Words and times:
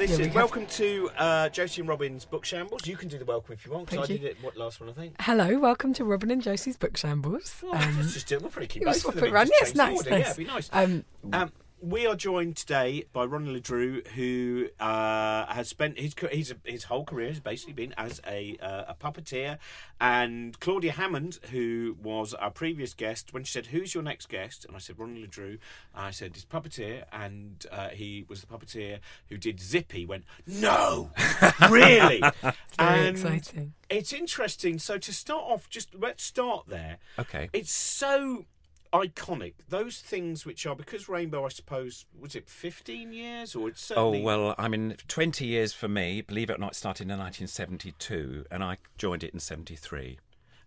This 0.00 0.12
Yeah, 0.12 0.16
we 0.16 0.22
is 0.22 0.26
have- 0.28 0.34
welcome 0.36 0.64
to 0.66 1.10
uh, 1.18 1.48
Josie 1.50 1.82
and 1.82 1.88
Robin's 1.90 2.24
Book 2.24 2.46
Shambles. 2.46 2.86
You 2.86 2.96
can 2.96 3.10
do 3.10 3.18
the 3.18 3.24
welcome 3.26 3.52
if 3.52 3.66
you 3.66 3.72
want. 3.72 3.86
'cause 3.86 3.98
Thank 3.98 4.10
I 4.10 4.12
did 4.14 4.24
it. 4.24 4.36
What 4.42 4.56
last 4.56 4.80
one 4.80 4.88
I 4.88 4.92
think? 4.94 5.14
Hello, 5.20 5.58
welcome 5.58 5.92
to 5.92 6.04
Robin 6.06 6.30
and 6.30 6.40
Josie's 6.40 6.78
Book 6.78 6.96
Shambles. 6.96 7.62
Oh, 7.62 7.70
Um, 7.74 7.98
let's 8.00 8.14
just 8.14 8.26
do 8.26 8.36
it. 8.36 8.40
We'll 8.40 8.50
probably 8.50 8.68
keep 8.68 8.82
both 8.86 8.96
swap 8.96 9.14
of 9.16 9.20
them 9.20 9.28
it 9.36 9.46
just 9.46 9.52
Yes, 9.60 9.74
nice, 9.74 9.96
nice. 9.98 10.06
Yeah, 10.06 10.18
it'd 10.30 10.36
be 10.38 10.44
nice. 10.44 10.70
um, 10.72 11.04
Um, 11.34 11.52
we 11.82 12.06
are 12.06 12.14
joined 12.14 12.56
today 12.56 13.04
by 13.12 13.24
Ronnie 13.24 13.58
LeDrew, 13.58 14.06
who 14.08 14.68
uh, 14.78 15.46
has 15.46 15.68
spent 15.68 15.98
his 15.98 16.14
his 16.30 16.54
his 16.64 16.84
whole 16.84 17.04
career 17.04 17.28
has 17.28 17.40
basically 17.40 17.72
been 17.72 17.94
as 17.96 18.20
a 18.26 18.56
uh, 18.60 18.84
a 18.88 18.94
puppeteer, 18.94 19.58
and 20.00 20.58
Claudia 20.60 20.92
Hammond, 20.92 21.38
who 21.50 21.96
was 22.02 22.34
our 22.34 22.50
previous 22.50 22.94
guest, 22.94 23.32
when 23.32 23.44
she 23.44 23.52
said, 23.52 23.66
"Who's 23.66 23.94
your 23.94 24.02
next 24.02 24.28
guest?" 24.28 24.64
and 24.64 24.76
I 24.76 24.78
said 24.78 24.98
Ronnie 24.98 25.26
LeDrew, 25.26 25.58
I 25.94 26.10
said 26.10 26.32
he's 26.34 26.44
puppeteer, 26.44 27.04
and 27.12 27.64
uh, 27.70 27.88
he 27.88 28.24
was 28.28 28.42
the 28.42 28.46
puppeteer 28.46 28.98
who 29.28 29.36
did 29.36 29.60
Zippy. 29.60 30.04
Went, 30.04 30.24
no, 30.46 31.10
really, 31.70 32.20
very 32.20 32.54
and 32.78 33.16
exciting. 33.16 33.74
it's 33.88 34.12
interesting. 34.12 34.78
So 34.78 34.98
to 34.98 35.12
start 35.12 35.44
off, 35.46 35.68
just 35.68 35.94
let's 35.94 36.22
start 36.22 36.66
there. 36.68 36.98
Okay. 37.18 37.48
It's 37.52 37.72
so 37.72 38.44
iconic. 38.92 39.54
Those 39.68 40.00
things 40.00 40.44
which 40.44 40.66
are 40.66 40.74
because 40.74 41.08
Rainbow, 41.08 41.44
I 41.44 41.48
suppose, 41.48 42.06
was 42.18 42.34
it 42.34 42.48
fifteen 42.48 43.12
years 43.12 43.54
or 43.54 43.68
it's 43.68 43.90
Oh 43.94 44.18
well, 44.18 44.54
I 44.58 44.68
mean, 44.68 44.96
twenty 45.08 45.46
years 45.46 45.72
for 45.72 45.88
me. 45.88 46.20
Believe 46.20 46.50
it 46.50 46.54
or 46.54 46.58
not, 46.58 46.74
started 46.74 47.04
in 47.04 47.18
1972, 47.18 48.46
and 48.50 48.62
I 48.64 48.78
joined 48.98 49.24
it 49.24 49.32
in 49.34 49.40
'73. 49.40 50.18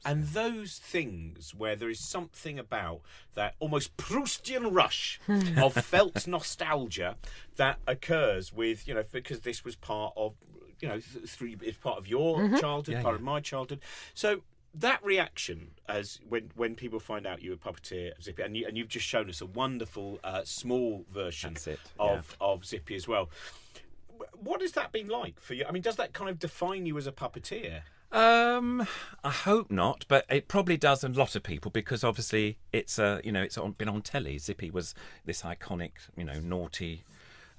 And 0.05 0.25
those 0.27 0.79
things 0.79 1.55
where 1.55 1.75
there 1.77 1.89
is 1.89 1.99
something 1.99 2.59
about 2.59 3.01
that 3.35 3.55
almost 3.59 3.95
Proustian 3.95 4.73
rush 4.73 5.19
of 5.57 5.73
felt 5.85 6.27
nostalgia 6.27 7.15
that 7.55 7.79
occurs 7.87 8.51
with 8.51 8.87
you 8.87 8.93
know 8.93 9.03
because 9.11 9.41
this 9.41 9.63
was 9.63 9.75
part 9.75 10.13
of 10.17 10.33
you 10.81 10.87
know 10.89 10.99
th- 10.99 11.29
through 11.29 11.55
it's 11.61 11.77
part 11.77 11.97
of 11.97 12.07
your 12.07 12.39
mm-hmm. 12.39 12.57
childhood, 12.57 12.95
Yeah, 12.95 13.01
part 13.01 13.13
yeah. 13.13 13.19
of 13.19 13.21
my 13.21 13.39
childhood. 13.39 13.79
So 14.13 14.41
that 14.75 15.03
reaction 15.03 15.71
as 15.87 16.19
when 16.27 16.51
when 16.55 16.75
people 16.75 16.99
find 16.99 17.27
out 17.27 17.41
you're 17.41 17.53
a 17.53 17.57
puppeteer 17.57 18.17
of 18.17 18.23
Zippy 18.23 18.41
and 18.41 18.57
you 18.57 18.65
and 18.67 18.77
you've 18.77 18.87
just 18.87 19.05
shown 19.05 19.29
us 19.29 19.41
a 19.41 19.45
wonderful 19.45 20.19
uh, 20.23 20.41
small 20.43 21.05
version 21.11 21.53
That's 21.53 21.67
it, 21.67 21.79
of 21.99 22.35
of 22.41 22.65
Zippy 22.65 22.95
as 22.95 23.07
well. 23.07 23.29
What 24.35 24.61
has 24.61 24.71
that 24.73 24.91
been 24.91 25.07
like 25.07 25.39
for 25.39 25.53
you? 25.53 25.65
I 25.67 25.71
mean, 25.71 25.81
does 25.81 25.97
that 25.97 26.13
kind 26.13 26.29
of 26.29 26.39
define 26.39 26.85
you 26.85 26.97
as 26.97 27.07
a 27.07 27.11
puppeteer? 27.11 27.81
Um, 28.11 28.87
I 29.23 29.31
hope 29.31 29.71
not, 29.71 30.05
but 30.07 30.25
it 30.29 30.47
probably 30.47 30.77
does 30.77 31.03
a 31.03 31.09
lot 31.09 31.35
of 31.35 31.41
people 31.41 31.71
because 31.71 32.03
obviously 32.03 32.59
it's 32.71 32.99
uh, 32.99 33.19
you 33.23 33.31
know 33.31 33.41
it's 33.41 33.57
on, 33.57 33.71
been 33.73 33.89
on 33.89 34.01
telly. 34.01 34.37
Zippy 34.37 34.69
was 34.69 34.93
this 35.25 35.41
iconic, 35.41 35.91
you 36.15 36.23
know, 36.23 36.39
naughty 36.39 37.03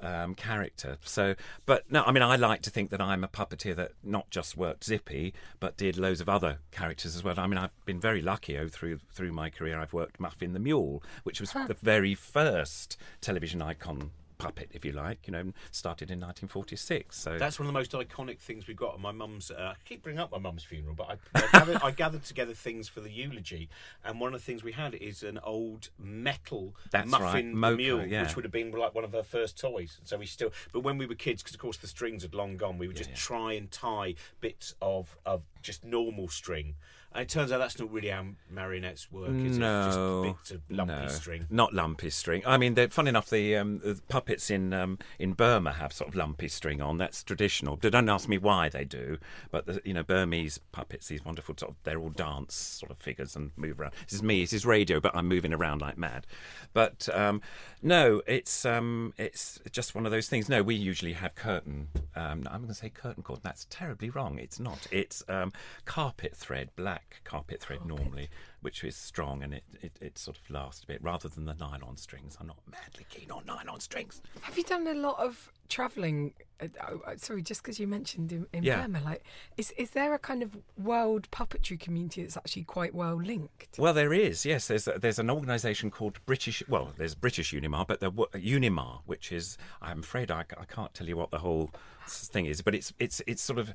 um, 0.05 0.35
character. 0.35 0.99
So, 1.05 1.35
but 1.67 1.91
no, 1.91 2.03
I 2.05 2.13
mean, 2.13 2.23
I 2.23 2.37
like 2.37 2.63
to 2.63 2.71
think 2.71 2.91
that 2.91 3.01
I'm 3.01 3.25
a 3.25 3.29
puppeteer 3.29 3.75
that 3.77 3.93
not 4.03 4.31
just 4.31 4.57
worked 4.57 4.85
Zippy, 4.85 5.35
but 5.61 5.77
did 5.77 5.97
loads 5.97 6.21
of 6.21 6.29
other 6.29 6.59
characters 6.71 7.17
as 7.17 7.25
well. 7.25 7.35
I 7.39 7.47
mean, 7.47 7.59
I've 7.59 7.71
been 7.85 8.01
very 8.01 8.23
lucky 8.23 8.59
oh, 8.59 8.69
through 8.69 9.01
through 9.13 9.33
my 9.33 9.51
career. 9.51 9.79
I've 9.79 9.93
worked 9.93 10.21
Muffin 10.21 10.53
the 10.53 10.59
Mule, 10.59 11.03
which 11.23 11.41
was 11.41 11.53
the 11.53 11.77
very 11.83 12.15
first 12.15 12.97
television 13.21 13.63
icon 13.63 14.11
puppet, 14.39 14.71
if 14.73 14.85
you 14.85 14.93
like. 14.93 15.27
You 15.27 15.33
know, 15.33 15.53
started 15.71 16.11
in 16.11 16.21
1946. 16.21 17.17
So 17.17 17.39
That's 17.39 17.59
one 17.59 17.67
of 17.67 17.73
the 17.73 17.79
most 17.79 17.93
iconic 17.93 18.39
things 18.39 18.67
we've 18.67 18.77
got 18.77 18.95
at 18.95 19.01
my 19.01 19.13
mum's. 19.13 19.51
Uh, 19.51 19.73
I 19.73 19.75
keep 19.85 20.03
bringing 20.03 20.21
up 20.21 20.31
my 20.33 20.39
mum's 20.39 20.65
funeral, 20.65 20.95
but 20.95 21.19
I, 21.35 21.41
I, 21.43 21.49
gathered, 21.53 21.77
I 21.83 21.91
gathered 21.91 22.25
together 22.25 22.55
things 22.55 22.89
for 22.89 23.01
the 23.01 23.11
eulogy, 23.11 23.69
and 24.05 24.21
one 24.21 24.35
of 24.35 24.41
the 24.41 24.45
things 24.45 24.63
we 24.63 24.73
had 24.73 24.95
is 24.95 25.23
an 25.23 25.39
old 25.43 25.91
metal 25.99 26.75
That's 26.91 27.11
muffin 27.11 27.25
right, 27.25 27.45
Mocha, 27.47 27.77
mule, 27.77 28.07
yeah. 28.07 28.23
which 28.23 28.37
would 28.37 28.45
have 28.45 28.53
been 28.53 28.71
like 28.73 28.95
one 28.95 29.05
of 29.05 29.13
her 29.13 29.23
first 29.23 29.59
toys. 29.59 29.99
So 30.05 30.19
we 30.19 30.27
still, 30.27 30.53
but 30.73 30.81
when 30.81 30.98
we 30.98 31.07
were 31.07 31.15
kids, 31.15 31.43
because 31.43 31.55
of 31.55 31.61
course 31.61 31.77
the 31.77 31.87
strings 31.87 32.23
had 32.23 32.35
long 32.35 32.57
gone, 32.57 32.79
we 32.79 32.87
would 32.87 32.97
just 32.97 33.15
try 33.15 33.53
and 33.53 33.71
tie 33.71 34.15
bits 34.41 34.75
of 34.81 35.17
of 35.25 35.43
just 35.63 35.85
normal 35.85 36.29
string. 36.29 36.75
And 37.14 37.23
it 37.23 37.29
turns 37.29 37.52
out 37.52 37.58
that's 37.58 37.79
not 37.79 37.92
really 37.92 38.08
how 38.08 38.27
marionettes 38.51 39.11
work, 39.13 39.30
is 39.30 39.57
no, 39.57 39.80
it? 39.80 39.85
Just 39.85 40.39
bits 40.39 40.51
of 40.51 40.63
lumpy 40.69 40.95
no, 40.95 41.08
string. 41.08 41.47
Not 41.48 41.73
lumpy 41.73 42.11
string. 42.11 42.42
I 42.45 42.57
mean, 42.57 42.75
they're 42.75 42.89
fun 42.89 43.07
enough. 43.07 43.30
The, 43.30 43.57
um, 43.57 43.79
the 43.79 44.01
puppets 44.08 44.51
in 44.51 44.73
um, 44.73 44.98
in 45.20 45.33
Burma 45.33 45.75
have 45.75 45.92
sort 45.92 46.08
of 46.08 46.17
lumpy 46.17 46.48
string 46.48 46.83
on. 46.83 46.98
That's 46.98 47.23
traditional. 47.23 47.77
Don't 47.77 48.08
ask 48.08 48.29
me 48.29 48.36
why 48.36 48.69
they 48.69 48.85
do. 48.85 49.19
But 49.52 49.67
the, 49.67 49.80
you 49.85 49.95
know, 49.95 50.02
Burmese 50.02 50.58
puppets, 50.73 51.07
these 51.07 51.25
wonderful 51.25 51.55
sort 51.57 51.70
of, 51.70 51.77
they're 51.85 52.01
all 52.01 52.11
dance 52.11 52.57
sort 52.57 52.91
of 52.91 52.98
figures 52.98 53.36
and 53.36 53.52
move 53.57 53.81
around. 53.81 53.92
This 54.07 54.14
is 54.14 54.23
me. 54.23 54.41
This 54.41 54.52
is 54.52 54.67
radio, 54.67 54.98
but 54.98 55.14
I'm 55.14 55.29
moving 55.29 55.55
around 55.55 55.83
like 55.83 55.96
mad. 55.96 56.27
But 56.73 57.08
um, 57.14 57.42
no, 57.81 58.23
it's 58.27 58.67
um, 58.67 59.14
it's 59.19 59.61
just 59.70 59.95
one 59.95 60.05
of 60.05 60.11
those 60.11 60.29
things. 60.29 60.48
No, 60.48 60.64
we 60.64 60.75
usually 60.75 61.13
have 61.13 61.36
curtain. 61.36 61.89
Um, 62.17 62.48
I'm 62.51 62.63
going 62.63 62.69
to 62.69 62.75
say 62.75 62.89
curtain 62.89 63.23
cord. 63.23 63.41
That's 63.45 63.69
terribly 63.70 64.11
wrong. 64.11 64.39
It's 64.39 64.58
not. 64.58 64.85
It's 64.91 65.23
um, 65.29 65.52
carpet 65.85 66.35
thread, 66.35 66.70
black 66.75 67.04
carpet 67.25 67.61
thread 67.61 67.85
normally, 67.87 68.29
which 68.61 68.83
is 68.85 68.97
strong 68.97 69.42
and 69.42 69.55
it, 69.55 69.65
it, 69.83 69.92
it 70.01 70.19
sort 70.19 70.39
of 70.39 70.51
lasts 70.51 70.83
a 70.85 70.87
bit 70.87 71.03
rather 71.03 71.29
than 71.29 71.45
the 71.45 71.55
nylon 71.55 71.97
strings. 71.97 72.37
I'm 72.41 72.47
not 72.47 72.59
madly 72.70 73.07
keen 73.09 73.31
on 73.31 73.45
nylon 73.47 73.81
strings. 73.81 74.23
Have 74.42 74.57
you 74.57 74.65
done 74.65 74.87
a 74.87 74.95
lot 74.95 75.19
of 75.19 75.51
travelling? 75.69 76.35
Uh, 76.61 76.69
oh, 76.89 77.01
uh, 77.07 77.17
sorry, 77.17 77.43
just 77.43 77.63
because 77.63 77.81
you 77.81 77.87
mentioned 77.87 78.33
in, 78.33 78.47
in 78.53 78.63
Yeah. 78.63 78.83
Burma, 78.83 79.01
like, 79.05 79.25
is 79.57 79.73
is 79.73 79.91
there 79.91 80.14
a 80.14 80.19
kind 80.19 80.43
of 80.43 80.57
world 80.77 81.31
puppetry 81.31 81.79
community 81.79 82.23
that's 82.23 82.37
actually 82.37 82.64
quite 82.64 82.95
well 82.95 83.17
linked? 83.17 83.79
Well, 83.79 83.95
there 83.95 84.13
is. 84.13 84.45
Yes, 84.45 84.69
there's 84.69 84.85
there's 84.85 85.19
an 85.19 85.31
organisation 85.31 85.91
called 85.91 86.25
British. 86.27 86.63
Well, 86.69 86.93
there's 86.97 87.14
British 87.14 87.53
UNIMA, 87.53 87.87
but 87.87 88.01
the 88.01 88.11
UNIMA, 88.11 89.01
which 89.07 89.33
is 89.33 89.59
I'm 89.83 90.01
afraid 90.01 90.31
I, 90.31 90.45
I 90.59 90.64
can't 90.64 90.93
tell 90.95 91.09
you 91.09 91.17
what 91.17 91.31
the 91.31 91.39
whole 91.39 91.70
thing 92.07 92.47
is, 92.47 92.63
but 92.63 92.75
it's 92.75 92.93
it's 92.98 93.20
it's 93.27 93.43
sort 93.43 93.59
of 93.59 93.75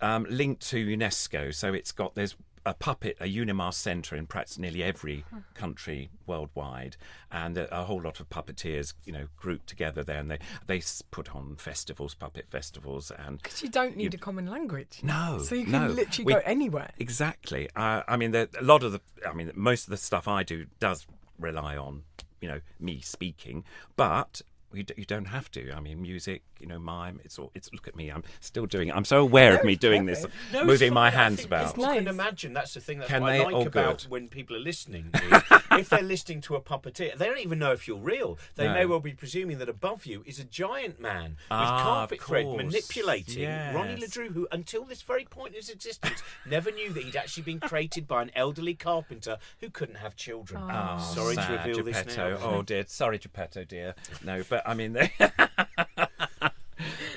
um, 0.00 0.26
linked 0.28 0.68
to 0.70 0.84
UNESCO. 0.84 1.54
So 1.54 1.72
it's 1.72 1.92
got 1.92 2.14
there's 2.14 2.36
a 2.64 2.74
puppet, 2.74 3.16
a 3.20 3.24
UNIMA 3.26 3.72
centre 3.74 4.14
in 4.14 4.26
perhaps 4.26 4.56
nearly 4.58 4.82
every 4.82 5.24
country 5.54 6.10
worldwide, 6.26 6.96
and 7.30 7.58
a, 7.58 7.80
a 7.80 7.84
whole 7.84 8.00
lot 8.00 8.20
of 8.20 8.28
puppeteers, 8.30 8.94
you 9.04 9.12
know, 9.12 9.26
grouped 9.36 9.66
together 9.66 10.04
there, 10.04 10.18
and 10.20 10.30
they 10.30 10.38
they 10.66 10.82
put 11.10 11.34
on 11.34 11.56
festivals, 11.56 12.14
puppet 12.14 12.46
festivals, 12.50 13.10
and 13.10 13.42
Because 13.42 13.62
you 13.62 13.68
don't 13.68 13.96
need 13.96 14.14
a 14.14 14.18
common 14.18 14.46
language. 14.46 15.00
No, 15.02 15.40
So 15.42 15.54
you 15.54 15.64
can 15.64 15.72
no. 15.72 15.86
literally 15.88 16.24
We- 16.26 16.32
go 16.34 16.40
anywhere. 16.44 16.90
Exactly. 16.98 17.68
Uh, 17.74 18.02
I 18.06 18.16
mean, 18.16 18.30
the, 18.30 18.48
a 18.58 18.62
lot 18.62 18.82
of 18.84 18.92
the, 18.92 19.00
I 19.28 19.32
mean, 19.32 19.50
most 19.54 19.84
of 19.84 19.90
the 19.90 19.96
stuff 19.96 20.28
I 20.28 20.42
do 20.44 20.66
does 20.78 21.06
rely 21.38 21.76
on, 21.76 22.02
you 22.40 22.48
know, 22.48 22.60
me 22.78 23.00
speaking, 23.00 23.64
but 23.96 24.42
we 24.72 24.82
d- 24.84 24.94
you 24.96 25.04
don't 25.04 25.26
have 25.26 25.50
to. 25.52 25.72
I 25.72 25.80
mean, 25.80 26.00
music, 26.02 26.42
you 26.58 26.66
know, 26.66 26.78
mime. 26.78 27.20
It's 27.24 27.38
all. 27.38 27.50
It's 27.54 27.72
look 27.72 27.86
at 27.88 27.94
me. 27.96 28.10
I'm 28.10 28.22
still 28.40 28.66
doing. 28.66 28.88
it. 28.88 28.96
I'm 28.96 29.04
so 29.04 29.20
aware 29.20 29.56
of 29.58 29.64
me 29.64 29.76
doing 29.76 30.06
this, 30.06 30.24
No, 30.52 30.64
moving 30.64 30.92
my 30.92 31.10
fine. 31.10 31.18
I 31.18 31.22
hands 31.22 31.36
think 31.38 31.46
about. 31.48 31.66
People 31.74 31.84
can 31.94 32.04
nice. 32.04 32.14
imagine 32.14 32.52
that's 32.52 32.74
the 32.74 32.80
thing 32.80 32.98
that 32.98 33.08
Can 33.08 33.22
what 33.22 33.30
they? 33.30 33.40
I 33.40 33.44
like 33.44 33.54
Oh, 33.54 33.62
about 33.66 34.02
good. 34.02 34.10
when 34.10 34.28
people 34.28 34.56
are 34.56 34.60
listening. 34.60 35.10
if 35.72 35.88
they're 35.88 36.02
listening 36.02 36.40
to 36.42 36.54
a 36.56 36.60
puppeteer, 36.60 37.16
they 37.16 37.26
don't 37.26 37.38
even 37.38 37.58
know 37.58 37.72
if 37.72 37.86
you're 37.88 37.96
real. 37.98 38.38
They 38.56 38.66
No. 38.66 38.74
may 38.74 38.86
well 38.86 39.00
be 39.00 39.12
presuming 39.12 39.58
that 39.58 39.68
above 39.68 40.06
you 40.06 40.22
is 40.26 40.38
a 40.38 40.44
giant 40.44 41.00
man 41.00 41.30
with 41.32 41.36
Ah, 41.50 41.82
carpet 41.82 42.22
thread 42.22 42.44
course. 42.44 42.62
manipulating 42.62 43.48
Ronnie 43.74 43.96
Yes. 43.98 44.10
LeDrew, 44.16 44.32
who 44.32 44.48
until 44.52 44.84
this 44.84 45.02
very 45.02 45.24
point 45.24 45.48
in 45.54 45.60
his 45.60 45.70
existence 45.70 46.22
never 46.46 46.70
knew 46.70 46.92
that 46.92 47.02
he'd 47.04 47.16
actually 47.16 47.42
been 47.44 47.60
created 47.60 48.06
by 48.06 48.22
an 48.22 48.30
elderly 48.34 48.74
carpenter 48.74 49.38
who 49.60 49.70
couldn't 49.70 49.96
have 49.96 50.16
children. 50.16 50.62
Oh, 50.70 50.98
Sorry 51.14 51.36
to 51.36 51.42
sad, 51.42 51.66
reveal 51.66 51.84
this 51.84 52.16
now. 52.16 52.38
Oh 52.42 52.62
dear, 52.62 52.84
sorry, 52.86 53.18
Geppetto, 53.18 53.64
dear. 53.64 53.94
No, 54.24 54.42
but 54.48 54.61
I 54.64 54.74
mean, 54.74 54.92
they... 54.92 55.12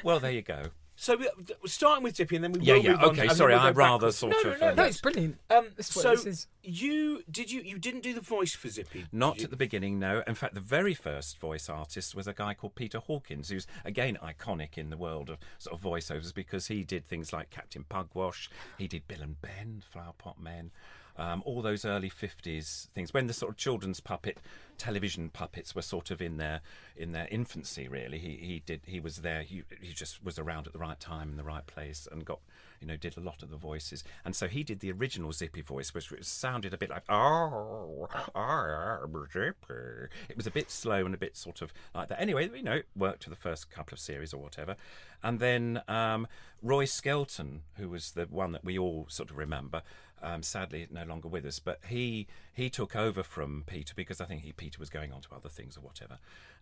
well, 0.03 0.19
there 0.19 0.31
you 0.31 0.41
go. 0.41 0.63
So 0.97 1.17
we- 1.17 1.29
starting 1.65 2.03
with 2.03 2.15
Zippy, 2.15 2.35
and 2.35 2.43
then 2.45 2.51
we 2.53 2.61
Yeah, 2.61 2.75
will 2.75 2.83
yeah, 2.83 2.89
move 2.91 2.99
on. 2.99 3.05
okay, 3.09 3.21
and 3.21 3.29
then 3.31 3.35
sorry, 3.35 3.53
we'll 3.53 3.61
I'd 3.63 3.75
rather 3.75 4.07
backwards. 4.07 4.17
sort 4.17 4.31
no, 4.31 4.37
of, 4.37 4.45
No, 4.45 4.49
no, 4.49 4.55
um, 4.69 4.75
No, 4.77 4.83
no, 4.83 4.87
it's 4.87 5.01
brilliant. 5.01 5.37
Um, 5.49 5.67
That's 5.75 5.93
so 5.93 6.11
this 6.11 6.25
is. 6.25 6.47
you 6.63 7.21
did 7.29 7.51
you 7.51 7.61
you 7.61 7.77
didn't 7.77 8.01
do 8.01 8.13
the 8.13 8.21
voice 8.21 8.55
for 8.55 8.69
Zippy? 8.69 9.05
Not 9.11 9.43
at 9.43 9.49
the 9.49 9.57
beginning, 9.57 9.99
no. 9.99 10.23
In 10.25 10.35
fact, 10.35 10.53
the 10.53 10.61
very 10.61 10.93
first 10.93 11.37
voice 11.37 11.67
artist 11.69 12.15
was 12.15 12.27
a 12.27 12.33
guy 12.33 12.53
called 12.53 12.75
Peter 12.75 12.99
Hawkins, 12.99 13.49
who's 13.49 13.67
again 13.83 14.17
iconic 14.23 14.77
in 14.77 14.89
the 14.89 14.97
world 14.97 15.29
of 15.29 15.37
sort 15.57 15.77
of 15.77 15.83
voiceovers 15.83 16.33
because 16.33 16.67
he 16.67 16.83
did 16.85 17.05
things 17.05 17.33
like 17.33 17.49
Captain 17.49 17.83
Pugwash, 17.89 18.47
he 18.77 18.87
did 18.87 19.05
Bill 19.07 19.21
and 19.21 19.41
Ben, 19.41 19.83
Flowerpot 19.93 20.39
Men, 20.39 20.71
um, 21.17 21.41
all 21.45 21.61
those 21.61 21.85
early 21.85 22.09
fifties 22.09 22.87
things 22.93 23.13
when 23.13 23.27
the 23.27 23.33
sort 23.33 23.51
of 23.51 23.57
children's 23.57 23.99
puppet 23.99 24.37
television 24.77 25.29
puppets 25.29 25.73
were 25.75 25.81
sort 25.81 26.11
of 26.11 26.21
in 26.21 26.37
their 26.37 26.61
in 26.95 27.11
their 27.11 27.27
infancy. 27.31 27.87
Really, 27.87 28.17
he 28.17 28.37
he 28.41 28.63
did 28.65 28.81
he 28.85 28.99
was 28.99 29.17
there. 29.17 29.41
He 29.41 29.63
he 29.81 29.93
just 29.93 30.23
was 30.23 30.37
around 30.37 30.67
at 30.67 30.73
the 30.73 30.79
right 30.79 30.99
time 30.99 31.29
in 31.29 31.37
the 31.37 31.43
right 31.43 31.65
place 31.65 32.07
and 32.11 32.25
got 32.25 32.39
you 32.79 32.87
know 32.87 32.97
did 32.97 33.17
a 33.17 33.21
lot 33.21 33.43
of 33.43 33.49
the 33.49 33.57
voices. 33.57 34.03
And 34.23 34.35
so 34.35 34.47
he 34.47 34.63
did 34.63 34.79
the 34.79 34.91
original 34.91 35.31
Zippy 35.31 35.61
voice, 35.61 35.93
which 35.93 36.07
sounded 36.23 36.73
a 36.73 36.77
bit 36.77 36.89
like 36.89 37.03
oh, 37.09 38.07
oh 38.35 39.27
Zippy. 39.31 40.09
It 40.29 40.37
was 40.37 40.47
a 40.47 40.51
bit 40.51 40.71
slow 40.71 41.05
and 41.05 41.13
a 41.13 41.17
bit 41.17 41.37
sort 41.37 41.61
of 41.61 41.73
like 41.93 42.09
that. 42.09 42.21
Anyway, 42.21 42.49
you 42.53 42.63
know, 42.63 42.77
it 42.77 42.87
worked 42.95 43.23
for 43.23 43.29
the 43.29 43.35
first 43.35 43.69
couple 43.69 43.95
of 43.95 43.99
series 43.99 44.33
or 44.33 44.41
whatever. 44.41 44.75
And 45.23 45.39
then 45.39 45.81
um, 45.87 46.27
Roy 46.61 46.85
Skelton, 46.85 47.61
who 47.77 47.89
was 47.89 48.11
the 48.11 48.25
one 48.25 48.51
that 48.51 48.63
we 48.63 48.77
all 48.77 49.07
sort 49.09 49.31
of 49.31 49.37
remember. 49.37 49.81
Um, 50.25 50.41
sadly, 50.41 50.87
no 50.89 51.03
longer 51.03 51.27
with 51.27 51.45
us, 51.45 51.59
but 51.59 51.79
he 51.87 52.25
he 52.51 52.69
took 52.69 52.95
over 52.95 53.21
from 53.21 53.63
Peter 53.67 53.93
because 53.95 54.19
I 54.19 54.25
think 54.25 54.41
he 54.41 54.51
Peter 54.51 54.79
was 54.79 54.89
going 54.89 55.13
on 55.13 55.21
to 55.21 55.27
other 55.35 55.49
things 55.49 55.77
or 55.77 55.81
whatever, 55.81 56.17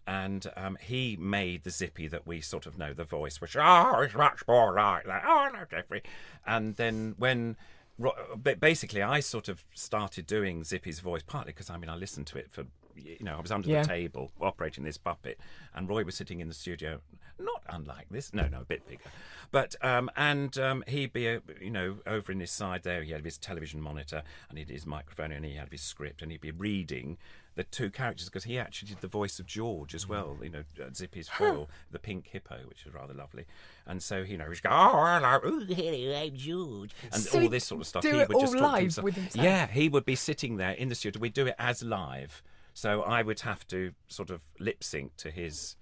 and 0.06 0.46
um, 0.58 0.78
he 0.82 1.16
made 1.16 1.64
the 1.64 1.70
Zippy 1.70 2.10
that 2.10 2.28
we 2.28 2.42
sort 2.42 2.66
of 2.66 2.78
know 2.78 2.94
the 2.94 3.06
voice, 3.06 3.40
which 3.40 3.56
oh, 3.56 4.02
it's 4.02 4.14
much 4.16 4.46
more 4.50 4.74
like 4.74 5.06
that. 5.06 5.24
Oh, 5.26 5.50
no, 5.54 5.62
Jeffrey, 5.70 6.04
and 6.46 6.76
then 6.76 7.16
when 7.18 7.56
basically 8.60 9.02
I 9.02 9.20
sort 9.20 9.48
of 9.48 9.64
started 9.74 10.26
doing 10.28 10.64
Zippy's 10.64 11.00
voice 11.00 11.22
partly 11.26 11.54
because 11.54 11.70
I 11.70 11.78
mean 11.78 11.90
I 11.90 11.96
listened 11.96 12.28
to 12.28 12.38
it 12.38 12.52
for 12.52 12.66
you 12.96 13.18
know 13.22 13.38
I 13.38 13.42
was 13.42 13.52
under 13.52 13.70
Yeah. 13.70 13.82
the 13.82 13.88
table 13.88 14.32
operating 14.42 14.84
this 14.84 14.98
puppet, 14.98 15.40
and 15.74 15.88
Roy 15.90 16.04
was 16.04 16.16
sitting 16.16 16.40
in 16.40 16.48
the 16.48 16.54
studio, 16.54 17.00
not 17.40 17.64
unlike 17.70 18.08
this, 18.12 18.34
no, 18.34 18.48
no, 18.48 18.62
a 18.62 18.66
bit 18.66 18.88
bigger, 18.88 19.02
but 19.52 19.76
um, 19.82 20.10
and 20.16 20.58
um, 20.58 20.84
he'd 20.88 21.14
be 21.14 21.28
uh, 21.30 21.40
you 21.62 21.70
know 21.72 21.98
over 22.06 22.32
in 22.32 22.40
his 22.40 22.52
side 22.52 22.84
there, 22.84 23.04
he 23.04 23.12
had 23.12 23.26
his 23.26 23.38
television 23.38 23.82
monitor 23.82 24.24
and 24.50 24.58
he 24.58 24.64
had 24.64 24.70
his 24.72 24.86
microphone 24.86 25.32
and 25.32 25.46
he 25.46 25.56
had 25.56 25.72
his 25.72 25.82
script 25.82 26.22
and 26.22 26.32
he'd 26.32 26.42
be 26.42 26.52
reading 26.52 27.18
the 27.56 27.64
two 27.64 27.92
characters 27.92 28.26
because 28.30 28.46
he 28.46 28.58
actually 28.58 28.88
did 28.90 29.00
the 29.02 29.08
voice 29.08 29.38
of 29.40 29.46
George 29.46 29.94
as 29.94 30.10
well, 30.10 30.40
you 30.42 30.50
know, 30.50 30.64
uh, 30.84 30.90
Zippy's 30.92 31.30
foil, 31.30 31.70
the 31.92 32.00
pink 32.00 32.28
hippo, 32.32 32.58
which 32.68 32.84
was 32.84 32.96
rather 32.96 33.14
lovely, 33.14 33.46
and 33.86 34.02
so 34.02 34.18
you 34.22 34.38
know 34.38 34.46
he's 34.50 34.60
going, 34.60 34.76
oh 34.76 35.06
hello, 35.06 35.40
ooh, 35.46 35.66
hello, 35.72 36.16
I'm 36.20 36.36
George, 36.36 36.92
and 37.12 37.22
So 37.22 37.42
all 37.42 37.50
this 37.50 37.66
sort 37.66 37.82
of 37.82 37.88
stuff. 37.88 38.02
do 38.02 38.10
he 38.12 38.18
it 38.22 38.30
would 38.30 38.40
just 38.40 38.56
all 38.56 38.60
talk 38.62 38.70
to 38.70 38.74
live 38.76 38.82
himself. 38.82 39.06
with 39.06 39.16
himself? 39.16 39.46
Yeah, 39.46 39.68
he 39.68 39.88
would 39.88 40.04
be 40.06 40.16
sitting 40.16 40.58
there 40.58 40.72
in 40.72 40.90
the 40.90 40.96
studio. 40.96 41.20
We'd 41.22 41.34
do 41.34 41.46
it 41.48 41.56
as 41.60 41.84
live. 41.84 42.42
So 42.74 43.02
I 43.04 43.22
would 43.22 43.42
have 43.42 43.68
to 43.68 43.94
sort 44.08 44.30
of 44.30 44.42
lip 44.60 44.84
sync 44.84 45.16
to 45.18 45.32
his 45.32 45.76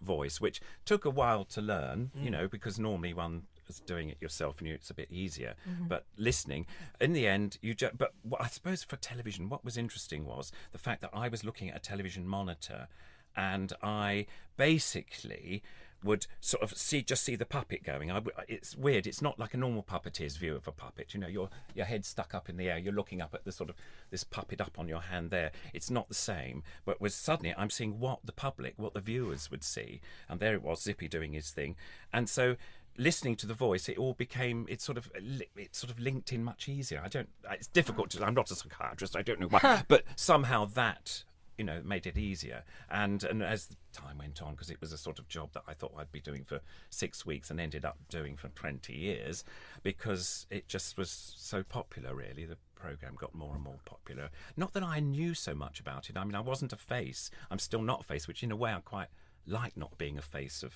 voice, 0.00 0.40
which 0.40 0.60
took 0.84 1.04
a 1.04 1.10
while 1.10 1.44
to 1.44 1.60
learn, 1.60 2.10
you 2.14 2.28
mm. 2.28 2.32
know, 2.32 2.48
because 2.48 2.78
normally 2.78 3.14
one 3.14 3.44
is 3.68 3.80
doing 3.80 4.10
it 4.10 4.18
yourself 4.20 4.58
and 4.58 4.68
you, 4.68 4.74
it's 4.74 4.90
a 4.90 4.94
bit 4.94 5.10
easier. 5.10 5.54
Mm-hmm. 5.68 5.88
But 5.88 6.04
listening, 6.16 6.66
in 7.00 7.12
the 7.12 7.26
end, 7.26 7.58
you 7.62 7.74
just. 7.74 7.96
But 7.96 8.12
what, 8.22 8.42
I 8.42 8.48
suppose 8.48 8.84
for 8.84 8.96
television, 8.96 9.48
what 9.48 9.64
was 9.64 9.76
interesting 9.76 10.26
was 10.26 10.52
the 10.72 10.78
fact 10.78 11.00
that 11.02 11.10
I 11.12 11.28
was 11.28 11.44
looking 11.44 11.70
at 11.70 11.76
a 11.76 11.80
television 11.80 12.26
monitor 12.26 12.88
and 13.36 13.72
I 13.82 14.26
basically 14.56 15.62
would 16.04 16.26
sort 16.40 16.62
of 16.62 16.76
see 16.76 17.02
just 17.02 17.24
see 17.24 17.34
the 17.34 17.46
puppet 17.46 17.82
going. 17.82 18.12
I 18.12 18.20
it's 18.46 18.76
weird. 18.76 19.06
It's 19.06 19.22
not 19.22 19.38
like 19.38 19.54
a 19.54 19.56
normal 19.56 19.82
puppeteer's 19.82 20.36
view 20.36 20.54
of 20.54 20.68
a 20.68 20.72
puppet. 20.72 21.14
You 21.14 21.20
know, 21.20 21.26
your 21.26 21.48
your 21.74 21.86
head 21.86 22.04
stuck 22.04 22.34
up 22.34 22.48
in 22.48 22.56
the 22.56 22.68
air. 22.68 22.78
You're 22.78 22.92
looking 22.92 23.20
up 23.20 23.34
at 23.34 23.44
the 23.44 23.52
sort 23.52 23.70
of 23.70 23.76
this 24.10 24.22
puppet 24.22 24.60
up 24.60 24.78
on 24.78 24.86
your 24.86 25.00
hand 25.00 25.30
there. 25.30 25.50
It's 25.72 25.90
not 25.90 26.08
the 26.08 26.14
same. 26.14 26.62
But 26.84 27.00
was 27.00 27.14
suddenly 27.14 27.54
I'm 27.56 27.70
seeing 27.70 27.98
what 27.98 28.20
the 28.24 28.32
public, 28.32 28.74
what 28.76 28.94
the 28.94 29.00
viewers 29.00 29.50
would 29.50 29.64
see, 29.64 30.00
and 30.28 30.38
there 30.38 30.54
it 30.54 30.62
was, 30.62 30.82
Zippy 30.82 31.08
doing 31.08 31.32
his 31.32 31.50
thing, 31.50 31.76
and 32.12 32.28
so. 32.28 32.56
Listening 32.96 33.34
to 33.34 33.46
the 33.48 33.54
voice, 33.54 33.88
it 33.88 33.98
all 33.98 34.12
became 34.12 34.66
it 34.68 34.80
sort 34.80 34.96
of 34.96 35.10
it 35.16 35.74
sort 35.74 35.90
of 35.90 35.98
linked 35.98 36.32
in 36.32 36.44
much 36.44 36.68
easier. 36.68 37.02
I 37.04 37.08
don't. 37.08 37.28
It's 37.50 37.66
difficult 37.66 38.10
to. 38.10 38.24
I'm 38.24 38.34
not 38.34 38.52
a 38.52 38.54
psychiatrist. 38.54 39.16
I 39.16 39.22
don't 39.22 39.40
know 39.40 39.48
why, 39.48 39.82
but 39.88 40.04
somehow 40.14 40.64
that 40.66 41.24
you 41.58 41.64
know 41.64 41.80
made 41.84 42.06
it 42.06 42.18
easier. 42.18 42.64
And 42.90 43.22
and 43.24 43.42
as 43.42 43.68
time 43.92 44.18
went 44.18 44.42
on 44.42 44.52
because 44.52 44.70
it 44.70 44.80
was 44.80 44.92
a 44.92 44.98
sort 44.98 45.18
of 45.18 45.28
job 45.28 45.52
that 45.52 45.62
I 45.68 45.74
thought 45.74 45.92
I'd 45.96 46.12
be 46.12 46.20
doing 46.20 46.44
for 46.44 46.60
6 46.90 47.26
weeks 47.26 47.50
and 47.50 47.60
ended 47.60 47.84
up 47.84 47.96
doing 48.08 48.36
for 48.36 48.48
20 48.48 48.92
years 48.92 49.44
because 49.82 50.46
it 50.50 50.66
just 50.68 50.98
was 50.98 51.10
so 51.36 51.62
popular 51.62 52.14
really. 52.14 52.44
The 52.44 52.58
program 52.74 53.14
got 53.16 53.34
more 53.34 53.54
and 53.54 53.62
more 53.62 53.78
popular. 53.84 54.30
Not 54.56 54.72
that 54.74 54.82
I 54.82 55.00
knew 55.00 55.34
so 55.34 55.54
much 55.54 55.80
about 55.80 56.10
it. 56.10 56.16
I 56.16 56.24
mean 56.24 56.34
I 56.34 56.40
wasn't 56.40 56.72
a 56.72 56.76
face. 56.76 57.30
I'm 57.50 57.58
still 57.58 57.82
not 57.82 58.00
a 58.00 58.04
face 58.04 58.26
which 58.26 58.42
in 58.42 58.50
a 58.50 58.56
way 58.56 58.72
I 58.72 58.80
quite 58.80 59.08
like 59.46 59.76
not 59.76 59.96
being 59.98 60.18
a 60.18 60.22
face 60.22 60.62
of 60.62 60.74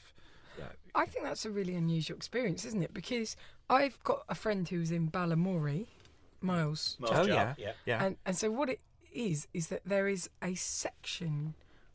uh, 0.60 0.64
I 0.94 1.06
think 1.06 1.24
that's 1.24 1.44
a 1.44 1.50
really 1.50 1.76
unusual 1.76 2.16
experience, 2.16 2.64
isn't 2.64 2.82
it? 2.82 2.92
Because 2.92 3.36
I've 3.70 4.02
got 4.02 4.24
a 4.28 4.34
friend 4.34 4.68
who's 4.68 4.90
in 4.90 5.08
Balamory, 5.08 5.86
Miles. 6.40 6.96
Miles 6.98 7.14
oh 7.14 7.22
yeah. 7.22 7.54
yeah. 7.56 7.72
yeah. 7.86 8.04
And, 8.04 8.16
and 8.26 8.36
so 8.36 8.50
what 8.50 8.68
it 8.68 8.80
is 9.12 9.46
is 9.54 9.68
that 9.68 9.82
there 9.84 10.08
is 10.08 10.28
a 10.42 10.54
section 10.54 11.54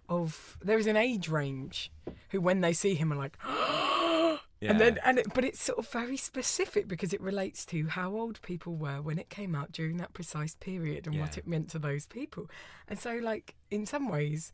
of 0.10 0.58
there 0.62 0.78
is 0.78 0.88
an 0.88 0.98
age 0.98 1.30
range 1.30 1.92
who 2.30 2.42
when 2.42 2.62
they 2.62 2.74
see 2.74 2.96
him 2.96 3.12
are 3.12 3.16
like 3.16 3.38
and 4.62 4.80
then 4.80 5.00
and 5.04 5.20
it, 5.20 5.34
but 5.34 5.44
it's 5.44 5.62
sort 5.62 5.80
of 5.80 5.88
very 5.90 6.18
specific 6.18 6.88
because 6.88 7.14
it 7.14 7.22
relates 7.22 7.66
to 7.66 7.88
how 7.88 8.16
old 8.16 8.42
people 8.42 8.76
were 8.76 9.02
when 9.02 9.20
it 9.20 9.30
came 9.30 9.56
out 9.56 9.72
during 9.72 9.98
that 9.98 10.14
precise 10.14 10.56
period 10.56 11.08
and 11.08 11.20
what 11.20 11.38
it 11.38 11.48
meant 11.48 11.70
to 11.70 11.80
those 11.80 12.06
people. 12.06 12.50
And 12.88 12.98
so 12.98 13.16
like 13.16 13.56
in 13.72 13.86
some 13.86 14.08
ways 14.08 14.54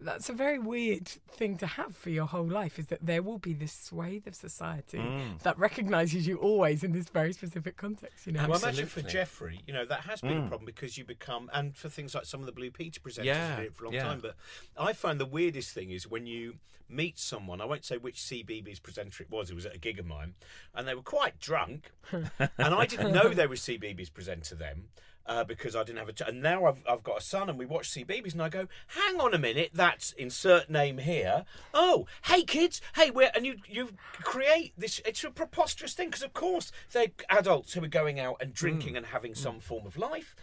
that's 0.00 0.28
a 0.28 0.32
very 0.32 0.58
weird 0.58 1.08
thing 1.08 1.56
to 1.58 1.66
have 1.66 1.96
for 1.96 2.10
your 2.10 2.26
whole 2.26 2.46
life 2.46 2.78
is 2.78 2.86
that 2.86 3.00
there 3.04 3.22
will 3.22 3.38
be 3.38 3.52
this 3.52 3.72
swathe 3.72 4.26
of 4.26 4.34
society 4.34 4.98
Mm. 4.98 5.40
that 5.42 5.58
recognizes 5.58 6.26
you 6.26 6.36
always 6.36 6.84
in 6.84 6.92
this 6.92 7.08
very 7.08 7.32
specific 7.32 7.76
context 7.76 8.26
you 8.26 8.32
know 8.32 8.46
Well, 8.48 8.58
imagine 8.58 8.86
for 8.86 9.00
Absolutely. 9.00 9.12
Jeffrey, 9.12 9.60
you 9.66 9.72
know, 9.72 9.84
that 9.86 10.00
has 10.02 10.20
been 10.20 10.38
a 10.44 10.48
problem 10.48 10.66
because 10.66 10.96
you 10.98 11.04
become, 11.04 11.50
and 11.52 11.76
for 11.76 11.88
things 11.88 12.14
like 12.14 12.26
some 12.26 12.40
of 12.40 12.46
the 12.46 12.52
Blue 12.52 12.70
Peter 12.70 13.00
presenters 13.00 13.24
Yeah, 13.24 13.48
have 13.48 13.56
been 13.56 13.66
it 13.66 13.74
for 13.74 13.84
a 13.84 13.86
long 13.88 13.94
yeah. 13.94 14.04
time. 14.04 14.20
But 14.20 14.36
I 14.78 14.92
find 14.92 15.18
the 15.20 15.26
weirdest 15.26 15.72
thing 15.74 15.90
is 15.90 16.06
when 16.08 16.26
you 16.26 16.54
meet 16.88 17.18
someone, 17.18 17.60
I 17.60 17.64
won't 17.66 17.84
say 17.84 17.96
which 17.98 18.18
CBBS 18.20 18.82
presenter 18.82 19.22
it 19.22 19.30
was, 19.30 19.50
it 19.50 19.54
was 19.54 19.66
at 19.66 19.74
a 19.74 19.78
gig 19.78 19.98
of 19.98 20.06
mine, 20.06 20.34
and 20.74 20.86
they 20.88 20.94
were 20.94 21.02
quite 21.02 21.38
drunk, 21.38 21.90
and 22.12 22.24
I 22.58 22.86
didn't 22.86 23.12
know 23.12 23.28
they 23.34 23.46
were 23.46 23.56
CBBS 23.56 24.12
presenter 24.12 24.54
then. 24.54 24.84
Uh, 25.28 25.44
because 25.44 25.76
I 25.76 25.84
didn't 25.84 25.98
have 25.98 26.08
a, 26.08 26.12
ch- 26.14 26.22
and 26.26 26.40
now 26.40 26.64
I've 26.64 26.82
I've 26.88 27.02
got 27.02 27.18
a 27.18 27.20
son, 27.20 27.50
and 27.50 27.58
we 27.58 27.66
watch 27.66 27.90
CBeebies, 27.90 28.32
and 28.32 28.40
I 28.40 28.48
go, 28.48 28.66
hang 28.86 29.20
on 29.20 29.34
a 29.34 29.38
minute, 29.38 29.72
that's 29.74 30.12
insert 30.12 30.70
name 30.70 30.96
here. 30.96 31.44
Oh, 31.74 32.06
hey 32.24 32.44
kids, 32.44 32.80
hey, 32.96 33.10
we're 33.10 33.30
and 33.34 33.44
you 33.44 33.56
you 33.68 33.90
create 34.22 34.72
this. 34.78 35.02
It's 35.04 35.22
a 35.24 35.30
preposterous 35.30 35.92
thing 35.92 36.08
because 36.08 36.22
of 36.22 36.32
course 36.32 36.72
they're 36.92 37.08
adults 37.28 37.74
who 37.74 37.84
are 37.84 37.88
going 37.88 38.18
out 38.18 38.36
and 38.40 38.54
drinking 38.54 38.96
and 38.96 39.04
having 39.04 39.34
some 39.34 39.60
form 39.60 39.86
of 39.86 39.98
life, 39.98 40.34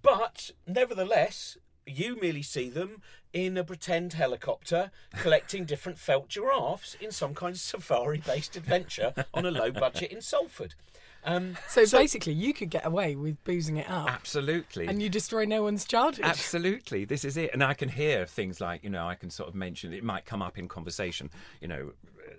but 0.00 0.52
nevertheless. 0.66 1.58
You 1.86 2.20
merely 2.20 2.42
see 2.42 2.68
them 2.68 3.02
in 3.32 3.56
a 3.56 3.64
pretend 3.64 4.12
helicopter 4.12 4.92
collecting 5.18 5.64
different 5.64 5.98
felt 5.98 6.28
giraffes 6.28 6.94
in 7.00 7.10
some 7.10 7.34
kind 7.34 7.54
of 7.56 7.60
safari 7.60 8.18
based 8.18 8.54
adventure 8.54 9.12
on 9.34 9.44
a 9.44 9.50
low 9.50 9.72
budget 9.72 10.12
in 10.12 10.20
Salford. 10.20 10.74
Um, 11.24 11.56
so, 11.68 11.84
basically 11.86 12.32
you 12.32 12.54
could 12.54 12.70
get 12.70 12.86
away 12.86 13.14
with 13.14 13.42
boozing 13.44 13.76
it 13.76 13.90
up 13.90 14.10
absolutely 14.10 14.86
and 14.86 15.02
you 15.02 15.10
destroy 15.10 15.44
no 15.44 15.62
one's 15.62 15.84
childhood 15.84 16.24
Absolutely, 16.24 17.04
this 17.04 17.24
is 17.24 17.36
it. 17.36 17.50
And 17.52 17.62
I 17.62 17.74
can 17.74 17.88
hear 17.88 18.24
things 18.24 18.60
like, 18.60 18.82
you 18.82 18.90
know, 18.90 19.06
I 19.06 19.14
can 19.14 19.30
sort 19.30 19.48
of 19.48 19.54
mention 19.54 19.92
it 19.92 20.02
might 20.04 20.24
come 20.24 20.40
up 20.42 20.56
in 20.58 20.68
conversation, 20.68 21.30
you 21.60 21.68
know, 21.68 21.92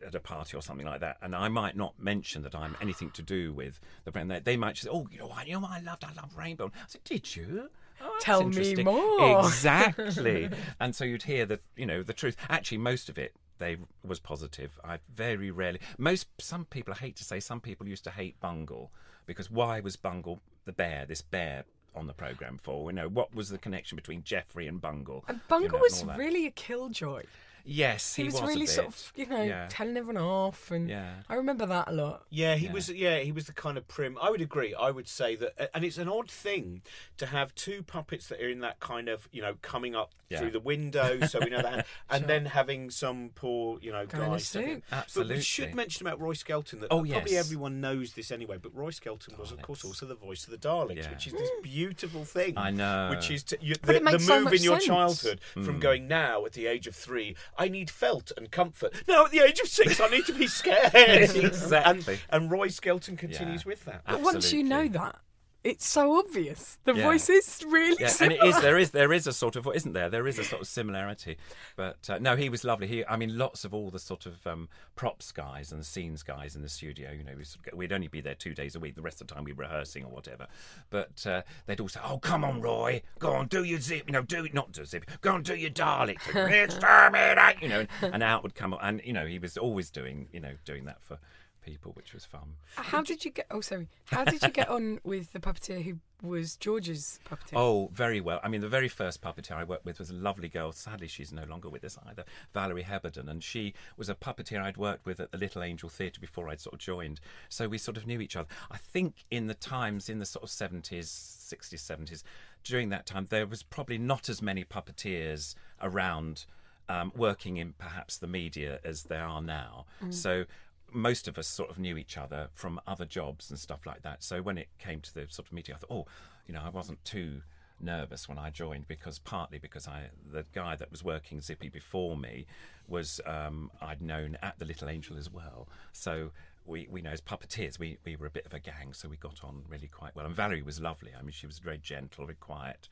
at 0.06 0.16
a 0.16 0.20
party 0.20 0.58
or 0.58 0.62
something 0.62 0.86
like 0.86 1.02
that, 1.02 1.18
and 1.22 1.36
I 1.36 1.48
might 1.48 1.76
not 1.76 1.94
mention 2.00 2.44
that 2.44 2.56
I'm 2.56 2.76
anything 2.82 3.12
to 3.12 3.22
do 3.22 3.54
with 3.54 3.80
the 4.06 4.12
brand. 4.12 4.32
They, 4.32 4.40
they 4.40 4.58
might 4.58 4.76
just, 4.76 4.86
say, 4.86 4.90
oh, 4.92 5.08
you 5.12 5.20
know, 5.20 5.28
what, 5.28 5.48
you 5.48 5.54
know, 5.54 5.60
what 5.60 5.72
I 5.72 5.80
loved, 5.82 6.04
I 6.04 6.14
love 6.14 6.36
Rainbow. 6.36 6.72
I 6.74 6.80
said, 6.88 7.04
did 7.04 7.36
you? 7.36 7.70
Oh, 8.04 8.18
Tell 8.20 8.48
me 8.48 8.76
more. 8.84 9.42
Exactly. 9.46 10.50
and 10.80 10.96
so 10.96 11.04
you'd 11.04 11.24
hear 11.24 11.46
the, 11.46 11.60
you 11.76 11.86
know, 11.86 12.02
the 12.04 12.14
truth. 12.14 12.36
Actually, 12.50 12.80
most 12.80 13.10
of 13.10 13.18
it. 13.18 13.36
They 13.62 13.78
was 14.04 14.20
positive. 14.20 14.80
I 14.84 14.98
very 15.14 15.52
rarely. 15.52 15.80
Most 16.00 16.28
some 16.40 16.66
people. 16.66 16.96
I 16.96 16.98
hate 16.98 17.16
to 17.18 17.24
say, 17.24 17.40
some 17.40 17.62
people 17.62 17.88
used 17.88 18.04
to 18.06 18.12
hate 18.12 18.40
Bungle 18.40 18.92
because 19.28 19.52
why 19.52 19.80
was 19.80 19.96
Bungle 19.96 20.42
the 20.66 20.74
bear? 20.74 21.06
This 21.06 21.22
bear 21.22 21.66
on 21.96 22.08
the 22.08 22.14
program 22.14 22.60
for? 22.62 22.90
You 22.90 22.96
know, 22.96 23.08
what 23.08 23.36
was 23.36 23.50
the 23.50 23.60
connection 23.60 23.96
between 23.96 24.24
Jeffrey 24.24 24.68
and 24.68 24.82
Bungle? 24.82 25.24
And 25.28 25.38
you 25.38 25.44
Bungle 25.48 25.78
know, 25.78 25.84
was 25.84 26.02
all 26.02 26.16
really 26.16 26.48
a 26.48 26.52
killjoy. 26.52 27.24
Yes, 27.66 28.16
He, 28.16 28.24
he, 28.24 28.26
was, 28.30 28.40
a 28.40 28.46
really 28.46 28.62
bit. 28.62 28.70
sort 28.70 28.88
of, 28.88 29.14
you 29.16 29.26
know, 29.28 29.42
Yeah. 29.44 29.68
telling 29.70 29.96
everyone 29.98 30.22
off, 30.22 30.72
and 30.72 30.90
Yeah. 30.90 31.16
I 31.30 31.36
remember 31.36 31.66
that 31.66 31.88
a 31.88 31.92
lot. 31.92 32.26
Yeah, 32.30 32.56
he 32.56 32.68
was. 32.70 32.90
Yeah, 32.90 33.20
he 33.20 33.32
was 33.32 33.46
the 33.46 33.54
kind 33.54 33.78
of 33.78 33.88
prim. 33.88 34.18
I 34.22 34.30
would 34.30 34.42
agree. 34.42 34.74
I 34.74 34.92
would 34.92 35.08
say 35.08 35.36
that, 35.36 35.70
and 35.76 35.84
it's 35.84 35.98
an 35.98 36.08
odd 36.10 36.30
thing 36.30 36.82
to 37.18 37.28
have 37.28 37.54
two 37.56 37.84
puppets 37.84 38.28
that 38.28 38.40
are 38.42 38.50
in 38.50 38.60
that 38.62 38.80
kind 38.80 39.10
of, 39.10 39.28
you 39.32 39.42
know, 39.42 39.56
coming 39.62 39.96
up 39.96 40.12
Yeah. 40.30 40.40
through 40.40 40.52
the 40.52 40.60
window, 40.62 41.20
so 41.28 41.40
we 41.40 41.50
know 41.50 41.62
that, 41.62 41.86
and 42.10 42.26
then 42.26 42.46
having 42.46 42.90
some 42.90 43.32
poor, 43.36 43.80
you 43.82 43.92
know, 43.92 44.06
Guy 44.06 44.18
in 44.20 44.24
a 44.24 44.28
guy. 44.30 44.38
suit. 44.38 44.84
But 44.90 45.28
we 45.28 45.42
should 45.42 45.76
mention 45.76 46.08
about 46.08 46.20
Roy 46.22 46.34
Skelton 46.34 46.80
that 46.80 46.88
Oh, 46.88 47.04
probably 47.04 47.32
yes. 47.34 47.46
everyone 47.46 47.82
knows 47.82 48.14
this 48.14 48.32
anyway. 48.32 48.58
But 48.58 48.74
Roy 48.76 48.92
Skelton 48.92 49.38
was, 49.38 49.52
of 49.52 49.62
course, 49.62 49.84
also 49.84 50.06
the 50.06 50.16
voice 50.16 50.46
of 50.46 50.52
the 50.52 50.58
Daleks, 50.58 50.96
Yeah. 51.04 51.10
which 51.12 51.28
is 51.28 51.34
this 51.34 51.50
beautiful 51.62 52.24
thing. 52.26 52.58
I 52.58 52.72
know. 52.72 53.10
Which 53.12 53.30
is 53.30 53.44
to, 53.46 53.58
you, 53.62 53.76
the, 53.76 53.94
the 53.94 54.00
move 54.00 54.44
much 54.46 54.54
in 54.54 54.64
your 54.64 54.80
sense. 54.80 54.86
childhood 54.86 55.40
Hmm. 55.54 55.64
from 55.64 55.80
going 55.80 56.08
now 56.08 56.46
at 56.46 56.54
the 56.54 56.66
age 56.68 56.88
of 56.88 56.96
three. 56.96 57.36
I 57.58 57.68
need 57.68 57.90
felt 57.90 58.32
and 58.38 58.50
comfort. 58.52 58.94
No, 59.08 59.26
at 59.26 59.32
the 59.32 59.40
age 59.40 59.60
of 59.60 59.68
six, 59.68 60.00
I 60.00 60.08
need 60.10 60.26
to 60.26 60.34
be 60.34 60.48
scared. 60.62 60.92
Exactly. 60.94 62.20
And, 62.30 62.44
and 62.44 62.52
Roy 62.52 62.68
Skelton 62.70 63.18
continues 63.18 63.64
Yeah. 63.66 63.70
with 63.70 63.86
that. 63.86 64.02
But 64.06 64.22
once 64.22 64.52
you 64.54 64.64
know 64.64 64.88
that, 64.88 65.18
it's 65.64 65.88
so 65.88 66.18
obvious. 66.18 66.80
The 66.86 66.94
Yeah. 66.96 67.04
voice 67.04 67.30
is 67.30 67.64
really 67.68 67.98
Yeah, 68.00 68.12
and 68.20 68.32
it 68.32 68.44
is. 68.44 68.60
There 68.62 68.78
is. 68.78 68.92
There 68.92 69.14
is 69.14 69.28
a 69.28 69.34
sort 69.34 69.56
of, 69.56 69.68
isn't 69.74 69.94
there? 69.94 70.10
There 70.10 70.28
is 70.28 70.40
a 70.40 70.44
sort 70.44 70.62
of 70.62 70.68
similarity. 70.68 71.38
But 71.76 72.10
uh, 72.10 72.18
no, 72.20 72.36
he 72.36 72.50
was 72.50 72.64
lovely. 72.64 72.88
He, 72.88 73.06
I 73.06 73.16
mean, 73.16 73.38
lots 73.38 73.64
of 73.64 73.74
all 73.74 73.90
the 73.92 74.00
sort 74.00 74.26
of 74.26 74.46
um, 74.48 74.70
props 74.96 75.32
guys 75.32 75.72
and 75.72 75.86
scenes 75.86 76.24
guys 76.24 76.56
in 76.56 76.62
the 76.64 76.70
studio. 76.70 77.12
You 77.12 77.24
know, 77.24 77.34
we 77.38 77.44
sort 77.44 77.68
of, 77.68 77.78
we'd 77.78 77.94
only 77.94 78.08
be 78.08 78.22
there 78.22 78.36
two 78.36 78.54
days 78.54 78.76
a 78.76 78.80
week. 78.80 78.96
The 78.96 79.02
rest 79.02 79.22
of 79.22 79.28
the 79.28 79.34
time 79.36 79.44
we 79.44 79.54
were 79.54 79.64
rehearsing 79.64 80.04
or 80.04 80.12
whatever. 80.12 80.48
But 80.90 81.26
uh, 81.28 81.42
they'd 81.68 81.80
all 81.80 81.90
say, 81.90 82.00
"Oh, 82.04 82.18
come 82.18 82.44
on, 82.44 82.62
Roy, 82.62 83.02
go 83.20 83.34
on, 83.34 83.48
do 83.48 83.64
your 83.64 83.80
zip. 83.80 84.04
You 84.08 84.14
know, 84.14 84.24
do 84.24 84.48
not 84.54 84.72
do 84.72 84.84
zip. 84.86 85.06
Go 85.22 85.34
on, 85.34 85.44
do 85.44 85.56
your 85.56 85.70
Dalek. 85.72 86.18
Exterminate. 86.64 87.38
You 87.62 87.68
know, 87.70 87.86
and, 88.02 88.14
and 88.14 88.24
out 88.24 88.42
would 88.44 88.56
come. 88.56 88.76
And 88.82 89.02
you 89.04 89.14
know, 89.14 89.26
he 89.28 89.38
was 89.38 89.58
always 89.58 89.90
doing, 89.92 90.28
you 90.32 90.40
know, 90.40 90.54
doing 90.66 90.86
that 90.86 91.04
for 91.04 91.20
people, 91.62 91.92
which 91.94 92.14
was 92.14 92.26
fun. 92.26 92.56
How 92.76 93.02
did 93.02 93.24
you 93.24 93.32
get? 93.32 93.48
Oh, 93.52 93.62
sorry. 93.62 93.88
How 94.06 94.24
did 94.24 94.42
you 94.42 94.50
get 94.50 94.70
on 94.70 95.00
with 95.04 95.34
the 95.34 95.40
puppeteer 95.40 95.84
who 95.84 95.96
was 96.22 96.56
George's 96.56 97.20
puppeteer? 97.30 97.54
Oh, 97.56 97.90
very 97.94 98.22
well. 98.22 98.40
I 98.44 98.48
mean, 98.48 98.62
the 98.62 98.68
very 98.68 98.88
first 98.88 99.22
puppeteer 99.22 99.54
I 99.54 99.64
worked 99.64 99.86
with 99.86 100.00
was 100.00 100.10
a 100.10 100.16
lovely 100.16 100.50
girl. 100.50 100.72
Sadly, 100.72 101.08
she's 101.08 101.32
no 101.32 101.44
longer 101.46 101.70
with 101.70 101.84
us 101.84 101.98
either, 102.08 102.26
Valerie 102.54 102.84
Heberden. 102.84 103.30
And 103.30 103.44
she 103.44 103.74
was 103.98 104.10
a 104.10 104.16
puppeteer 104.16 104.62
I'd 104.62 104.78
worked 104.78 105.06
with 105.06 105.20
at 105.20 105.32
the 105.32 105.38
Little 105.38 105.64
Angel 105.64 105.90
Theatre 105.90 106.20
before 106.20 106.50
I'd 106.50 106.62
sort 106.62 106.74
of 106.74 106.80
joined. 106.80 107.20
So 107.50 107.68
we 107.68 107.78
sort 107.78 107.98
of 107.98 108.06
knew 108.06 108.22
each 108.22 108.36
other. 108.36 108.48
I 108.70 108.78
think 108.78 109.26
in 109.32 109.48
the 109.48 109.54
times, 109.54 110.10
in 110.10 110.20
the 110.20 110.26
sort 110.26 110.44
of 110.44 110.50
70s, 110.50 111.06
60s, 111.06 111.76
70s, 111.76 112.24
during 112.64 112.90
that 112.90 113.06
time, 113.06 113.28
there 113.30 113.48
was 113.48 113.64
probably 113.64 113.98
not 113.98 114.30
as 114.30 114.42
many 114.42 114.64
puppeteers 114.64 115.56
around. 115.82 116.46
Um, 116.90 117.14
working 117.16 117.56
in 117.56 117.74
perhaps 117.78 118.18
the 118.18 118.28
media 118.28 118.82
as 118.84 119.04
there 119.04 119.24
are 119.24 119.42
now. 119.42 119.86
So 120.10 120.44
most 120.92 121.28
of 121.28 121.38
us 121.38 121.48
sort 121.48 121.70
of 121.70 121.80
knew 121.80 121.98
each 121.98 122.18
other 122.18 122.50
from 122.54 122.80
other 122.86 123.06
jobs 123.06 123.50
and 123.50 123.60
stuff 123.60 123.86
like 123.86 124.02
that. 124.04 124.24
So 124.24 124.42
when 124.42 124.58
it 124.58 124.68
came 124.80 125.00
to 125.02 125.14
the 125.14 125.26
sort 125.30 125.48
of 125.48 125.54
meeting, 125.54 125.76
I 125.76 125.78
thought, 125.78 125.92
oh, 125.92 126.06
you 126.48 126.54
know, 126.54 126.62
I 126.64 126.70
wasn't 126.70 127.04
too 127.06 127.42
nervous 127.80 128.30
when 128.30 128.38
I 128.38 128.50
joined 128.50 128.88
because 128.88 129.20
partly 129.20 129.58
because 129.58 129.88
I 129.88 130.10
the 130.32 130.46
guy 130.54 130.76
that 130.76 130.92
was 130.92 131.04
working 131.04 131.42
Zippy 131.42 131.70
before 131.70 132.16
me 132.16 132.46
was 132.88 133.20
um, 133.26 133.72
I'd 133.82 134.02
known 134.02 134.38
at 134.42 134.60
the 134.60 134.66
Little 134.66 134.90
Angel 134.90 135.18
as 135.18 135.32
well. 135.32 135.68
So 135.92 136.32
we, 136.66 136.88
we 136.92 137.02
know 137.02 137.12
as 137.12 137.22
puppeteers 137.22 137.80
we, 137.80 137.98
we 138.06 138.16
were 138.16 138.28
a 138.28 138.32
bit 138.32 138.46
of 138.46 138.54
a 138.54 138.60
gang, 138.60 138.94
so 138.94 139.10
we 139.10 139.18
got 139.18 139.44
on 139.44 139.64
really 139.70 139.88
quite 139.88 140.16
well. 140.16 140.26
And 140.26 140.36
Valerie 140.36 140.62
was 140.62 140.80
lovely. 140.80 141.12
I 141.18 141.22
mean, 141.22 141.32
she 141.32 141.48
was 141.48 141.60
very 141.60 141.78
gentle, 141.78 142.26
very 142.26 142.36
quiet 142.36 142.88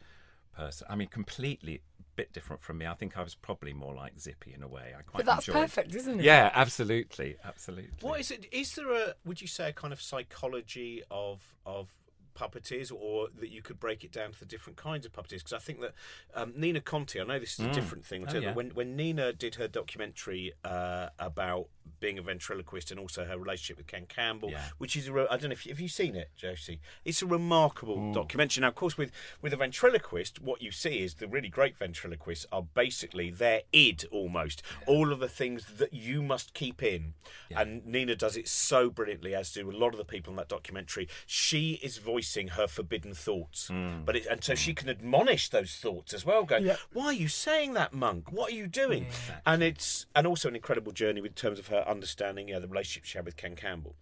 person. 0.59 0.87
I 0.89 0.95
mean, 0.95 1.07
completely 1.07 1.81
bit 2.19 2.33
different 2.33 2.61
from 2.61 2.79
me. 2.79 2.85
I 2.85 2.93
think 2.95 3.17
I 3.17 3.23
was 3.23 3.33
probably 3.33 3.71
more 3.71 3.93
like 3.93 4.19
Zippy 4.19 4.53
in 4.53 4.61
a 4.61 4.67
way. 4.67 4.93
I 4.97 5.01
quite 5.03 5.19
but 5.19 5.25
that's 5.25 5.47
enjoyed- 5.47 5.61
perfect, 5.61 5.95
isn't 5.95 6.19
it? 6.19 6.25
Yeah, 6.25 6.51
absolutely, 6.53 7.37
absolutely. 7.45 7.91
What 8.01 8.19
is 8.19 8.29
it? 8.31 8.45
Is 8.51 8.75
there 8.75 8.91
a? 8.91 9.15
Would 9.25 9.41
you 9.41 9.47
say 9.47 9.69
a 9.69 9.73
kind 9.73 9.93
of 9.93 10.01
psychology 10.01 11.01
of 11.09 11.55
of 11.65 11.93
puppeteers, 12.35 12.91
or 12.91 13.27
that 13.37 13.49
you 13.49 13.61
could 13.61 13.79
break 13.79 14.03
it 14.03 14.11
down 14.11 14.31
to 14.33 14.39
the 14.39 14.45
different 14.45 14.77
kinds 14.77 15.05
of 15.05 15.13
puppeteers? 15.13 15.39
Because 15.39 15.53
I 15.53 15.59
think 15.59 15.79
that 15.79 15.93
um, 16.33 16.53
Nina 16.55 16.81
Conti. 16.81 17.21
I 17.21 17.23
know 17.23 17.39
this 17.39 17.59
is 17.59 17.65
a 17.65 17.71
different 17.71 18.05
thing. 18.05 18.23
Oh, 18.23 18.31
too, 18.31 18.33
but 18.33 18.43
yeah. 18.43 18.53
When 18.53 18.69
when 18.71 18.95
Nina 18.97 19.31
did 19.31 19.55
her 19.55 19.69
documentary 19.69 20.53
uh, 20.65 21.09
about 21.19 21.67
being 21.99 22.17
a 22.17 22.21
ventriloquist 22.21 22.91
and 22.91 22.99
also 22.99 23.25
her 23.25 23.37
relationship 23.37 23.77
with 23.77 23.87
Ken 23.87 24.05
Campbell, 24.07 24.51
Yeah. 24.51 24.65
which 24.77 24.95
is 24.95 25.07
a 25.07 25.13
re- 25.13 25.27
I 25.29 25.37
don't 25.37 25.49
know 25.49 25.53
if 25.53 25.65
you, 25.65 25.71
have 25.71 25.79
you 25.79 25.87
seen 25.87 26.15
it, 26.15 26.31
Josie. 26.35 26.79
It's 27.05 27.21
a 27.21 27.25
remarkable 27.25 28.13
documentary. 28.13 28.61
Now, 28.61 28.69
of 28.69 28.75
course, 28.75 28.97
with 28.97 29.11
with 29.41 29.53
a 29.53 29.57
ventriloquist, 29.57 30.41
what 30.41 30.61
you 30.61 30.71
see 30.71 30.99
is 31.03 31.15
the 31.15 31.27
really 31.27 31.49
great 31.49 31.77
ventriloquists 31.77 32.45
are 32.51 32.63
basically 32.63 33.29
their 33.29 33.61
id 33.73 34.05
almost. 34.11 34.61
All 34.87 35.11
of 35.11 35.19
the 35.19 35.27
things 35.29 35.65
that 35.77 35.93
you 35.93 36.21
must 36.21 36.53
keep 36.53 36.81
in, 36.83 37.13
and 37.55 37.85
Nina 37.85 38.15
does 38.15 38.37
it 38.37 38.47
so 38.47 38.89
brilliantly, 38.89 39.35
as 39.35 39.51
do 39.51 39.69
a 39.69 39.71
lot 39.71 39.93
of 39.93 39.97
the 39.97 40.05
people 40.05 40.31
in 40.31 40.37
that 40.37 40.49
documentary. 40.49 41.07
She 41.25 41.79
is 41.81 41.97
voicing 41.97 42.49
her 42.49 42.67
forbidden 42.67 43.13
thoughts, 43.13 43.67
hmm. 43.67 44.03
but 44.05 44.15
it, 44.15 44.25
and 44.25 44.43
so 44.43 44.55
she 44.55 44.71
hmm. 44.71 44.75
can 44.75 44.89
admonish 44.89 45.49
those 45.49 45.75
thoughts 45.75 46.13
as 46.13 46.25
well. 46.25 46.43
Going, 46.43 46.65
Yeah. 46.65 46.77
why 46.93 47.05
are 47.05 47.13
you 47.13 47.27
saying 47.27 47.73
that, 47.73 47.93
monk? 47.93 48.31
What 48.31 48.51
are 48.51 48.55
you 48.55 48.67
doing? 48.67 49.07
And 49.45 49.63
it's 49.63 50.05
and 50.15 50.27
also 50.27 50.47
an 50.47 50.55
incredible 50.55 50.91
journey 50.91 51.21
in 51.21 51.33
terms 51.33 51.59
of 51.59 51.67
her 51.67 51.78
understanding, 51.87 52.49
yeah, 52.49 52.59
the 52.59 52.67
relationship 52.67 53.05
she 53.05 53.17
had 53.17 53.25
with 53.25 53.37
Ken 53.37 53.55
Campbell. 53.55 53.95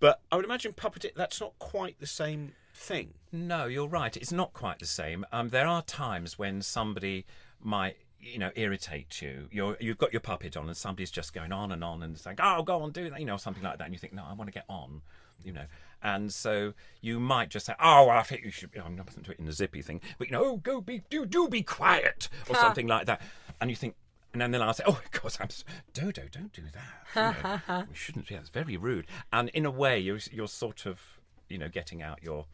But 0.00 0.20
I 0.32 0.36
would 0.36 0.44
imagine 0.44 0.72
puppeteer 0.72 1.14
that's 1.14 1.40
not 1.40 1.58
quite 1.58 2.00
the 2.00 2.06
same 2.06 2.52
thing. 2.74 3.14
No, 3.30 3.66
you're 3.66 3.88
right. 3.88 4.16
It's 4.16 4.32
not 4.32 4.52
quite 4.52 4.78
the 4.78 4.86
same. 4.86 5.24
Um, 5.32 5.50
there 5.50 5.66
are 5.66 5.82
times 5.82 6.38
when 6.38 6.60
somebody 6.62 7.24
might, 7.62 7.96
you 8.20 8.38
know, 8.38 8.50
irritate 8.56 9.22
you. 9.22 9.48
You're, 9.50 9.76
you've 9.80 9.98
got 9.98 10.12
your 10.12 10.20
puppet 10.20 10.56
on, 10.56 10.66
and 10.66 10.76
somebody's 10.76 11.10
just 11.10 11.32
going 11.32 11.52
on 11.52 11.72
and 11.72 11.84
on 11.84 12.02
and 12.02 12.18
saying, 12.18 12.38
"Oh, 12.42 12.62
go 12.62 12.82
on, 12.82 12.90
do 12.90 13.10
that," 13.10 13.20
you 13.20 13.26
know, 13.26 13.36
something 13.36 13.62
like 13.62 13.78
that, 13.78 13.84
and 13.84 13.94
you 13.94 13.98
think, 13.98 14.12
"No, 14.12 14.24
I 14.28 14.32
want 14.32 14.48
to 14.48 14.52
get 14.52 14.64
on," 14.68 15.02
you 15.44 15.52
know. 15.52 15.66
And 16.02 16.32
so 16.32 16.74
you 17.00 17.20
might 17.20 17.48
just 17.48 17.66
say, 17.66 17.74
"Oh, 17.78 18.06
well, 18.06 18.18
I 18.18 18.22
think 18.22 18.44
you 18.44 18.50
should." 18.50 18.70
I'm 18.84 18.96
not 18.96 19.06
do 19.22 19.30
it 19.30 19.38
in 19.38 19.46
the 19.46 19.52
zippy 19.52 19.82
thing, 19.82 20.00
but 20.18 20.26
you 20.26 20.32
know, 20.32 20.44
"Oh, 20.44 20.56
go 20.56 20.80
be 20.80 21.02
do 21.10 21.26
do 21.26 21.48
be 21.48 21.62
quiet" 21.62 22.28
or 22.48 22.56
something 22.56 22.86
like 22.86 23.06
that, 23.06 23.20
and 23.60 23.70
you 23.70 23.76
think. 23.76 23.94
And 24.34 24.40
then, 24.54 24.62
I'll 24.62 24.72
say, 24.74 24.84
"Oh, 24.86 24.92
of 25.04 25.10
course, 25.12 25.36
I'm 25.40 25.46
s- 25.46 25.64
Dodo. 25.92 26.22
Don't 26.30 26.52
do 26.52 26.62
that. 26.72 27.36
You 27.68 27.74
know, 27.74 27.84
we 27.88 27.94
shouldn't. 27.94 28.30
Yeah, 28.30 28.38
it's 28.38 28.48
very 28.48 28.76
rude." 28.76 29.06
And 29.32 29.48
in 29.50 29.66
a 29.66 29.70
way, 29.70 29.98
you're 29.98 30.20
you're 30.30 30.48
sort 30.48 30.86
of, 30.86 31.00
you 31.48 31.58
know, 31.58 31.68
getting 31.68 32.02
out 32.02 32.22
your 32.22 32.46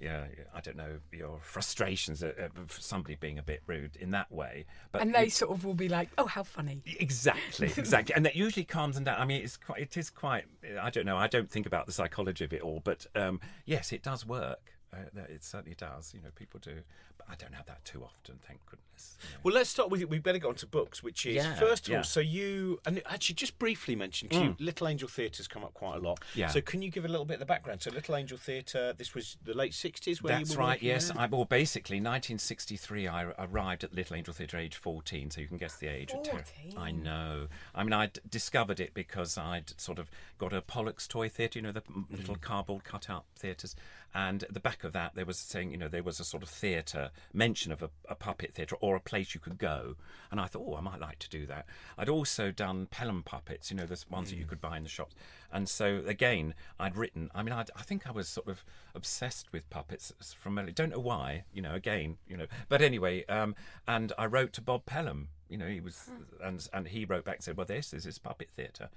yeah, 0.00 0.24
I 0.52 0.60
don't 0.60 0.76
know 0.76 0.98
your 1.12 1.38
frustrations 1.40 2.24
at, 2.24 2.36
at 2.36 2.50
somebody 2.70 3.14
being 3.14 3.38
a 3.38 3.42
bit 3.42 3.62
rude 3.68 3.94
in 3.94 4.10
that 4.10 4.32
way. 4.32 4.64
But 4.90 5.02
And 5.02 5.14
they 5.14 5.28
sort 5.28 5.52
of 5.52 5.64
will 5.64 5.74
be 5.74 5.88
like, 5.88 6.08
"Oh, 6.18 6.26
how 6.26 6.42
funny." 6.42 6.82
exactly, 6.98 7.68
exactly, 7.76 8.14
and 8.16 8.26
that 8.26 8.34
usually 8.34 8.64
calms 8.64 8.96
them 8.96 9.04
down. 9.04 9.20
I 9.20 9.24
mean, 9.24 9.42
it's 9.44 9.56
quite, 9.56 9.80
it 9.80 9.96
is 9.96 10.10
quite. 10.10 10.46
I 10.80 10.90
don't 10.90 11.06
know. 11.06 11.16
I 11.16 11.28
don't 11.28 11.48
think 11.48 11.66
about 11.66 11.86
the 11.86 11.92
psychology 11.92 12.44
of 12.44 12.52
it 12.52 12.62
all, 12.62 12.80
but 12.82 13.06
um, 13.14 13.40
yes, 13.64 13.92
it 13.92 14.02
does 14.02 14.26
work. 14.26 14.71
Uh, 14.94 15.22
it 15.28 15.42
certainly 15.42 15.74
does. 15.74 16.12
You 16.14 16.20
know, 16.20 16.28
people 16.34 16.60
do, 16.60 16.80
but 17.16 17.26
I 17.30 17.34
don't 17.34 17.54
have 17.54 17.64
that 17.66 17.82
too 17.84 18.04
often. 18.04 18.38
Thank 18.46 18.60
goodness. 18.66 19.16
you 19.22 19.28
know. 19.34 19.40
Well, 19.42 19.54
let's 19.54 19.70
start 19.70 19.88
with 19.90 20.02
it. 20.02 20.10
We 20.10 20.18
better 20.18 20.38
go 20.38 20.50
on 20.50 20.54
to 20.56 20.66
books, 20.66 21.02
which 21.02 21.24
is 21.24 21.36
Yeah, 21.36 21.54
first 21.54 21.86
of 21.86 21.92
yeah. 21.92 21.98
all. 21.98 22.04
So 22.04 22.20
you 22.20 22.78
and 22.84 23.00
actually 23.06 23.36
just 23.36 23.58
briefly 23.58 23.96
mentioned 23.96 24.32
'cause 24.32 24.40
you, 24.42 24.56
Little 24.58 24.88
Angel 24.88 25.08
Theatre's 25.08 25.48
come 25.48 25.64
up 25.64 25.72
quite 25.72 25.96
a 25.96 25.98
lot. 26.00 26.20
Yeah. 26.34 26.48
So 26.48 26.60
can 26.60 26.82
you 26.82 26.90
give 26.90 27.04
a 27.06 27.08
little 27.08 27.24
bit 27.24 27.34
of 27.34 27.40
the 27.40 27.46
background? 27.46 27.80
So 27.82 27.90
Little 27.90 28.16
Angel 28.16 28.36
Theatre. 28.36 28.92
This 28.92 29.14
was 29.14 29.38
the 29.42 29.54
late 29.54 29.72
sixties. 29.72 30.20
That's 30.22 30.50
you 30.50 30.56
were 30.56 30.60
right. 30.60 30.68
working 30.76 30.88
Yes. 30.88 31.10
I 31.10 31.26
well 31.26 31.46
basically 31.46 31.98
1963. 31.98 33.08
I 33.08 33.24
arrived 33.38 33.84
at 33.84 33.94
Little 33.94 34.16
Angel 34.16 34.34
Theatre 34.34 34.58
age 34.58 34.76
14, 34.76 35.30
so 35.30 35.40
you 35.40 35.48
can 35.48 35.56
guess 35.56 35.76
the 35.76 35.86
age. 35.88 36.12
at 36.12 36.24
ter- 36.24 36.32
14? 36.32 36.76
I 36.76 36.90
know. 36.90 37.48
I 37.74 37.82
mean, 37.84 37.92
I 37.92 38.10
discovered 38.28 38.78
it 38.80 38.92
because 38.94 39.38
I'd 39.38 39.78
sort 39.80 39.98
of 39.98 40.10
got 40.38 40.52
a 40.52 40.60
Pollock's 40.60 41.06
toy 41.08 41.28
theatre, 41.28 41.58
you 41.58 41.62
know, 41.62 41.72
the 41.72 41.82
m- 41.88 42.06
little 42.10 42.36
cardboard 42.36 42.84
cutout 42.84 43.24
theatres, 43.36 43.74
and 44.14 44.42
at 44.42 44.54
the 44.54 44.60
back 44.60 44.84
of 44.84 44.92
that 44.92 45.14
there 45.14 45.24
was 45.24 45.38
saying, 45.38 45.70
you 45.70 45.76
know, 45.76 45.88
there 45.88 46.02
was 46.02 46.20
a 46.20 46.24
sort 46.24 46.42
of 46.42 46.48
theatre 46.48 47.10
mention 47.32 47.72
of 47.72 47.82
a, 47.82 47.90
a 48.08 48.14
puppet 48.14 48.54
theatre 48.54 48.76
or 48.80 48.96
a 48.96 49.00
place 49.00 49.34
you 49.34 49.40
could 49.40 49.58
go, 49.58 49.96
and 50.30 50.40
I 50.40 50.46
thought, 50.46 50.64
oh, 50.66 50.76
I 50.76 50.80
might 50.80 51.00
like 51.00 51.18
to 51.20 51.28
do 51.28 51.46
that. 51.46 51.66
I'd 51.96 52.08
also 52.08 52.50
done 52.50 52.86
Pelham 52.86 53.22
puppets, 53.22 53.70
you 53.70 53.76
know, 53.76 53.86
the 53.86 54.02
ones 54.10 54.30
that 54.30 54.36
you 54.36 54.44
could 54.44 54.60
buy 54.60 54.76
in 54.76 54.82
the 54.82 54.88
shops, 54.88 55.14
and 55.52 55.68
so 55.68 56.02
again, 56.06 56.54
I'd 56.80 56.96
written. 56.96 57.30
I 57.34 57.42
mean, 57.42 57.52
I'd, 57.52 57.70
I 57.76 57.82
think 57.82 58.06
I 58.06 58.10
was 58.10 58.28
sort 58.28 58.48
of 58.48 58.64
obsessed 58.94 59.52
with 59.52 59.68
puppets 59.70 60.12
from 60.38 60.58
early. 60.58 60.72
Don't 60.72 60.90
know 60.90 60.98
why, 60.98 61.44
you 61.52 61.60
know. 61.60 61.74
Again, 61.74 62.16
you 62.26 62.36
know. 62.36 62.46
But 62.68 62.80
anyway, 62.80 63.24
um, 63.26 63.54
and 63.86 64.12
I 64.16 64.26
wrote 64.26 64.52
to 64.54 64.62
Bob 64.62 64.86
Pelham. 64.86 65.28
You 65.48 65.58
know, 65.58 65.66
he 65.66 65.80
was, 65.80 66.08
and 66.42 66.66
and 66.72 66.88
he 66.88 67.04
wrote 67.04 67.24
back 67.24 67.36
and 67.36 67.44
said, 67.44 67.56
"Well, 67.56 67.66
this 67.66 67.92
is 67.92 68.04
his 68.04 68.18
puppet 68.18 68.48
theatre." 68.56 68.88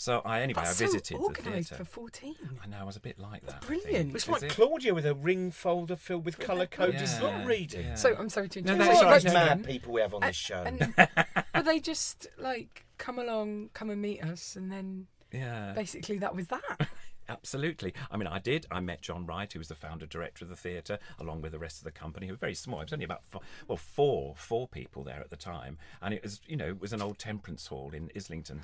So 0.00 0.22
I 0.24 0.40
anyway, 0.40 0.62
That's 0.64 0.80
I 0.80 0.86
so 0.86 0.92
visited 0.92 1.18
the 1.18 1.22
organised 1.22 1.68
theatre. 1.68 1.84
for 1.84 1.90
fourteen. 1.90 2.34
I 2.64 2.66
know 2.66 2.78
I 2.80 2.84
was 2.84 2.96
a 2.96 3.00
bit 3.00 3.18
like 3.18 3.44
that. 3.44 3.62
I 3.62 3.66
brilliant. 3.66 4.14
It's 4.14 4.26
like 4.30 4.42
it? 4.44 4.48
Claudia 4.50 4.94
with 4.94 5.04
a 5.04 5.12
ring 5.14 5.50
folder 5.50 5.94
filled 5.94 6.24
with 6.24 6.38
colour 6.38 6.64
coded 6.64 7.02
Yeah, 7.02 7.20
book 7.20 7.46
reading. 7.46 7.84
yeah. 7.84 7.94
So 7.96 8.16
I'm 8.18 8.30
sorry 8.30 8.48
to 8.48 8.60
interrupt. 8.60 8.78
that's 8.78 8.94
What 8.94 9.04
all 9.04 9.10
are 9.10 9.12
right, 9.12 9.24
no, 9.24 9.32
mad 9.34 9.60
no. 9.60 9.66
people 9.68 9.92
we 9.92 10.00
have 10.00 10.14
on 10.14 10.22
this 10.22 10.36
show? 10.36 10.62
And, 10.64 10.94
but 11.52 11.64
they 11.66 11.80
just 11.80 12.28
like 12.38 12.86
come 12.96 13.18
along, 13.18 13.68
come 13.74 13.90
and 13.90 14.00
meet 14.00 14.24
us, 14.24 14.56
and 14.56 14.72
then 14.72 15.06
Yeah. 15.32 15.72
basically 15.74 16.16
that 16.16 16.34
was 16.34 16.46
that. 16.46 16.88
Absolutely. 17.30 17.94
I 18.10 18.16
mean, 18.16 18.26
I 18.26 18.40
did. 18.40 18.66
I 18.72 18.80
met 18.80 19.02
John 19.02 19.24
Wright, 19.24 19.50
who 19.50 19.60
was 19.60 19.68
the 19.68 19.76
founder 19.76 20.04
director 20.04 20.44
of 20.44 20.48
the 20.48 20.56
theatre, 20.56 20.98
along 21.18 21.42
with 21.42 21.52
the 21.52 21.60
rest 21.60 21.78
of 21.78 21.84
the 21.84 21.92
company, 21.92 22.26
who 22.26 22.32
were 22.32 22.38
very 22.38 22.54
small. 22.54 22.80
It 22.80 22.86
was 22.86 22.92
only 22.92 23.04
about 23.04 23.22
four, 23.28 23.40
well, 23.68 23.78
four, 23.78 24.34
four 24.36 24.66
people 24.66 25.04
there 25.04 25.20
at 25.20 25.30
the 25.30 25.36
time, 25.36 25.78
and 26.02 26.12
it 26.12 26.24
was, 26.24 26.40
you 26.46 26.56
know, 26.56 26.70
it 26.70 26.80
was 26.80 26.92
an 26.92 27.00
old 27.00 27.18
temperance 27.18 27.68
hall 27.68 27.92
in 27.94 28.10
Islington. 28.16 28.62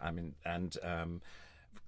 I 0.00 0.10
mean, 0.10 0.34
and 0.44 0.76
um, 0.82 1.22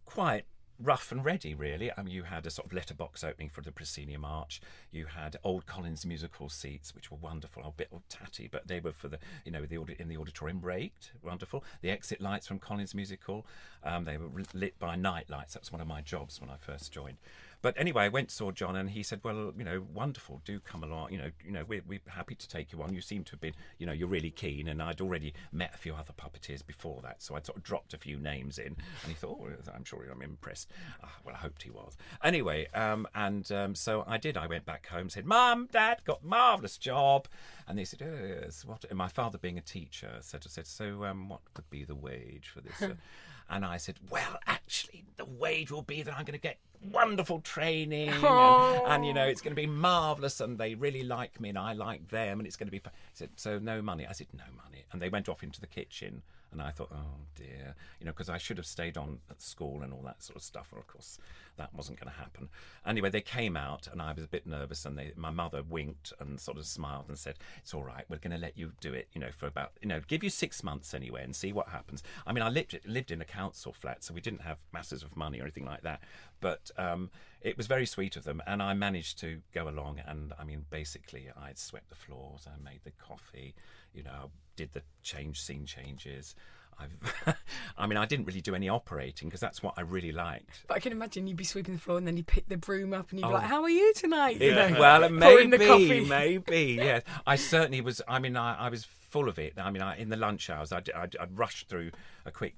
quite 0.06 0.46
rough 0.80 1.12
and 1.12 1.24
ready, 1.24 1.54
really. 1.54 1.90
I 1.96 2.02
mean, 2.02 2.14
you 2.14 2.24
had 2.24 2.46
a 2.46 2.50
sort 2.50 2.66
of 2.66 2.72
letterbox 2.72 3.22
opening 3.22 3.48
for 3.48 3.60
the 3.60 3.72
proscenium 3.72 4.24
arch. 4.24 4.60
You 4.90 5.06
had 5.06 5.36
old 5.44 5.66
Collins 5.66 6.04
Music 6.04 6.34
Hall 6.34 6.48
seats, 6.48 6.94
which 6.94 7.10
were 7.10 7.16
wonderful, 7.16 7.62
a 7.64 7.70
bit 7.70 7.90
tatty, 8.08 8.48
but 8.50 8.68
they 8.68 8.80
were 8.80 8.92
for 8.92 9.08
the, 9.08 9.18
you 9.44 9.52
know, 9.52 9.64
the 9.64 9.80
in 9.98 10.08
the 10.08 10.16
auditorium 10.16 10.60
raked, 10.60 11.12
wonderful. 11.22 11.64
The 11.80 11.90
exit 11.90 12.20
lights 12.20 12.46
from 12.46 12.58
Collins 12.58 12.94
Music 12.94 13.22
Hall, 13.24 13.46
um, 13.82 14.04
they 14.04 14.16
were 14.16 14.28
lit 14.52 14.78
by 14.78 14.96
night 14.96 15.30
lights. 15.30 15.54
That 15.54 15.62
was 15.62 15.72
one 15.72 15.80
of 15.80 15.86
my 15.86 16.00
jobs 16.00 16.40
when 16.40 16.50
I 16.50 16.56
first 16.56 16.92
joined. 16.92 17.18
But 17.64 17.78
anyway, 17.78 18.04
I 18.04 18.08
went 18.08 18.30
saw 18.30 18.50
John, 18.50 18.76
and 18.76 18.90
he 18.90 19.02
said, 19.02 19.20
"Well, 19.24 19.54
you 19.56 19.64
know, 19.64 19.86
wonderful. 19.94 20.42
Do 20.44 20.60
come 20.60 20.84
along. 20.84 21.12
You 21.12 21.16
know, 21.16 21.30
you 21.42 21.50
know, 21.50 21.64
we're, 21.66 21.80
we're 21.88 22.02
happy 22.08 22.34
to 22.34 22.46
take 22.46 22.74
you 22.74 22.82
on. 22.82 22.92
You 22.92 23.00
seem 23.00 23.24
to 23.24 23.30
have 23.30 23.40
been, 23.40 23.54
you 23.78 23.86
know, 23.86 23.92
you're 23.92 24.06
really 24.06 24.30
keen." 24.30 24.68
And 24.68 24.82
I'd 24.82 25.00
already 25.00 25.32
met 25.50 25.70
a 25.74 25.78
few 25.78 25.94
other 25.94 26.12
puppeteers 26.12 26.64
before 26.64 27.00
that, 27.04 27.22
so 27.22 27.36
I'd 27.36 27.46
sort 27.46 27.56
of 27.56 27.64
dropped 27.64 27.94
a 27.94 27.96
few 27.96 28.18
names 28.18 28.58
in, 28.58 28.66
and 28.66 29.08
he 29.08 29.14
thought, 29.14 29.38
"Oh, 29.40 29.72
I'm 29.74 29.84
sure 29.84 30.04
I'm 30.12 30.20
impressed." 30.20 30.70
Ah, 31.02 31.16
well, 31.24 31.34
I 31.34 31.38
hoped 31.38 31.62
he 31.62 31.70
was. 31.70 31.96
Anyway, 32.22 32.66
um, 32.74 33.08
and 33.14 33.50
um, 33.50 33.74
so 33.74 34.04
I 34.06 34.18
did. 34.18 34.36
I 34.36 34.46
went 34.46 34.66
back 34.66 34.88
home, 34.88 35.08
said, 35.08 35.24
"Mum, 35.24 35.70
Dad, 35.72 36.02
got 36.04 36.22
marvelous 36.22 36.76
job," 36.76 37.28
and 37.66 37.78
they 37.78 37.86
said, 37.86 38.02
"Oh, 38.02 38.26
yes, 38.26 38.66
what?" 38.66 38.84
And 38.90 38.98
my 38.98 39.08
father, 39.08 39.38
being 39.38 39.56
a 39.56 39.62
teacher, 39.62 40.18
said, 40.20 40.44
"said 40.44 40.66
So, 40.66 41.06
um, 41.06 41.30
what 41.30 41.40
would 41.56 41.70
be 41.70 41.84
the 41.84 41.94
wage 41.94 42.50
for 42.52 42.60
this?" 42.60 42.82
uh?" 42.82 42.96
And 43.48 43.64
I 43.64 43.76
said, 43.76 43.96
well, 44.08 44.38
actually, 44.46 45.04
the 45.16 45.24
wage 45.24 45.70
will 45.70 45.82
be 45.82 46.02
that 46.02 46.14
I'm 46.14 46.24
going 46.24 46.38
to 46.38 46.40
get 46.40 46.58
wonderful 46.90 47.40
training, 47.40 48.08
and, 48.08 48.24
oh. 48.24 48.84
and, 48.86 49.04
you 49.06 49.12
know, 49.12 49.24
it's 49.24 49.40
going 49.40 49.54
to 49.54 49.60
be 49.60 49.66
marvelous, 49.66 50.40
and 50.40 50.58
they 50.58 50.74
really 50.74 51.02
like 51.02 51.40
me, 51.40 51.48
and 51.48 51.58
I 51.58 51.72
like 51.72 52.08
them, 52.08 52.40
and 52.40 52.46
it's 52.46 52.56
going 52.56 52.68
to 52.68 52.72
be. 52.72 52.78
He 52.78 52.90
said, 53.14 53.30
so 53.36 53.58
no 53.58 53.82
money. 53.82 54.06
I 54.06 54.12
said, 54.12 54.28
no 54.32 54.44
money, 54.64 54.84
and 54.92 55.00
they 55.00 55.08
went 55.08 55.28
off 55.28 55.42
into 55.42 55.60
the 55.60 55.66
kitchen 55.66 56.22
And 56.54 56.62
I 56.62 56.70
thought, 56.70 56.90
oh 56.94 57.18
dear, 57.34 57.74
you 57.98 58.06
know, 58.06 58.12
because 58.12 58.30
I 58.30 58.38
should 58.38 58.58
have 58.58 58.66
stayed 58.66 58.96
on 58.96 59.18
at 59.28 59.42
school 59.42 59.82
and 59.82 59.92
all 59.92 60.02
that 60.04 60.22
sort 60.22 60.36
of 60.36 60.42
stuff. 60.42 60.68
And 60.70 60.78
of 60.80 60.86
course, 60.86 61.18
that 61.56 61.74
wasn't 61.74 61.98
going 61.98 62.12
to 62.12 62.18
happen. 62.18 62.48
Anyway, 62.86 63.10
they 63.10 63.20
came 63.20 63.56
out, 63.56 63.88
and 63.90 64.00
I 64.00 64.12
was 64.12 64.24
a 64.24 64.28
bit 64.28 64.46
nervous. 64.46 64.86
And 64.86 64.96
they, 64.96 65.12
my 65.16 65.30
mother 65.30 65.62
winked 65.68 66.12
and 66.20 66.38
sort 66.38 66.56
of 66.56 66.64
smiled 66.64 67.06
and 67.08 67.18
said, 67.18 67.34
"It's 67.58 67.74
all 67.74 67.82
right. 67.82 68.04
We're 68.08 68.18
going 68.18 68.32
to 68.32 68.38
let 68.38 68.56
you 68.56 68.72
do 68.80 68.94
it. 68.94 69.08
You 69.12 69.20
know, 69.20 69.30
for 69.36 69.46
about, 69.46 69.72
you 69.82 69.88
know, 69.88 70.00
give 70.06 70.22
you 70.22 70.30
six 70.30 70.62
months 70.62 70.94
anyway, 70.94 71.24
and 71.24 71.34
see 71.34 71.52
what 71.52 71.68
happens." 71.68 72.04
I 72.24 72.32
mean, 72.32 72.42
I 72.42 72.48
lived 72.48 72.78
lived 72.86 73.10
in 73.10 73.20
a 73.20 73.24
council 73.24 73.72
flat, 73.72 74.04
so 74.04 74.14
we 74.14 74.20
didn't 74.20 74.42
have 74.42 74.58
masses 74.72 75.02
of 75.02 75.16
money 75.16 75.40
or 75.40 75.42
anything 75.42 75.66
like 75.66 75.82
that. 75.82 76.02
But 76.44 76.70
um, 76.76 77.10
it 77.40 77.56
was 77.56 77.66
very 77.66 77.86
sweet 77.86 78.16
of 78.16 78.24
them, 78.24 78.42
and 78.46 78.62
I 78.62 78.74
managed 78.74 79.18
to 79.20 79.40
go 79.54 79.66
along. 79.66 80.02
And 80.06 80.34
I 80.38 80.44
mean, 80.44 80.66
basically, 80.68 81.28
I 81.34 81.52
swept 81.54 81.88
the 81.88 81.94
floors, 81.94 82.46
I 82.46 82.62
made 82.62 82.80
the 82.84 82.90
coffee, 82.92 83.54
you 83.94 84.02
know, 84.02 84.30
did 84.56 84.70
the 84.74 84.82
change 85.02 85.40
scene 85.40 85.64
changes. 85.64 86.34
I've, 86.78 87.36
I 87.78 87.86
mean, 87.86 87.96
I 87.96 88.04
didn't 88.04 88.26
really 88.26 88.42
do 88.42 88.54
any 88.54 88.68
operating 88.68 89.28
because 89.28 89.40
that's 89.40 89.62
what 89.62 89.72
I 89.78 89.80
really 89.80 90.12
liked. 90.12 90.64
But 90.66 90.74
I 90.76 90.80
can 90.80 90.92
imagine 90.92 91.26
you'd 91.26 91.36
be 91.38 91.44
sweeping 91.44 91.72
the 91.76 91.80
floor 91.80 91.96
and 91.96 92.06
then 92.06 92.18
you 92.18 92.24
pick 92.24 92.46
the 92.48 92.58
broom 92.58 92.92
up 92.92 93.10
and 93.10 93.20
you'd 93.20 93.26
be 93.26 93.32
Oh. 93.32 93.36
like, 93.36 93.44
"How 93.48 93.62
are 93.62 93.70
you 93.70 93.94
tonight?" 93.94 94.38
You 94.40 94.54
know, 94.54 94.76
well, 94.78 95.08
maybe, 95.26 95.66
coffee. 95.66 96.04
maybe, 96.04 96.74
yes. 96.78 97.04
I 97.26 97.36
certainly 97.36 97.80
was. 97.80 98.02
I 98.06 98.18
mean, 98.18 98.36
I, 98.36 98.66
I 98.66 98.68
was 98.68 98.84
full 98.84 99.30
of 99.30 99.38
it. 99.38 99.54
I 99.56 99.70
mean, 99.70 99.80
I, 99.82 99.96
in 99.96 100.10
the 100.10 100.16
lunch 100.18 100.50
hours, 100.50 100.72
I'd, 100.72 100.90
I'd, 100.90 101.16
I'd 101.18 101.38
rush 101.38 101.64
through 101.68 101.90
a 102.26 102.30
quick. 102.30 102.54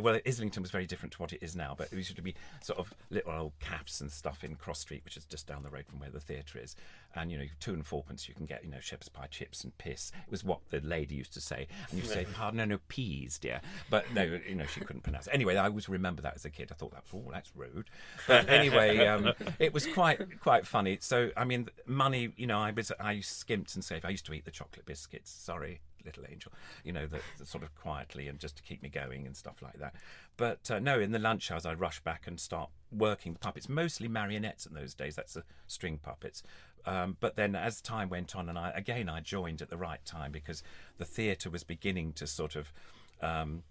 Well, 0.00 0.20
Islington 0.26 0.62
was 0.62 0.70
very 0.70 0.86
different 0.86 1.12
to 1.14 1.18
what 1.18 1.32
it 1.32 1.42
is 1.42 1.56
now, 1.56 1.74
but 1.76 1.92
it 1.92 1.96
used 1.96 2.14
to 2.14 2.22
be 2.22 2.34
sort 2.62 2.78
of 2.78 2.92
little 3.10 3.32
old 3.32 3.52
caps 3.60 4.00
and 4.00 4.10
stuff 4.10 4.44
in 4.44 4.54
Cross 4.56 4.80
Street, 4.80 5.02
which 5.04 5.16
is 5.16 5.24
just 5.24 5.46
down 5.46 5.62
the 5.62 5.70
road 5.70 5.86
from 5.86 5.98
where 5.98 6.10
the 6.10 6.20
theatre 6.20 6.58
is. 6.62 6.76
And 7.14 7.30
you 7.32 7.38
know, 7.38 7.44
two 7.58 7.72
and 7.72 7.84
fourpence 7.84 8.28
you 8.28 8.34
can 8.34 8.46
get, 8.46 8.64
you 8.64 8.70
know, 8.70 8.80
shepherd's 8.80 9.08
pie, 9.08 9.26
chips, 9.26 9.64
and 9.64 9.76
piss. 9.78 10.12
It 10.26 10.30
was 10.30 10.44
what 10.44 10.60
the 10.70 10.80
lady 10.80 11.14
used 11.14 11.32
to 11.34 11.40
say, 11.40 11.66
and 11.90 11.98
you 11.98 12.04
say, 12.06 12.26
"Pardon, 12.34 12.58
no, 12.58 12.64
no 12.64 12.78
peas, 12.88 13.38
dear." 13.38 13.60
But 13.90 14.12
no, 14.14 14.22
you 14.46 14.54
know, 14.54 14.66
she 14.66 14.80
couldn't 14.80 15.02
pronounce 15.02 15.26
it. 15.26 15.34
Anyway, 15.34 15.56
I 15.56 15.66
always 15.66 15.88
remember 15.88 16.22
that 16.22 16.34
as 16.34 16.44
a 16.44 16.50
kid. 16.50 16.68
I 16.70 16.74
thought 16.74 16.92
that, 16.92 17.04
oh, 17.14 17.30
that's 17.32 17.50
rude. 17.56 17.90
But 18.26 18.48
anyway, 18.48 19.06
um, 19.06 19.32
it 19.58 19.72
was 19.72 19.86
quite 19.86 20.40
quite 20.40 20.66
funny. 20.66 20.98
So 21.00 21.30
I 21.36 21.44
mean, 21.44 21.68
money. 21.86 22.32
You 22.36 22.46
know, 22.46 22.58
I 22.58 22.70
was 22.70 22.92
I 23.00 23.20
skimped 23.20 23.74
and 23.74 23.84
saved. 23.84 24.04
I 24.04 24.10
used 24.10 24.26
to 24.26 24.34
eat 24.34 24.44
the 24.44 24.50
chocolate 24.50 24.86
biscuits. 24.86 25.30
Sorry, 25.30 25.80
little 26.08 26.24
angel. 26.30 26.52
You 26.84 26.92
know, 26.92 27.06
sort 27.44 27.62
of 27.62 27.74
quietly 27.74 28.28
and 28.28 28.38
just 28.38 28.56
to 28.56 28.62
keep 28.62 28.82
me 28.82 28.88
going 28.88 29.26
and 29.26 29.36
stuff 29.36 29.62
like 29.62 29.78
that. 29.78 29.94
But 30.36 30.70
uh, 30.70 30.78
no, 30.78 30.98
in 30.98 31.12
the 31.12 31.18
lunch 31.18 31.50
hours, 31.50 31.66
I'd 31.66 31.80
rush 31.80 32.00
back 32.00 32.26
and 32.26 32.40
start 32.40 32.70
working 32.90 33.34
the 33.34 33.38
puppets. 33.38 33.68
Mostly 33.68 34.08
marionettes 34.08 34.66
in 34.66 34.74
those 34.74 34.94
days. 34.94 35.16
That's 35.16 35.34
the 35.34 35.44
string 35.66 35.98
puppets. 36.02 36.42
Um, 36.86 37.16
but 37.20 37.36
then, 37.36 37.54
as 37.54 37.80
time 37.80 38.08
went 38.08 38.34
on, 38.34 38.48
and 38.48 38.58
I 38.58 38.72
again 38.74 39.08
I 39.08 39.20
joined 39.20 39.60
at 39.60 39.70
the 39.70 39.76
right 39.76 40.04
time 40.04 40.32
because 40.32 40.62
the 40.96 41.04
theatre 41.04 41.50
was 41.50 41.64
beginning 41.64 42.12
to 42.14 42.26
sort 42.26 42.56
of. 42.56 42.72
Um, 43.20 43.62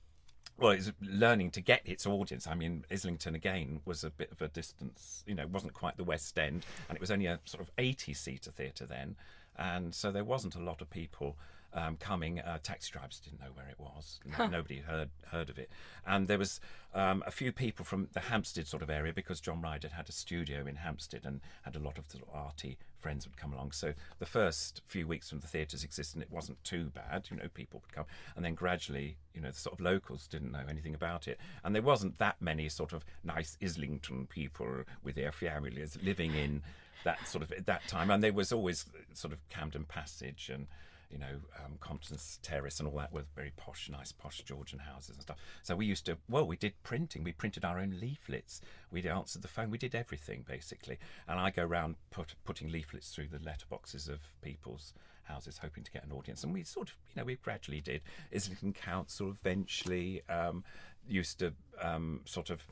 well, 0.59 0.71
it's 0.71 0.91
learning 1.01 1.51
to 1.51 1.61
get 1.61 1.81
its 1.85 2.07
audience. 2.07 2.47
I 2.47 2.55
mean, 2.55 2.83
Islington 2.91 3.35
again 3.35 3.81
was 3.85 4.03
a 4.03 4.09
bit 4.09 4.31
of 4.31 4.41
a 4.41 4.47
distance, 4.47 5.23
you 5.27 5.35
know, 5.35 5.45
wasn't 5.45 5.73
quite 5.73 5.97
the 5.97 6.03
West 6.03 6.37
End, 6.39 6.65
and 6.89 6.95
it 6.95 6.99
was 6.99 7.11
only 7.11 7.27
a 7.27 7.39
sort 7.45 7.61
of 7.61 7.69
80 7.77 8.13
seater 8.15 8.49
theatre 8.49 8.87
then, 8.87 9.15
and 9.55 9.93
so 9.93 10.11
there 10.11 10.23
wasn't 10.23 10.55
a 10.55 10.59
lot 10.59 10.81
of 10.81 10.89
people 10.89 11.37
um, 11.77 11.95
coming. 11.97 12.39
Uh, 12.39 12.57
taxi 12.61 12.91
drivers 12.91 13.19
didn't 13.19 13.39
know 13.39 13.51
where 13.53 13.67
it 13.69 13.79
was, 13.79 14.19
No- 14.37 14.47
nobody 14.47 14.79
heard 14.79 15.09
heard 15.31 15.49
of 15.49 15.57
it, 15.57 15.69
and 16.05 16.27
there 16.27 16.39
was 16.39 16.59
um, 16.93 17.23
a 17.27 17.31
few 17.31 17.51
people 17.51 17.85
from 17.85 18.09
the 18.13 18.19
Hampstead 18.19 18.67
sort 18.67 18.81
of 18.81 18.89
area 18.89 19.13
because 19.13 19.39
John 19.39 19.61
Wright 19.61 19.83
had 19.83 20.09
a 20.09 20.11
studio 20.11 20.65
in 20.65 20.77
Hampstead 20.77 21.21
and 21.25 21.41
had 21.61 21.75
a 21.75 21.79
lot 21.79 21.97
of 21.97 22.05
sort 22.09 22.23
of 22.23 22.29
arty 22.33 22.77
friends 22.97 23.27
would 23.27 23.37
come 23.37 23.53
along. 23.53 23.71
So 23.71 23.93
the 24.17 24.25
first 24.25 24.81
few 24.85 25.05
weeks 25.07 25.31
when 25.31 25.39
the 25.39 25.47
theatres 25.47 25.83
existed, 25.83 26.21
it 26.21 26.31
wasn't 26.31 26.63
too 26.63 26.85
bad. 26.85 27.27
You 27.29 27.37
know, 27.37 27.47
people 27.53 27.81
would 27.83 27.93
come, 27.93 28.05
and 28.35 28.43
then 28.43 28.55
gradually, 28.55 29.17
you 29.35 29.41
know, 29.41 29.51
the 29.51 29.59
sort 29.59 29.73
of 29.79 29.85
locals 29.85 30.27
didn't 30.27 30.51
know 30.51 30.65
anything 30.67 30.95
about 30.95 31.27
it, 31.27 31.37
and 31.63 31.75
there 31.75 31.83
wasn't 31.83 32.17
that 32.17 32.37
many 32.41 32.69
sort 32.69 32.93
of 32.93 33.05
nice 33.23 33.55
Islington 33.61 34.25
people 34.27 34.83
with 35.03 35.15
their 35.15 35.31
families 35.31 35.97
living 36.01 36.33
in 36.33 36.63
that 37.03 37.27
sort 37.27 37.43
of 37.43 37.51
at 37.51 37.67
that 37.67 37.87
time, 37.87 38.09
and 38.09 38.23
there 38.23 38.33
was 38.33 38.51
always 38.51 38.85
sort 39.13 39.31
of 39.33 39.47
Camden 39.49 39.85
Passage 39.85 40.49
and. 40.51 40.67
You 41.09 41.19
know, 41.19 41.39
um, 41.63 41.77
Compton's 41.79 42.39
Terrace 42.43 42.79
and 42.79 42.87
all 42.87 42.97
that 42.97 43.13
were 43.13 43.23
very 43.35 43.53
posh, 43.55 43.89
nice, 43.89 44.11
posh 44.11 44.41
Georgian 44.43 44.79
houses 44.79 45.15
and 45.15 45.21
stuff. 45.21 45.37
So 45.63 45.75
we 45.75 45.85
used 45.85 46.05
to, 46.07 46.17
well, 46.29 46.45
we 46.45 46.57
did 46.57 46.73
printing. 46.83 47.23
We 47.23 47.31
printed 47.31 47.63
our 47.63 47.79
own 47.79 47.97
leaflets. 48.01 48.61
We 48.91 49.07
answered 49.07 49.41
the 49.41 49.47
phone. 49.47 49.69
We 49.69 49.77
did 49.77 49.95
everything 49.95 50.43
basically. 50.47 50.97
And 51.27 51.39
I 51.39 51.49
go 51.51 51.63
around 51.63 51.95
put, 52.11 52.35
putting 52.43 52.69
leaflets 52.69 53.09
through 53.09 53.27
the 53.27 53.37
letterboxes 53.37 54.09
of 54.09 54.19
people's 54.41 54.93
houses, 55.23 55.59
hoping 55.59 55.83
to 55.83 55.91
get 55.91 56.03
an 56.03 56.11
audience. 56.11 56.43
And 56.43 56.53
we 56.53 56.63
sort 56.63 56.89
of, 56.89 56.95
you 57.09 57.21
know, 57.21 57.25
we 57.25 57.35
gradually 57.35 57.81
did. 57.81 58.01
Islington 58.33 58.73
Council 58.73 59.29
eventually 59.29 60.23
um, 60.29 60.63
used 61.07 61.39
to 61.39 61.53
um, 61.81 62.21
sort 62.25 62.49
of 62.49 62.65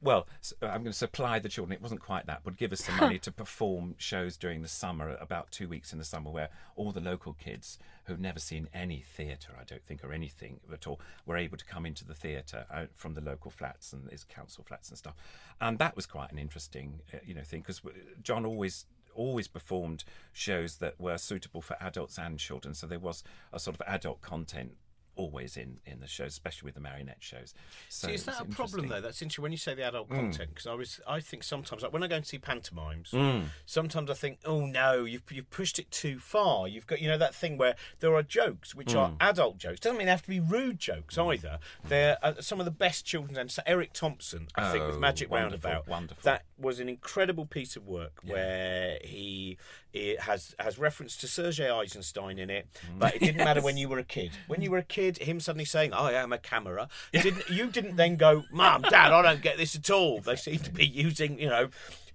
well, 0.00 0.26
I'm 0.62 0.82
going 0.82 0.84
to 0.86 0.92
supply 0.92 1.38
the 1.38 1.48
children. 1.48 1.72
It 1.72 1.82
wasn't 1.82 2.00
quite 2.00 2.26
that, 2.26 2.40
but 2.44 2.56
give 2.56 2.72
us 2.72 2.84
some 2.84 2.96
money 2.96 3.18
to 3.20 3.32
perform 3.32 3.94
shows 3.98 4.36
during 4.36 4.62
the 4.62 4.68
summer, 4.68 5.16
about 5.20 5.50
two 5.50 5.68
weeks 5.68 5.92
in 5.92 5.98
the 5.98 6.04
summer, 6.04 6.30
where 6.30 6.50
all 6.74 6.92
the 6.92 7.00
local 7.00 7.32
kids 7.32 7.78
who've 8.04 8.20
never 8.20 8.38
seen 8.38 8.68
any 8.72 9.00
theatre, 9.00 9.52
I 9.58 9.64
don't 9.64 9.84
think, 9.84 10.04
or 10.04 10.12
anything 10.12 10.60
at 10.72 10.86
all, 10.86 11.00
were 11.24 11.36
able 11.36 11.56
to 11.56 11.64
come 11.64 11.86
into 11.86 12.04
the 12.04 12.14
theatre 12.14 12.66
uh, 12.70 12.86
from 12.94 13.14
the 13.14 13.20
local 13.20 13.50
flats 13.50 13.92
and 13.92 14.10
his 14.10 14.24
council 14.24 14.64
flats 14.66 14.88
and 14.88 14.98
stuff. 14.98 15.14
And 15.60 15.78
that 15.78 15.96
was 15.96 16.06
quite 16.06 16.32
an 16.32 16.38
interesting, 16.38 17.00
uh, 17.12 17.18
you 17.24 17.34
know, 17.34 17.42
thing 17.42 17.60
because 17.60 17.80
John 18.22 18.44
always 18.44 18.86
always 19.14 19.48
performed 19.48 20.04
shows 20.32 20.76
that 20.76 21.00
were 21.00 21.16
suitable 21.16 21.62
for 21.62 21.74
adults 21.80 22.18
and 22.18 22.38
children. 22.38 22.74
So 22.74 22.86
there 22.86 22.98
was 22.98 23.24
a 23.50 23.58
sort 23.58 23.76
of 23.76 23.82
adult 23.86 24.20
content 24.20 24.72
always 25.16 25.56
in 25.56 25.78
in 25.86 26.00
the 26.00 26.06
shows, 26.06 26.28
especially 26.32 26.66
with 26.66 26.74
the 26.74 26.80
marionette 26.80 27.16
shows. 27.20 27.54
So 27.88 28.06
See, 28.08 28.14
is 28.14 28.24
that 28.24 28.40
a 28.40 28.44
problem 28.44 28.88
though? 28.88 29.00
That's 29.00 29.20
interesting 29.22 29.42
when 29.42 29.52
you 29.52 29.58
say 29.58 29.74
the 29.74 29.82
adult 29.84 30.08
content 30.08 30.50
because 30.50 30.66
I 30.66 30.74
was, 30.74 31.00
I 31.08 31.20
think 31.20 31.42
sometimes 31.42 31.82
like 31.82 31.92
when 31.92 32.02
I 32.02 32.06
go 32.08 32.16
and 32.16 32.26
see 32.26 32.38
pantomimes, 32.38 33.10
Mm. 33.10 33.46
sometimes 33.64 34.10
I 34.10 34.14
think, 34.14 34.38
oh 34.44 34.66
no, 34.66 35.04
you've 35.04 35.22
you've 35.30 35.50
pushed 35.50 35.78
it 35.78 35.90
too 35.90 36.18
far. 36.18 36.68
You've 36.68 36.86
got 36.86 37.00
you 37.00 37.08
know 37.08 37.18
that 37.18 37.34
thing 37.34 37.56
where 37.58 37.74
there 38.00 38.14
are 38.14 38.22
jokes 38.22 38.74
which 38.74 38.94
are 38.94 39.10
Mm. 39.10 39.16
adult 39.20 39.58
jokes. 39.58 39.80
Doesn't 39.80 39.96
mean 39.98 40.06
they 40.06 40.12
have 40.12 40.22
to 40.22 40.28
be 40.28 40.40
rude 40.40 40.78
jokes 40.78 41.16
either. 41.18 41.58
They're 41.84 42.18
uh, 42.22 42.34
some 42.40 42.60
of 42.60 42.64
the 42.66 42.70
best 42.70 43.04
children's 43.04 43.38
and 43.38 43.50
so 43.50 43.62
Eric 43.66 43.92
Thompson, 43.92 44.48
I 44.54 44.70
think, 44.72 44.86
with 44.86 44.96
Oh, 44.96 44.98
Magic 45.00 45.30
wonderful, 45.30 45.70
Roundabout. 45.70 45.88
wonderful. 45.88 46.22
That 46.24 46.44
was 46.58 46.78
an 46.80 46.88
incredible 46.88 47.46
piece 47.46 47.76
of 47.76 47.86
work 47.86 48.20
where 48.24 48.98
he 49.02 49.56
it 49.96 50.20
has 50.20 50.54
has 50.58 50.78
reference 50.78 51.16
to 51.18 51.26
Sergei 51.28 51.70
Eisenstein 51.70 52.38
in 52.38 52.50
it, 52.50 52.66
Mm. 52.92 52.98
but 52.98 53.14
it 53.16 53.20
didn't 53.20 53.44
matter 53.44 53.60
when 53.60 53.76
you 53.76 53.88
were 53.88 53.98
a 53.98 54.04
kid. 54.04 54.30
When 54.46 54.60
you 54.62 54.70
were 54.70 54.78
a 54.78 54.82
kid, 54.82 55.18
him 55.18 55.40
suddenly 55.40 55.64
saying, 55.64 55.92
"I 55.92 56.12
am 56.12 56.32
a 56.32 56.38
camera," 56.38 56.88
didn't 57.12 57.48
you? 57.50 57.68
Didn't 57.70 57.96
then 57.96 58.16
go, 58.16 58.44
"Mom, 58.50 58.82
Dad, 58.82 59.12
I 59.12 59.22
don't 59.22 59.42
get 59.42 59.56
this 59.56 59.74
at 59.74 59.90
all." 59.90 60.20
They 60.20 60.36
seem 60.36 60.58
to 60.60 60.70
be 60.70 60.86
using, 60.86 61.38
you 61.38 61.48
know. 61.48 61.70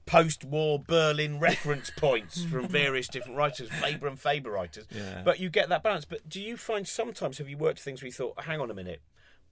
Post-war 0.07 0.79
Berlin 0.79 1.39
reference 1.39 1.91
points 1.91 2.43
from 2.43 2.67
various 2.67 3.07
different 3.07 3.37
writers, 3.37 3.69
Faber 3.69 4.07
and 4.07 4.19
Faber 4.19 4.49
writers. 4.49 4.85
Yeah. 4.89 5.21
But 5.23 5.39
you 5.39 5.49
get 5.49 5.69
that 5.69 5.83
balance. 5.83 6.05
But 6.05 6.27
do 6.27 6.41
you 6.41 6.57
find 6.57 6.87
sometimes 6.87 7.37
have 7.37 7.47
you 7.47 7.55
worked 7.57 7.79
things 7.79 8.01
where 8.01 8.07
you 8.07 8.11
thought, 8.11 8.43
"Hang 8.43 8.59
on 8.59 8.71
a 8.71 8.73
minute, 8.73 9.01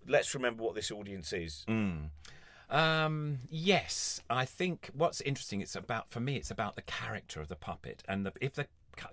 let's 0.08 0.34
remember 0.34 0.64
what 0.64 0.74
this 0.74 0.90
audience 0.92 1.32
is"? 1.34 1.66
Um, 2.70 3.40
yes, 3.50 4.22
I 4.30 4.46
think 4.46 4.90
what's 4.94 5.22
interesting 5.22 5.62
it's 5.62 5.76
about 5.76 6.12
for 6.12 6.20
me 6.20 6.36
it's 6.36 6.52
about 6.52 6.76
the 6.76 6.84
character 6.84 7.42
of 7.42 7.48
the 7.48 7.56
puppet 7.56 8.04
and 8.08 8.26
the, 8.26 8.34
if 8.42 8.54
the 8.54 8.68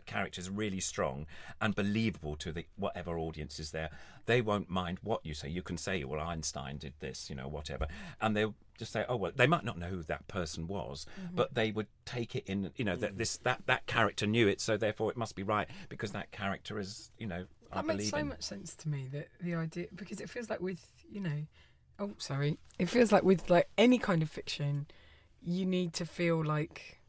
character 0.05 0.41
is 0.41 0.51
really 0.51 0.81
strong 0.81 1.27
and 1.61 1.75
believable 1.75 2.37
to 2.37 2.53
the 2.53 2.67
whatever 2.77 3.19
audience 3.19 3.59
is 3.61 3.71
there, 3.71 3.91
they 4.27 4.41
won't 4.41 4.69
mind 4.69 4.99
what 5.03 5.25
you 5.25 5.33
say. 5.33 5.49
You 5.49 5.63
can 5.63 5.79
say, 5.79 6.03
"Well, 6.05 6.21
Einstein 6.21 6.79
did 6.79 6.95
this," 7.01 7.31
you 7.31 7.37
know, 7.37 7.49
whatever, 7.49 7.87
and 8.21 8.37
they'll 8.37 8.55
just 8.79 8.93
say, 8.93 9.05
"Oh, 9.09 9.17
well." 9.17 9.33
They 9.35 9.47
might 9.47 9.65
not 9.65 9.79
know 9.79 9.89
who 9.89 10.03
that 10.03 10.27
person 10.29 10.67
was, 10.67 11.07
but 11.33 11.55
they 11.55 11.71
would 11.71 11.87
take 12.05 12.35
it 12.35 12.45
in. 12.47 12.73
You 12.77 12.85
know, 12.85 12.97
that 12.97 13.17
this 13.17 13.37
that 13.39 13.63
that 13.67 13.87
character 13.87 14.27
knew 14.27 14.49
it, 14.49 14.61
so 14.61 14.77
therefore 14.77 15.11
it 15.11 15.17
must 15.17 15.37
be 15.37 15.43
right 15.45 15.69
because 15.89 16.13
that 16.13 16.33
character 16.33 16.79
is, 16.81 17.11
you 17.17 17.27
know, 17.27 17.47
I 17.73 17.77
That 17.77 17.87
makes 17.87 18.11
so 18.11 18.19
in. 18.19 18.29
much 18.29 18.43
sense 18.43 18.75
to 18.77 18.89
me 18.89 19.09
that 19.13 19.29
the 19.41 19.55
idea 19.55 19.87
because 19.95 20.21
it 20.21 20.29
feels 20.29 20.51
like 20.51 20.61
with 20.61 20.85
you 21.09 21.21
know, 21.21 21.47
oh 21.99 22.13
sorry, 22.19 22.59
it 22.79 22.89
feels 22.89 23.13
like 23.13 23.23
with 23.23 23.49
like 23.51 23.69
any 23.79 23.99
kind 23.99 24.23
of 24.23 24.31
fiction, 24.31 24.87
you 25.43 25.65
need 25.65 25.93
to 25.95 26.07
feel 26.07 26.45
like 26.45 27.01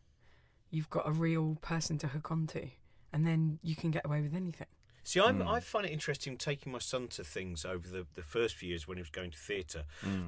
you've 0.69 0.89
got 0.89 1.07
a 1.07 1.11
real 1.11 1.57
person 1.61 1.97
to 1.99 2.07
hook 2.07 2.31
onto, 2.31 2.69
and 3.13 3.25
then 3.25 3.59
you 3.63 3.75
can 3.75 3.91
get 3.91 4.05
away 4.05 4.21
with 4.21 4.35
anything. 4.35 4.67
See, 5.07 5.21
I'm, 5.21 5.41
I 5.47 5.61
find 5.61 5.85
it 5.85 5.91
interesting 5.93 6.35
taking 6.35 6.73
my 6.73 6.79
son 6.79 7.07
to 7.09 7.23
things 7.23 7.63
over 7.63 7.87
the, 7.87 8.05
the 8.15 8.21
first 8.21 8.55
few 8.55 8.67
years 8.67 8.89
when 8.89 8.97
he 8.97 9.01
was 9.01 9.09
going 9.09 9.31
to 9.31 9.37
theatre. 9.37 9.83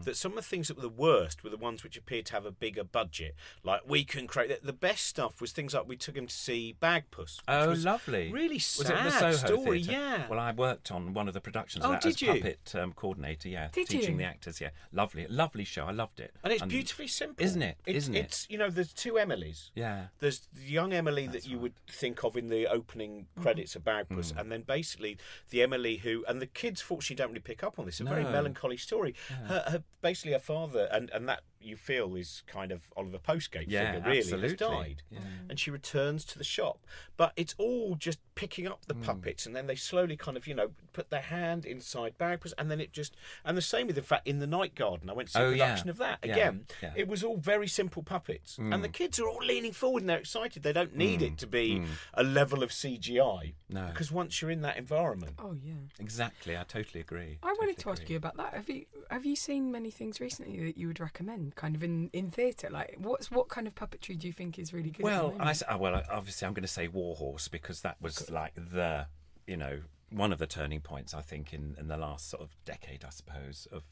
That 0.06 0.16
some 0.16 0.32
of 0.32 0.36
the 0.38 0.42
things 0.42 0.70
that 0.70 0.78
were 0.78 0.82
the 0.84 0.88
worst 0.88 1.44
were 1.44 1.50
the 1.50 1.58
ones 1.58 1.84
which 1.84 1.98
appeared 1.98 2.28
to 2.28 2.34
have 2.34 2.46
a 2.46 2.52
bigger 2.52 2.86
budget. 2.86 3.36
Like 3.62 3.82
we 3.86 4.06
can 4.06 4.26
create 4.26 4.62
the, 4.62 4.66
the 4.68 4.72
best 4.72 5.06
stuff 5.06 5.42
was 5.42 5.52
things 5.52 5.74
like 5.74 5.86
we 5.86 5.98
took 5.98 6.16
him 6.16 6.28
to 6.28 6.34
see 6.34 6.78
Bagpuss. 6.82 7.40
Oh, 7.46 7.68
was 7.72 7.84
lovely! 7.84 8.32
Really 8.32 8.56
Was 8.56 8.64
sad 8.64 9.00
it 9.00 9.04
the 9.04 9.34
Soho 9.34 9.48
story. 9.58 9.84
Theatre? 9.84 9.92
Yeah. 10.00 10.28
Well, 10.30 10.40
I 10.40 10.54
worked 10.54 10.92
on 10.92 11.14
one 11.14 11.28
of 11.28 11.34
the 11.34 11.42
productions 11.42 11.84
Oh, 11.84 11.90
of 11.90 11.94
that 11.96 12.02
did 12.04 12.10
as 12.14 12.22
you? 12.22 12.34
puppet 12.36 12.74
um, 12.76 12.94
coordinator. 12.94 13.50
Yeah, 13.50 13.68
Did 13.74 13.90
teaching 13.90 14.14
you? 14.14 14.18
the 14.20 14.24
actors. 14.24 14.62
Yeah, 14.62 14.70
lovely, 14.94 15.28
lovely 15.30 15.66
show. 15.66 15.88
I 15.88 15.92
loved 15.92 16.22
it. 16.22 16.34
and 16.42 16.54
it's 16.54 16.64
beautifully 16.64 17.08
simple, 17.08 17.46
isn't 17.46 17.62
it? 17.62 17.76
It's, 17.86 17.98
Isn't 18.06 18.16
it? 18.16 18.20
It's 18.20 18.48
you 18.50 18.58
know, 18.58 18.70
there's 18.70 18.94
two 18.94 19.16
Emilys. 19.16 19.72
Yeah. 19.76 20.06
There's 20.20 20.48
the 20.54 20.72
young 20.72 20.94
Emily 20.94 21.28
that 21.28 21.46
you 21.46 21.60
would 21.60 21.74
think 21.92 22.24
of 22.24 22.38
in 22.38 22.48
the 22.48 22.66
opening 22.68 23.28
credits 23.42 23.76
of 23.76 23.84
Bagpuss, 23.84 24.32
Mm. 24.34 24.40
and 24.40 24.52
then 24.54 24.62
basically 24.70 25.18
the 25.50 25.64
Emily 25.64 25.98
who 25.98 26.24
and 26.28 26.40
the 26.40 26.46
kids 26.46 26.80
fortunately 26.80 27.16
don't 27.16 27.30
really 27.30 27.42
pick 27.42 27.64
up 27.64 27.80
on 27.80 27.86
this. 27.88 28.00
A 28.00 28.04
very 28.04 28.24
melancholy 28.24 28.78
story. 28.78 29.16
Her, 29.48 29.64
her 29.72 29.84
basically 30.02 30.34
her 30.34 30.40
father 30.40 30.88
and 30.92 31.10
and 31.10 31.28
that 31.28 31.42
you 31.62 31.76
feel 31.76 32.16
is 32.16 32.44
kind 32.48 32.72
of 32.72 32.82
Oliver 32.96 33.18
Postgate 33.20 33.66
Yeah, 33.68 33.94
figure 33.94 34.10
really 34.10 34.42
has 34.50 34.54
died, 34.56 35.04
Yeah. 35.12 35.20
and 35.50 35.60
she 35.60 35.70
returns 35.72 36.24
to 36.26 36.38
the 36.38 36.44
shop. 36.44 36.86
But 37.18 37.34
it's 37.36 37.54
all 37.58 37.96
just 37.96 38.20
picking 38.36 38.68
up 38.68 38.86
the 38.86 38.94
Hmm. 38.94 39.02
puppets, 39.04 39.46
and 39.46 39.56
then 39.56 39.68
they 39.68 39.76
slowly 39.76 40.16
kind 40.16 40.38
of 40.38 40.48
you 40.48 40.54
know 40.56 40.72
put 40.94 41.10
their 41.10 41.22
hand 41.22 41.66
inside 41.66 42.18
Barry, 42.18 42.38
and 42.58 42.72
then 42.72 42.80
it 42.80 42.92
just 42.94 43.16
and 43.44 43.58
the 43.58 43.62
same 43.62 43.88
with 43.88 43.98
in 43.98 44.04
fact 44.04 44.28
in 44.28 44.40
the 44.40 44.48
Night 44.48 44.76
Garden. 44.76 45.10
I 45.10 45.14
went 45.14 45.30
to 45.30 45.34
see 45.34 45.40
Oh, 45.40 45.50
a 45.50 45.56
yeah. 45.56 45.66
production 45.66 45.90
of 45.90 45.98
that 45.98 46.20
again. 46.24 46.66
yeah. 46.82 46.94
It 46.96 47.08
was 47.08 47.24
all 47.24 47.38
very 47.38 47.68
simple 47.68 48.04
puppets, 48.04 48.58
and 48.58 48.74
Hmm. 48.74 48.82
the 48.82 48.90
kids 48.90 49.20
are 49.20 49.28
all 49.28 49.44
leaning 49.44 49.74
forward 49.74 50.04
and 50.04 50.10
they're 50.10 50.20
excited. 50.20 50.64
They 50.64 50.74
don't 50.74 50.96
need 50.96 51.22
it 51.22 51.38
to 51.40 51.48
be 51.48 51.84
a 52.14 52.24
level 52.24 52.64
of 52.64 52.72
CGI. 52.72 53.54
Hmm. 53.70 53.74
No. 53.74 53.88
because 53.90 54.12
once 54.12 54.42
you're 54.42 54.50
in 54.52 54.62
that 54.62 54.78
environment, 54.78 55.36
Oh 55.38 55.54
yeah. 55.54 55.74
Exactly, 56.00 56.58
I 56.58 56.64
totally 56.64 57.02
agree. 57.02 57.38
I 57.44 57.48
wanted 57.48 57.78
Totally 57.78 57.96
to 57.96 58.02
ask 58.02 58.10
you 58.10 58.18
about 58.18 58.38
that. 58.38 58.54
Have 58.54 58.70
you 58.70 58.86
have 59.12 59.26
you 59.26 59.36
seen 59.36 59.72
many 59.72 59.92
things 59.92 60.20
recently 60.20 60.60
that 60.66 60.78
you 60.78 60.88
would 60.88 61.00
recommend, 61.00 61.49
kind 61.56 61.76
of 61.76 61.84
in 61.84 62.10
in 62.14 62.32
theatre? 62.32 62.70
Like, 62.70 62.96
what's 62.98 63.32
what 63.32 63.50
kind 63.50 63.68
of 63.68 63.76
puppetry 63.76 64.18
do 64.18 64.28
you 64.28 64.34
think 64.34 64.60
is 64.60 64.74
really 64.74 64.92
good? 64.92 65.04
Well, 65.04 65.32
moment? 65.32 65.64
I, 65.68 65.74
uh, 65.74 65.78
well, 65.78 66.04
obviously, 66.10 66.48
I'm 66.48 66.54
going 66.54 66.64
to 66.64 66.68
say 66.68 66.88
Warhorse 66.88 67.48
because 67.48 67.82
that 67.82 67.98
was 68.02 68.30
like 68.30 68.54
the, 68.56 69.08
you 69.48 69.58
know, 69.58 69.80
one 70.12 70.32
of 70.32 70.40
the 70.40 70.48
turning 70.48 70.82
points 70.82 71.14
I 71.14 71.22
think 71.22 71.54
in, 71.54 71.76
in 71.80 71.88
the 71.88 71.98
last 71.98 72.30
sort 72.30 72.44
of 72.44 72.56
decade, 72.66 73.04
I 73.06 73.10
suppose. 73.10 73.68
Of 73.72 73.84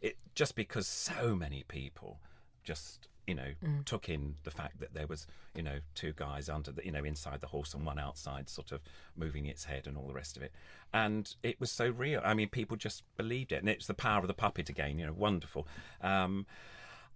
it, 0.00 0.16
just 0.34 0.54
because 0.54 0.86
so 0.86 1.34
many 1.34 1.64
people 1.66 2.20
just 2.62 3.08
you 3.26 3.34
know 3.34 3.52
took 3.84 4.08
in 4.08 4.34
the 4.44 4.50
fact 4.50 4.80
that 4.80 4.94
there 4.94 5.06
was 5.06 5.26
you 5.54 5.62
know 5.62 5.78
two 5.94 6.12
guys 6.14 6.48
under 6.48 6.70
the 6.70 6.84
you 6.84 6.92
know 6.92 7.04
inside 7.04 7.40
the 7.40 7.46
horse 7.46 7.74
and 7.74 7.84
one 7.84 7.98
outside, 7.98 8.48
sort 8.48 8.72
of 8.72 8.80
moving 9.16 9.46
its 9.46 9.64
head 9.64 9.86
and 9.86 9.96
all 9.96 10.06
the 10.06 10.14
rest 10.14 10.36
of 10.36 10.42
it, 10.42 10.52
and 10.92 11.34
it 11.42 11.58
was 11.60 11.70
so 11.70 11.88
real. 11.88 12.20
I 12.24 12.34
mean, 12.34 12.48
people 12.48 12.76
just 12.76 13.02
believed 13.16 13.52
it, 13.52 13.56
and 13.56 13.68
it's 13.68 13.86
the 13.86 13.94
power 13.94 14.20
of 14.20 14.28
the 14.28 14.34
puppet 14.34 14.68
again. 14.68 14.98
You 14.98 15.06
know, 15.06 15.12
wonderful. 15.12 15.66
Um, 16.00 16.46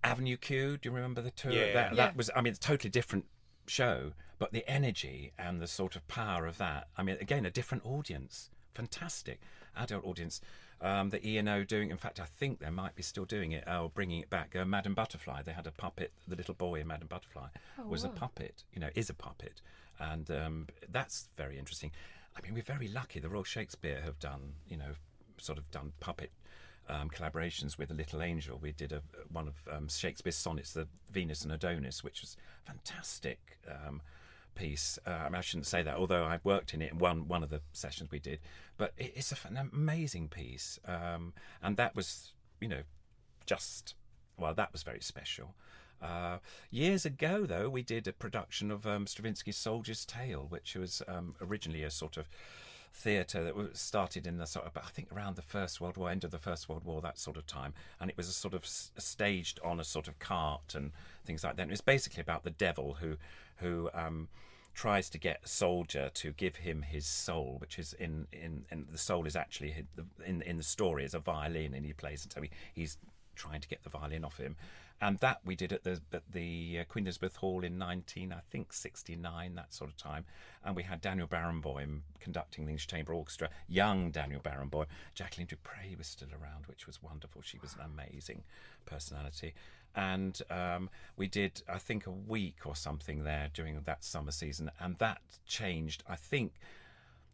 Avenue 0.05 0.37
Q. 0.37 0.77
Do 0.79 0.89
you 0.89 0.95
remember 0.95 1.21
the 1.23 1.31
tour? 1.31 1.53
Yeah. 1.53 1.73
that, 1.73 1.91
Yeah. 1.93 1.95
that 1.97 2.17
was. 2.17 2.31
I 2.35 2.41
mean, 2.41 2.53
it's 2.53 2.59
a 2.59 2.69
totally 2.69 2.91
different 2.91 3.27
show, 3.67 4.13
but 4.39 4.53
the 4.53 4.69
energy 4.69 5.33
and 5.39 5.61
the 5.61 5.67
sort 5.67 5.97
of 5.97 6.07
power 6.09 6.47
of 6.47 6.59
that. 6.59 6.89
I 6.97 7.03
mean, 7.03 7.17
again, 7.21 7.45
a 7.45 7.51
different 7.51 7.85
audience. 7.85 8.51
Fantastic 8.75 9.41
adult 9.77 10.05
audience. 10.05 10.41
Um, 10.81 11.11
the 11.11 11.27
E 11.27 11.39
and 11.39 11.49
O 11.49 11.65
doing. 11.65 11.91
In 11.91 11.97
fact, 11.97 12.21
I 12.21 12.25
think 12.25 12.61
they 12.61 12.71
might 12.71 12.95
be 12.95 13.03
still 13.03 13.25
doing 13.25 13.51
it 13.53 13.65
or 13.67 13.89
bringing 13.89 14.21
it 14.21 14.31
back. 14.31 14.55
Uh, 14.55 14.65
Madame 14.65 14.95
Butterfly. 14.95 15.43
They 15.43 15.53
had 15.53 15.67
a 15.67 15.73
puppet. 15.73 16.13
The 16.29 16.37
little 16.37 16.55
boy 16.55 16.81
in 16.81 16.87
Madame 16.87 17.09
Butterfly 17.09 17.49
was 17.85 18.05
a 18.05 18.09
puppet. 18.09 18.63
You 18.73 18.81
know, 18.81 18.91
is 18.95 19.11
a 19.11 19.15
puppet, 19.15 19.61
and 19.99 20.31
um, 20.31 20.69
that's 20.89 21.29
very 21.37 21.59
interesting. 21.59 21.91
I 22.37 22.41
mean, 22.43 22.55
we're 22.55 22.63
very 22.63 22.87
lucky. 22.87 23.19
The 23.19 23.29
Royal 23.29 23.43
Shakespeare 23.43 24.01
have 24.05 24.21
done. 24.21 24.53
You 24.69 24.77
know, 24.77 24.93
sort 25.39 25.59
of 25.59 25.69
done 25.73 25.93
puppet 25.99 26.31
um, 26.89 27.11
collaborations 27.11 27.79
with 27.79 27.91
a 27.91 27.95
Little 27.95 28.23
Angel. 28.23 28.59
We 28.61 28.73
did 28.73 28.93
a, 28.93 29.03
one 29.31 29.49
of 29.49 29.55
um, 29.71 29.89
Shakespeare's 29.89 30.37
sonnets, 30.37 30.73
the 30.73 30.89
Venus 31.11 31.43
and 31.43 31.53
Adonis, 31.53 32.03
which 32.03 32.21
was 32.21 32.37
fantastic 32.65 33.59
um, 33.69 34.01
piece. 34.55 34.99
Uh, 35.07 35.11
I, 35.11 35.25
mean, 35.25 35.37
I 35.37 35.41
shouldn't 35.41 35.67
say 35.67 35.83
that, 35.83 35.97
although 35.97 36.25
I 36.25 36.41
worked 36.45 36.75
in 36.75 36.83
it 36.83 36.93
in 36.93 36.99
one 36.99 37.29
one 37.29 37.43
of 37.43 37.51
the 37.51 37.61
sessions 37.73 38.11
we 38.11 38.19
did. 38.19 38.41
But 38.77 38.93
it, 38.97 39.13
it's 39.17 39.33
a, 39.33 39.49
an 39.49 39.57
amazing 39.73 40.29
piece, 40.29 40.79
um, 40.87 41.33
and 41.63 41.77
that 41.77 41.95
was, 41.95 42.33
you 42.61 42.69
know, 42.69 42.83
just 43.47 43.95
well, 44.37 44.55
that 44.55 44.73
was 44.73 44.83
very 44.83 45.01
special. 45.01 45.55
Uh, 46.01 46.39
years 46.71 47.05
ago, 47.05 47.45
though, 47.45 47.69
we 47.69 47.83
did 47.83 48.07
a 48.07 48.13
production 48.13 48.71
of 48.71 48.87
um, 48.87 49.07
Stravinsky's 49.07 49.57
Soldier's 49.57 50.05
Tale, 50.05 50.47
which 50.49 50.77
was 50.77 51.03
um, 51.09 51.35
originally 51.41 51.83
a 51.83 51.91
sort 51.91 52.17
of 52.17 52.29
theatre 52.93 53.45
that 53.45 53.55
was 53.55 53.79
started 53.79 54.27
in 54.27 54.39
the 54.39 54.47
sort 54.47 54.67
of, 54.67 54.77
I 54.77 54.91
think 54.91 55.09
around 55.13 55.37
the 55.37 55.43
First 55.43 55.81
World 55.81 55.97
War, 55.97 56.11
end 56.11 56.25
of 56.25 56.31
the 56.31 56.39
First 56.39 56.69
World 56.69 56.85
War, 56.85 57.01
that 57.01 57.19
sort 57.19 57.37
of 57.37 57.47
time, 57.47 57.75
and 58.01 58.11
it 58.11 58.17
was 58.17 58.29
a 58.29 58.33
sort 58.33 58.55
of 58.55 58.65
s- 58.65 58.91
staged 58.99 59.61
on 59.65 59.79
a 59.81 59.85
sort 59.85 60.09
of 60.09 60.19
cart 60.19 60.75
and 60.75 60.93
things 61.25 61.45
like 61.45 61.57
that. 61.57 61.63
And 61.63 61.71
it 61.71 61.73
was 61.73 61.81
basically 61.81 62.21
about 62.21 62.45
the 62.45 62.51
devil 62.51 62.97
who, 63.01 63.17
who 63.57 63.91
um, 63.95 64.29
tries 64.75 65.11
to 65.11 65.19
get 65.19 65.41
a 65.45 65.49
soldier 65.49 66.09
to 66.15 66.31
give 66.33 66.57
him 66.57 66.83
his 66.83 67.05
soul, 67.05 67.57
which 67.59 67.79
is 67.81 67.95
in 67.95 68.29
in, 68.33 68.65
in 68.71 68.87
the 68.93 68.99
soul 68.99 69.27
is 69.27 69.35
actually 69.35 69.75
in 70.25 70.41
in 70.43 70.57
the 70.57 70.63
story 70.63 71.05
is 71.05 71.15
a 71.15 71.19
violin, 71.19 71.75
and 71.75 71.85
he 71.85 71.93
plays, 71.93 72.23
and 72.23 72.33
so 72.33 72.41
he, 72.43 72.51
he's 72.73 72.97
trying 73.35 73.61
to 73.61 73.69
get 73.69 73.83
the 73.83 73.91
violin 73.91 74.25
off 74.25 74.37
him. 74.39 74.55
And 75.01 75.19
that 75.19 75.41
we 75.45 75.55
did 75.55 75.73
at 75.73 75.85
the 75.85 76.01
at 76.13 76.23
the 76.33 76.79
uh, 76.81 76.85
Queen 76.85 77.05
Elizabeth 77.05 77.37
Hall 77.37 77.63
in 77.63 77.79
19, 77.79 78.33
I 78.33 78.41
think 78.51 78.73
69, 78.73 79.55
that 79.55 79.73
sort 79.73 79.91
of 79.91 79.97
time. 79.97 80.25
And 80.65 80.75
we 80.75 80.83
had 80.83 81.01
Daniel 81.01 81.29
Barenboim 81.29 82.01
conducting 82.19 82.65
the 82.65 82.71
English 82.71 82.89
Chamber 82.89 83.15
Orchestra, 83.15 83.49
young 83.69 84.11
Daniel 84.11 84.41
Barenboim. 84.41 84.87
Jacqueline 85.15 85.47
du 85.47 85.57
Pré 85.57 85.97
was 85.97 86.09
still 86.09 86.29
around, 86.31 86.67
which 86.67 86.87
was 86.87 87.03
wonderful. 87.03 87.43
She 87.43 87.59
was 87.59 87.75
an 87.75 87.83
amazing 87.83 88.43
personality. 88.87 89.55
And 89.95 90.41
um, 90.51 90.91
we 91.17 91.29
did, 91.29 91.63
I 91.69 91.79
think, 91.79 92.07
a 92.07 92.11
week 92.11 92.67
or 92.67 92.77
something 92.77 93.25
there 93.25 93.49
during 93.53 93.81
that 93.81 94.05
summer 94.05 94.33
season. 94.33 94.71
And 94.81 94.99
that 94.99 95.21
changed, 95.47 96.03
I 96.09 96.17
think, 96.17 96.55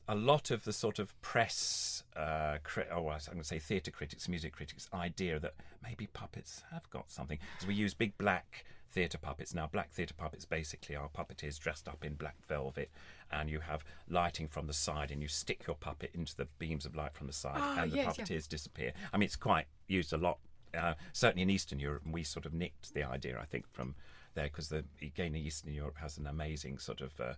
a 0.08 0.14
lot 0.14 0.50
of 0.50 0.64
the 0.64 0.72
sort 0.72 0.98
of 0.98 1.18
press, 1.22 2.04
uh, 2.16 2.58
cri- 2.62 2.84
oh, 2.92 3.08
I'm 3.08 3.18
going 3.26 3.38
to 3.38 3.44
say 3.44 3.58
theatre 3.58 3.90
critics, 3.90 4.28
music 4.28 4.52
critics' 4.52 4.88
idea 4.92 5.38
that 5.40 5.54
maybe 5.82 6.06
puppets 6.06 6.62
have 6.70 6.88
got 6.90 7.10
something. 7.10 7.38
Because 7.54 7.66
we 7.68 7.74
use 7.74 7.94
big 7.94 8.16
black 8.18 8.64
theatre 8.92 9.18
puppets. 9.18 9.54
Now, 9.54 9.66
black 9.66 9.90
theatre 9.92 10.14
puppets 10.14 10.44
basically 10.44 10.94
are 10.94 11.08
puppeteers 11.08 11.58
dressed 11.58 11.88
up 11.88 12.04
in 12.04 12.14
black 12.14 12.36
velvet, 12.46 12.90
and 13.32 13.48
you 13.50 13.60
have 13.60 13.84
lighting 14.08 14.46
from 14.46 14.66
the 14.66 14.72
side, 14.72 15.10
and 15.10 15.22
you 15.22 15.28
stick 15.28 15.66
your 15.66 15.76
puppet 15.76 16.10
into 16.14 16.36
the 16.36 16.46
beams 16.58 16.84
of 16.86 16.94
light 16.94 17.14
from 17.14 17.26
the 17.26 17.32
side, 17.32 17.56
Ah, 17.58 17.82
and 17.82 17.92
the 17.92 17.96
yes, 17.96 18.18
yeah. 18.18 18.24
puppeteers 18.24 18.46
disappear. 18.48 18.92
I 19.12 19.16
mean, 19.16 19.26
it's 19.26 19.36
quite 19.36 19.66
used 19.88 20.12
a 20.12 20.18
lot, 20.18 20.38
uh, 20.76 20.94
certainly 21.12 21.42
in 21.42 21.50
Eastern 21.50 21.78
Europe, 21.80 22.02
and 22.04 22.12
we 22.14 22.22
sort 22.24 22.46
of 22.46 22.52
nicked 22.52 22.94
the 22.94 23.02
idea, 23.04 23.38
I 23.40 23.46
think, 23.46 23.66
from 23.72 23.94
there, 24.34 24.44
because 24.44 24.68
the 24.68 24.84
again, 25.00 25.34
Eastern 25.34 25.72
Europe 25.72 25.96
has 26.00 26.18
an 26.18 26.26
amazing 26.26 26.78
sort 26.78 27.00
of. 27.00 27.18
Uh, 27.18 27.34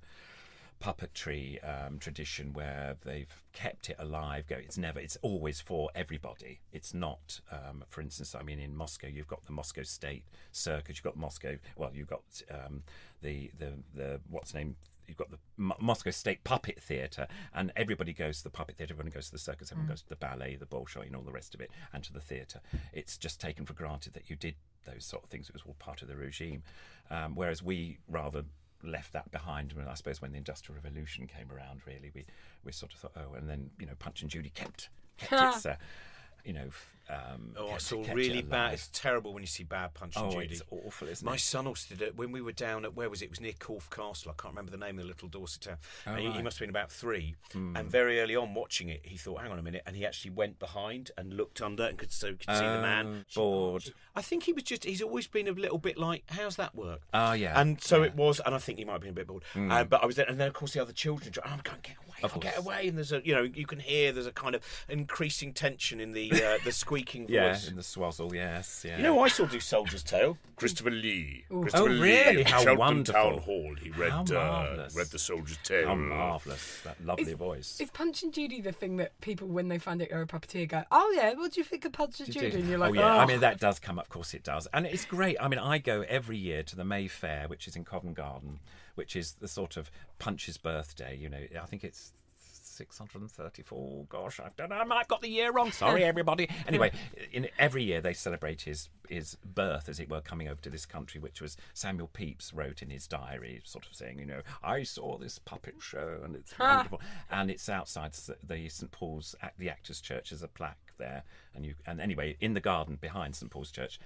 puppetry 0.81 1.59
um, 1.65 1.99
tradition 1.99 2.53
where 2.53 2.97
they've 3.05 3.43
kept 3.53 3.91
it 3.91 3.97
alive. 3.99 4.47
Go, 4.47 4.57
it's 4.57 4.79
never, 4.79 5.01
it's 5.01 5.17
always 5.23 5.61
for 5.61 5.91
everybody. 5.95 6.61
It's 6.73 6.95
not, 6.95 7.41
um, 7.51 7.85
for 7.89 8.01
instance, 8.01 8.35
I 8.35 8.43
mean, 8.43 8.59
in 8.59 8.77
Moscow, 8.77 9.09
you've 9.09 9.27
got 9.29 9.45
the 9.47 9.53
Moscow 9.53 9.83
State 9.83 10.25
Circus. 10.53 10.97
You've 10.97 11.05
got 11.05 11.17
Moscow. 11.17 11.57
Well, 11.77 11.91
you've 11.95 12.09
got 12.09 12.23
um, 12.51 12.83
the 13.23 13.51
the 13.59 13.73
the 13.95 14.21
what's 14.29 14.55
name. 14.55 14.77
You've 15.07 15.17
got 15.17 15.31
the 15.31 15.39
M- 15.57 15.73
Moscow 15.81 16.11
State 16.11 16.43
Puppet 16.43 16.83
Theatre, 16.83 17.29
and 17.55 17.73
everybody 17.77 18.13
goes 18.13 18.39
to 18.39 18.45
the 18.45 18.51
puppet 18.51 18.77
theatre. 18.77 18.93
Everyone 18.95 19.13
goes 19.13 19.27
to 19.27 19.33
the 19.33 19.39
circus. 19.39 19.71
Everyone 19.71 19.89
goes 19.89 20.03
to 20.03 20.09
the 20.09 20.17
ballet, 20.17 20.57
the 20.57 20.67
Bolshoi, 20.67 21.07
and 21.07 21.15
all 21.15 21.23
the 21.23 21.31
rest 21.31 21.55
of 21.55 21.61
it, 21.61 21.71
and 21.93 22.03
to 22.03 22.13
the 22.13 22.21
theatre. 22.21 22.61
It's 22.93 23.17
just 23.17 23.41
taken 23.41 23.65
for 23.67 23.73
granted 23.73 24.15
that 24.15 24.29
you 24.29 24.35
did 24.35 24.57
those 24.85 25.05
sort 25.05 25.23
of 25.23 25.31
things. 25.31 25.49
It 25.49 25.55
was 25.55 25.63
all 25.67 25.77
part 25.79 26.03
of 26.03 26.09
the 26.09 26.17
regime, 26.17 26.65
um, 27.11 27.37
whereas 27.37 27.63
we 27.63 27.99
rather 28.09 28.45
left 28.83 29.13
that 29.13 29.31
behind. 29.31 29.73
When 29.73 29.89
I 29.89 29.95
suppose 29.95 30.21
when 30.21 30.33
the 30.33 30.39
Industrial 30.39 30.81
Revolution 30.83 31.27
came 31.27 31.51
around, 31.51 31.81
really, 31.87 32.11
we 32.15 32.25
we 32.65 32.73
sort 32.73 32.93
of 32.93 32.99
thought, 32.99 33.13
oh, 33.17 33.35
and 33.35 33.49
then 33.49 33.71
you 33.79 33.87
know, 33.87 33.95
Punch 33.99 34.23
and 34.23 34.31
Judy 34.31 34.51
kept 34.51 34.89
kept 35.19 35.33
its, 35.57 35.67
uh, 35.67 35.77
you 36.47 36.53
know, 36.53 36.69
um, 37.09 37.55
Oh, 37.57 37.71
I 37.71 37.79
saw 37.79 38.03
really 38.13 38.43
bad. 38.43 38.75
It's 38.75 38.89
terrible 38.93 39.33
when 39.33 39.43
you 39.43 39.47
see 39.47 39.63
bad 39.63 39.95
Punch 39.95 40.17
and 40.17 40.27
Oh, 40.27 40.31
Judy. 40.41 40.55
it's 40.55 40.63
awful, 40.71 41.07
isn't 41.07 41.25
My 41.25 41.35
it? 41.37 41.41
son 41.41 41.67
also 41.69 41.95
did 41.95 42.03
it 42.03 42.17
when 42.17 42.33
we 42.33 42.41
were 42.41 42.51
down 42.53 42.85
at 42.85 42.95
where 42.97 43.09
was 43.09 43.23
it? 43.23 43.27
It 43.27 43.31
was 43.31 43.41
near 43.41 43.53
Corfe 43.53 43.89
Castle. 43.91 44.33
I 44.33 44.41
can't 44.43 44.53
remember 44.55 44.73
the 44.73 44.77
name 44.85 44.97
of 44.99 45.03
the 45.05 45.09
little 45.09 45.29
Dorset 45.29 45.63
town. 45.63 45.77
and 46.05 46.17
he, 46.19 46.23
he 46.23 46.29
Oh, 46.29 46.31
right. 46.33 46.39
Hmm. 46.39 46.45
must 46.45 46.57
have 46.59 46.61
been 46.67 46.71
about 46.71 46.91
three. 46.91 47.37
And 47.55 47.89
very 47.89 48.21
early 48.21 48.35
on, 48.35 48.55
watching 48.55 48.89
it, 48.89 49.01
he 49.07 49.17
thought, 49.17 49.41
"Hang 49.41 49.53
on 49.53 49.59
a 49.59 49.63
minute," 49.63 49.83
and 49.87 49.95
he 49.95 50.05
actually 50.05 50.33
went 50.33 50.59
behind 50.59 51.13
and 51.17 51.33
looked 51.37 51.61
under 51.63 51.85
and 51.85 51.97
could 51.97 52.11
so 52.11 52.33
could 52.33 52.43
see 52.49 52.53
the 52.65 52.79
Oh, 52.79 52.83
man. 52.83 53.25
bored. 53.37 53.93
I 54.17 54.23
think 54.23 54.43
he 54.45 54.53
was 54.53 54.65
just. 54.65 54.83
He's 54.85 55.01
always 55.03 55.29
been 55.29 55.47
a 55.47 55.53
little 55.53 55.79
bit 55.79 55.97
like, 55.99 56.25
"How's 56.31 56.57
that 56.57 56.75
work?" 56.75 57.03
Ah, 57.15 57.35
yeah, 57.35 57.61
And 57.61 57.81
so 57.81 57.99
yeah. 58.01 58.07
it 58.07 58.15
was, 58.17 58.41
and 58.45 58.53
I 58.55 58.59
think 58.59 58.79
he 58.81 58.85
might 58.85 58.95
have 58.95 59.01
been 59.03 59.11
a 59.11 59.13
bit 59.13 59.29
bored. 59.29 59.45
Uh, 59.55 59.85
but 59.85 60.03
I 60.03 60.07
was 60.07 60.17
there, 60.17 60.27
and 60.29 60.41
then 60.41 60.49
of 60.49 60.55
course 60.55 60.73
the 60.73 60.83
other 60.83 60.93
children. 60.93 61.33
Oh, 61.39 61.49
I'm 61.49 61.61
going, 61.63 61.79
get 61.83 61.97
away, 62.19 62.25
Of 62.25 62.33
I'll 62.35 62.41
get 62.41 62.59
away. 62.59 62.89
And 62.89 62.97
there's 62.97 63.13
a, 63.13 63.21
you 63.25 63.35
know, 63.35 63.43
you 63.43 63.67
can 63.67 63.79
hear 63.81 64.13
there's 64.13 64.27
a 64.27 64.33
kind 64.33 64.55
of 64.55 64.63
increasing 64.89 65.53
tension 65.53 66.01
in 66.01 66.13
the 66.13 66.31
uh, 66.33 66.59
the 66.65 66.73
squeaking 66.73 67.27
Yeah, 67.29 67.53
voice. 67.53 67.69
in 67.69 67.77
the 67.77 67.83
swazzle, 67.83 68.33
yes, 68.35 68.85
yeah. 68.87 68.97
You 68.97 69.03
know, 69.03 69.21
I 69.21 69.29
still 69.29 69.47
do 69.47 69.61
Soldier's 69.61 70.03
Tale. 70.03 70.39
Christopher 70.57 70.91
Lee. 70.91 71.45
Christopher 71.51 71.83
Oh, 71.85 71.87
really? 71.87 72.37
Lee 72.37 72.41
at 72.43 72.49
How 72.49 72.57
Cheltenham 72.59 72.79
wonderful. 72.79 73.23
Town 73.31 73.39
Hall. 73.41 73.75
He 73.81 73.91
read 73.91 74.11
How 74.11 74.23
uh, 74.35 74.89
read 74.95 75.07
the 75.09 75.19
Soldier's 75.19 75.59
Tale. 75.63 75.89
How 75.89 75.95
marvellous 75.95 76.81
that 76.85 77.05
lovely 77.05 77.33
Is- 77.33 77.39
voice. 77.39 77.81
Is 77.81 77.91
Punch 77.91 78.23
and 78.23 78.33
Judy 78.33 78.61
the 78.61 78.73
thing 78.73 78.97
that 78.97 79.21
people, 79.21 79.49
when 79.49 79.69
they 79.69 79.79
find 79.79 80.01
out 80.01 80.09
you're 80.11 80.23
a 80.23 80.27
puppeteer, 80.27 80.67
go, 80.69 80.83
"Oh 80.91 81.13
yeah, 81.17 81.35
what 81.35 81.53
do 81.53 81.61
you 81.61 81.65
think 81.65 81.85
of 81.85 81.93
Punch 81.93 82.21
and 82.21 82.33
Judy?" 82.33 82.57
And 82.61 82.69
you're 82.69 82.79
like, 82.79 82.93
oh 82.93 82.95
yeah, 82.95 83.17
I 83.17 83.25
"Oh." 83.25 83.27
mean 83.27 83.41
that 83.41 83.61
does 83.61 83.79
come 83.79 83.99
up. 83.99 84.07
Of 84.07 84.11
course, 84.11 84.33
it 84.35 84.43
does, 84.45 84.67
and 84.73 84.87
it's 84.87 85.05
great. 85.05 85.37
I 85.41 85.49
mean, 85.49 85.59
I 85.59 85.79
go 85.79 86.03
every 86.09 86.39
year 86.39 86.63
to 86.63 86.77
the 86.77 86.85
May 86.85 87.07
Fayre, 87.09 87.49
which 87.49 87.69
is 87.69 87.77
in 87.77 87.85
Covent 87.85 88.15
Garden, 88.15 88.61
which 88.97 89.15
is 89.17 89.33
the 89.35 89.49
sort 89.49 89.77
of 89.77 89.91
Punch's 90.19 90.59
birthday. 90.59 91.17
You 91.17 91.29
know, 91.29 91.41
I 91.63 91.67
think 91.67 91.85
it's 91.85 92.13
634. 92.77 94.05
Gosh, 94.09 94.41
I've 94.41 94.57
done. 94.57 94.73
I 94.73 94.85
might 94.85 94.99
have 94.99 95.09
got 95.09 95.23
the 95.23 95.29
year 95.29 95.51
wrong. 95.51 95.73
Sorry, 95.73 96.05
everybody. 96.05 96.49
Anyway, 96.67 96.91
in 97.33 97.49
every 97.61 97.85
year 97.85 98.01
they 98.01 98.13
celebrate 98.13 98.63
his 98.63 98.89
his 99.09 99.37
birth, 99.45 99.89
as 99.89 100.01
it 100.01 100.11
were, 100.11 100.21
coming 100.21 100.49
over 100.49 100.61
to 100.63 100.71
this 100.71 100.85
country, 100.85 101.21
which 101.21 101.41
was 101.41 101.57
Samuel 101.75 102.09
Pepys 102.13 102.53
wrote 102.53 102.83
in 102.83 102.91
his 102.91 103.07
diary, 103.07 103.61
sort 103.65 103.87
of 103.87 103.95
saying, 103.95 104.19
you 104.19 104.27
know, 104.27 104.41
I 104.65 104.83
saw 104.83 105.17
this 105.17 105.39
puppet 105.39 105.77
show 105.79 106.19
and 106.25 106.35
it's 106.35 106.59
wonderful, 106.59 107.01
and 107.31 107.51
it's 107.51 107.69
outside 107.69 108.15
the 108.43 108.69
St 108.69 108.91
Paul's 108.91 109.37
the 109.59 109.71
Actors 109.71 110.01
Church. 110.01 110.31
There's 110.31 110.43
a 110.43 110.49
plaque 110.49 110.93
there, 110.99 111.23
and 111.55 111.65
you 111.65 111.75
and 111.87 112.01
anyway 112.01 112.37
in 112.41 112.55
the 112.55 112.61
garden 112.61 112.97
behind 113.01 113.37
St 113.37 113.51
Paul's 113.51 113.71
Church. 113.71 114.01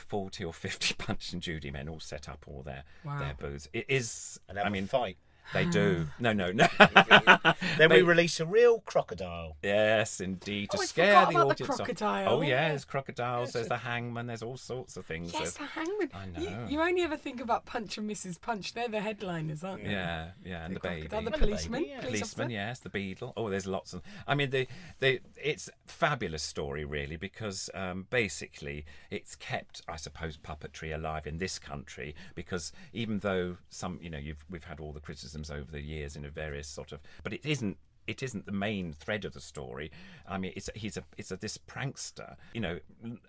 40 0.00 0.44
or 0.44 0.52
50 0.52 0.94
Punch 0.98 1.32
and 1.32 1.42
Judy 1.42 1.70
men 1.70 1.88
all 1.88 2.00
set 2.00 2.28
up 2.28 2.44
all 2.46 2.62
their 2.62 2.84
Wow. 3.04 3.18
their 3.18 3.34
booths. 3.34 3.68
It 3.72 3.86
is 3.88 4.38
And 4.48 4.56
have 4.58 4.66
I 4.66 4.68
a 4.68 4.72
mean 4.72 4.86
fight. 4.86 5.16
They 5.54 5.64
do. 5.66 6.06
No, 6.18 6.32
no, 6.32 6.52
no. 6.52 6.66
Then 7.78 7.90
we 7.90 8.02
release 8.02 8.40
a 8.40 8.46
real 8.46 8.80
crocodile. 8.80 9.56
Yes, 9.62 10.20
indeed. 10.20 10.70
To 10.70 10.78
Oh, 10.78 10.82
I 10.82 10.84
scare 10.86 11.06
forgot 11.14 11.28
the 11.30 11.34
about 11.36 11.48
the 11.48 11.52
audience. 11.64 11.70
off. 11.70 11.76
crocodile. 11.76 12.28
Oh, 12.28 12.40
yeah, 12.42 12.48
Yeah. 12.48 12.68
there's 12.70 12.84
crocodiles, 12.84 13.52
there's 13.52 13.68
the 13.68 13.76
hangman, 13.78 14.26
there's 14.26 14.42
all 14.42 14.56
sorts 14.56 14.96
of 14.96 15.06
things. 15.06 15.32
Yes, 15.32 15.54
There's- 15.54 15.54
the 15.56 15.64
hangman. 15.80 16.10
I 16.14 16.26
know. 16.26 16.66
you 16.68 16.80
only 16.80 17.02
ever 17.02 17.16
think 17.16 17.40
about 17.40 17.66
Punch 17.66 17.98
and 17.98 18.08
Mrs. 18.10 18.40
Punch. 18.40 18.74
They're 18.74 18.88
the 18.88 19.00
headliners, 19.00 19.62
aren't 19.64 19.84
they? 19.84 19.90
yeah, 19.90 20.30
yeah, 20.44 20.64
and 20.64 20.76
the, 20.76 20.80
baby. 20.80 21.06
crocodile, 21.08 21.08
the 21.22 21.26
And 21.26 21.34
the 21.34 21.38
policeman. 21.38 21.80
baby, 21.82 21.90
yeah. 21.92 22.00
police 22.00 22.18
Policeman, 22.20 22.44
officer. 22.46 22.54
yes, 22.54 22.78
the 22.80 22.88
beadle. 22.90 23.32
Oh, 23.36 23.48
there's 23.48 23.66
lots 23.66 23.94
of. 23.94 24.02
I 24.26 24.34
mean, 24.34 24.50
the 24.50 24.66
the 25.00 25.20
it's 25.36 25.70
fabulous 25.86 26.42
story 26.42 26.84
really 26.84 27.16
because 27.16 27.70
um, 27.74 28.06
basically 28.10 28.84
it's 29.10 29.36
kept, 29.36 29.82
I 29.88 29.96
suppose, 29.96 30.36
puppetry 30.36 30.94
alive 30.94 31.26
in 31.26 31.38
this 31.38 31.58
country 31.58 32.14
because 32.34 32.72
even 32.92 33.20
though 33.20 33.56
some, 33.70 33.98
you 34.02 34.10
know, 34.10 34.18
you've 34.18 34.44
we've 34.50 34.64
had 34.64 34.80
all 34.80 34.92
the 34.92 35.00
criticisms 35.38 35.50
over 35.50 35.70
the 35.72 35.80
years 35.80 36.16
in 36.16 36.24
a 36.24 36.28
various 36.30 36.68
sort 36.68 36.92
of, 36.92 37.00
but 37.22 37.32
it 37.32 37.44
isn't. 37.44 37.76
It 38.06 38.22
isn't 38.22 38.46
the 38.46 38.52
main 38.52 38.94
thread 38.94 39.26
of 39.26 39.34
the 39.34 39.40
story. 39.40 39.90
I 40.26 40.38
mean, 40.38 40.54
it's 40.56 40.70
he's 40.74 40.96
a 40.96 41.04
it's 41.18 41.30
a 41.30 41.36
this 41.36 41.58
prankster. 41.58 42.36
You 42.54 42.62
know, 42.62 42.78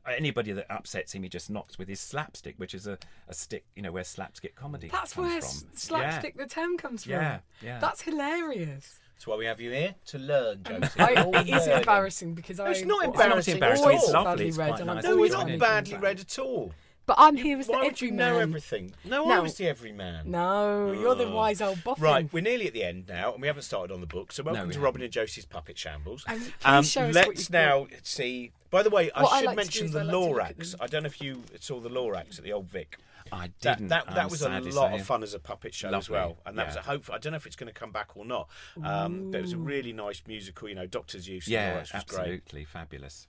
anybody 0.07 0.53
that 0.53 0.67
upsets 0.69 1.13
him, 1.13 1.23
he 1.23 1.27
just 1.27 1.49
knocks 1.49 1.77
with 1.77 1.89
his 1.89 1.99
slapstick, 1.99 2.53
which 2.55 2.73
is 2.73 2.87
a, 2.87 2.97
a 3.27 3.33
stick. 3.33 3.65
You 3.75 3.81
know, 3.81 3.91
where 3.91 4.05
slapstick 4.05 4.55
comedy 4.55 4.87
That's 4.87 5.11
comes 5.15 5.27
where 5.27 5.41
from. 5.41 5.49
s- 5.49 5.65
slapstick 5.73 6.37
the 6.37 6.45
term 6.45 6.77
comes 6.77 7.03
from. 7.03 7.11
Yeah, 7.11 7.39
yeah. 7.61 7.79
That's 7.79 8.03
hilarious. 8.03 9.01
That's 9.15 9.27
why 9.27 9.35
we 9.35 9.43
have 9.47 9.59
you 9.59 9.71
here 9.71 9.95
to 10.05 10.17
learn, 10.17 10.63
Josie. 10.63 10.87
I, 10.99 11.11
We're 11.13 11.23
all 11.23 11.35
it 11.35 11.49
is 11.49 11.67
embarrassing 11.67 12.35
because 12.35 12.61
I. 12.61 12.69
It's 12.69 12.85
not 12.85 13.03
embarrassing 13.03 13.55
It's 13.55 13.61
not 13.61 13.69
embarrassing, 13.81 13.91
it's 13.97 14.13
lovely, 14.13 14.23
badly 14.23 14.47
it's 14.47 14.57
read 14.57 14.67
quite 14.75 14.85
nice. 14.85 15.03
No, 15.03 15.11
always 15.11 15.31
you're 15.31 15.45
not 15.45 15.59
badly 15.59 15.93
improve. 15.95 16.01
read 16.03 16.19
at 16.21 16.39
all. 16.39 16.71
But 17.09 17.15
I'm 17.17 17.35
here 17.37 17.57
as 17.57 17.65
the 17.65 17.71
Why 17.73 17.85
would 17.85 17.99
you 18.01 18.11
know 18.11 18.37
everything? 18.37 18.93
No, 19.03 19.25
No. 19.25 19.31
I 19.31 19.39
was 19.39 19.55
the 19.55 19.67
everyman. 19.67 20.29
No, 20.29 20.91
you're 20.91 21.15
the 21.15 21.27
wise 21.27 21.59
old 21.59 21.83
boffin. 21.83 22.03
Right, 22.03 22.31
we're 22.31 22.43
nearly 22.43 22.67
at 22.67 22.73
the 22.73 22.83
end 22.83 23.07
now, 23.09 23.33
and 23.33 23.41
we 23.41 23.47
haven't 23.47 23.63
started 23.63 23.91
on 23.91 23.99
the 23.99 24.05
book. 24.05 24.31
So 24.31 24.43
welcome 24.43 24.67
we 24.67 24.73
to 24.75 24.79
Robin 24.79 25.01
and 25.01 25.11
Josie's 25.11 25.45
Puppet 25.45 25.75
Shambles. 25.75 26.23
And 26.27 26.39
please 26.39 26.53
Um, 26.63 26.83
show 26.83 27.01
us 27.05 27.15
what 27.15 27.27
let's 27.27 27.39
you've 27.41 27.49
now 27.49 27.87
see. 28.03 28.51
By 28.69 28.83
the 28.83 28.91
way, 28.91 29.09
I 29.09 29.23
What 29.23 29.33
I 29.33 29.37
should 29.39 29.45
like 29.47 29.57
to 29.57 29.63
do 29.63 29.65
mention 29.65 29.85
is 29.87 29.91
the 29.93 29.99
I 30.01 30.03
like 30.03 30.11
to 30.11 30.19
look 30.19 30.39
at 30.41 30.57
Lorax. 30.59 30.71
them. 30.73 30.79
I 30.83 30.85
don't 30.87 31.01
know 31.01 31.07
if 31.07 31.19
you 31.19 31.43
saw 31.59 31.79
the 31.79 31.89
Lorax 31.89 32.37
at 32.37 32.43
the 32.43 32.53
Old 32.53 32.67
Vic. 32.67 32.99
I 33.31 33.49
That, 33.61 33.77
didn't. 33.77 33.87
that, 33.89 34.05
that 34.05 34.17
I'm 34.17 34.29
was 34.29 34.41
a 34.41 34.45
sad 34.45 34.63
to 34.65 34.69
lot 34.75 34.91
say. 34.91 34.99
of 34.99 35.05
fun 35.07 35.23
as 35.23 35.33
a 35.33 35.39
puppet 35.39 35.73
show 35.73 35.87
as 35.87 35.93
Lovely, 35.93 36.13
well, 36.13 36.37
and 36.45 36.59
that 36.59 36.67
was 36.67 36.75
yeah. 36.75 36.81
a 36.81 36.83
hope. 36.83 37.09
I 37.11 37.17
don't 37.17 37.31
know 37.31 37.37
if 37.37 37.47
it's 37.47 37.55
going 37.55 37.73
to 37.73 37.79
come 37.79 37.91
back 37.91 38.09
or 38.15 38.23
not. 38.23 38.49
Um, 38.83 39.31
but 39.31 39.39
it 39.39 39.41
was 39.41 39.53
a 39.53 39.57
really 39.57 39.93
nice 39.93 40.21
musical. 40.27 40.69
You 40.69 40.75
know, 40.75 40.85
Doctor 40.85 41.17
Seuss. 41.17 41.45
and 41.45 41.47
Yeah, 41.47 41.73
Lorax 41.73 41.93
was 41.95 42.03
great. 42.03 42.19
absolutely 42.19 42.65
fabulous. 42.65 43.25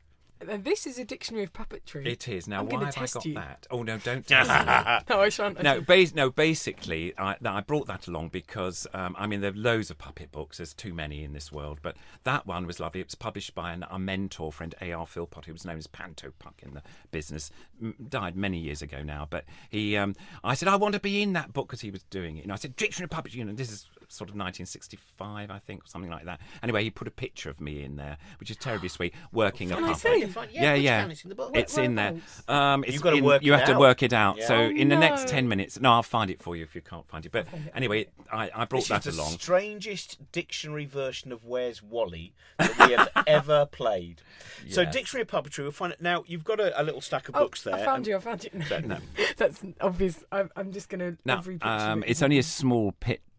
And 0.48 0.64
This 0.64 0.87
is 0.87 0.98
a 0.98 1.05
dictionary 1.05 1.44
of 1.44 1.53
puppetry. 1.53 2.07
It 2.07 2.29
is. 2.29 2.48
Now, 2.48 2.61
I'm 2.61 2.68
why 2.68 2.85
have 2.87 2.96
I 2.98 3.07
got 3.07 3.24
you. 3.24 3.35
that? 3.35 3.66
Oh 3.70 3.83
no, 3.83 3.98
don't 3.98 4.26
test 4.26 4.48
me. 4.48 5.14
no, 5.14 5.20
I 5.20 5.29
shan't. 5.29 5.62
No, 5.62 5.81
no. 6.14 6.31
Basically, 6.31 7.16
I, 7.18 7.37
I 7.44 7.61
brought 7.61 7.87
that 7.88 8.07
along 8.07 8.29
because 8.29 8.87
um, 8.94 9.14
I 9.18 9.26
mean 9.26 9.40
there 9.40 9.50
are 9.50 9.55
loads 9.55 9.90
of 9.90 9.98
puppet 9.98 10.33
books. 10.33 10.57
There's 10.59 10.74
too 10.74 10.94
many 10.94 11.24
in 11.24 11.33
this 11.33 11.53
world, 11.53 11.81
but 11.83 11.96
that 12.24 12.46
one 12.46 12.66
was 12.66 12.81
lovely. 12.81 13.00
It 13.00 13.07
was 13.09 13.14
published 13.14 13.55
by 13.55 13.72
an, 13.72 13.85
a 13.90 13.98
mentor 13.98 14.53
friend, 14.53 14.74
A.R. 14.81 15.07
Philpott, 15.07 15.44
who 15.46 15.53
was 15.53 15.64
known 15.64 15.79
as 15.79 15.87
Panto 15.87 16.33
Puck 16.38 16.62
in 16.62 16.74
the 16.74 16.83
business. 17.11 17.50
M- 17.81 17.94
died 18.09 18.37
many 18.37 18.59
years 18.59 18.83
ago 18.83 19.03
now, 19.03 19.26
but 19.29 19.44
he. 19.68 19.96
Um, 19.96 20.14
I 20.42 20.55
said 20.55 20.68
I 20.68 20.76
want 20.76 20.94
to 20.94 21.00
be 21.00 21.22
in 21.22 21.33
that 21.35 21.53
book 21.53 21.68
because 21.68 21.81
he 21.83 21.90
was 21.90 22.03
doing 22.05 22.37
it. 22.37 22.44
And 22.44 22.53
I 22.53 22.57
said 22.57 22.76
Dictionary 22.76 23.09
of 23.11 23.11
Puppetry. 23.11 23.35
You 23.35 23.44
know, 23.44 23.53
this 23.53 23.70
is 23.70 23.88
sort 24.12 24.29
of 24.29 24.35
1965, 24.37 25.51
I 25.51 25.59
think, 25.61 25.85
or 25.85 25.87
something 25.87 26.11
like 26.11 26.25
that. 26.25 26.40
Anyway, 26.62 26.83
he 26.83 26.90
put 26.90 27.07
a 27.07 27.11
picture 27.12 27.49
of 27.49 27.61
me 27.61 27.83
in 27.85 27.94
there, 27.96 28.16
which 28.40 28.51
is 28.51 28.57
terribly 28.57 28.88
sweet, 28.88 29.14
working 29.33 29.70
a 29.70 29.77
Can 29.77 29.85
I 29.85 29.88
puppet. 29.92 30.03
see? 30.03 30.27
Fine, 30.27 30.49
Yeah, 30.53 30.75
yeah. 30.75 31.05
you 31.05 31.11
it's 31.12 31.23
in 31.23 31.29
the 31.29 31.35
book. 31.35 31.53
It's 31.55 31.79
in 31.79 31.94
there. 31.94 32.16
Um, 32.49 32.83
it's 32.85 32.92
You've 32.94 33.03
gotta 33.03 33.16
in- 33.18 33.25
work 33.25 33.42
You 33.42 33.55
it 33.55 33.59
have 33.59 33.66
to 33.68 33.75
out. 33.75 33.81
work 33.81 34.03
it 34.03 34.12
out. 34.12 34.38
Yeah. 34.38 34.46
So 34.49 34.55
Oh, 34.57 34.68
in 34.70 34.88
the 34.88 34.96
next 34.96 35.23
no. 35.23 35.27
ten 35.29 35.49
minutes, 35.49 35.81
no, 35.81 35.92
I'll 35.92 36.03
find 36.03 36.31
it 36.31 36.42
for 36.42 36.57
you 36.57 36.62
if 36.64 36.75
you 36.75 36.81
can't 36.81 37.07
find 37.09 37.25
it. 37.25 37.33
But 37.33 37.46
anyway, 37.75 38.09
I, 38.33 38.51
I 38.55 38.64
brought 38.64 38.81
This 38.81 38.88
that 38.88 39.07
is 39.07 39.16
the 39.16 39.23
along. 39.23 39.33
strangest 39.33 40.18
dictionary 40.33 40.87
version 40.87 41.31
of 41.33 41.44
Where's 41.44 41.83
Wally 41.83 42.33
that 42.59 42.88
we 42.88 42.94
have 42.94 43.09
ever 43.27 43.66
played. 43.66 44.23
So, 44.68 44.83
Yes. 44.83 44.92
Dictionary 44.92 45.23
of 45.23 45.29
Puppetry, 45.29 45.62
we'll 45.62 45.70
find 45.73 45.92
it. 45.92 46.03
Now, 46.03 46.23
you've 46.27 46.44
got 46.44 46.61
a, 46.61 46.79
a 46.79 46.83
little 46.83 47.01
stack 47.01 47.29
of 47.31 47.37
Oh, 47.37 47.40
books 47.44 47.62
there. 47.62 47.75
I 47.75 47.85
found 47.85 47.99
and- 47.99 48.07
you. 48.09 48.16
I 48.16 48.18
found 48.20 48.44
you. 48.44 48.51
No. 48.87 48.99
That's 49.38 49.62
obvious. 49.81 50.23
I'm, 50.31 50.51
I'm 50.57 50.70
just 50.73 50.88
going 50.90 50.99
to 51.01 51.16
Now, 51.25 51.38
every 51.38 51.55
picture. 51.55 51.68
um, 51.68 52.01
that 52.01 52.11
it's 52.11 52.23
only 52.23 52.38
a 52.38 52.42
small 52.42 52.70
small 52.70 52.92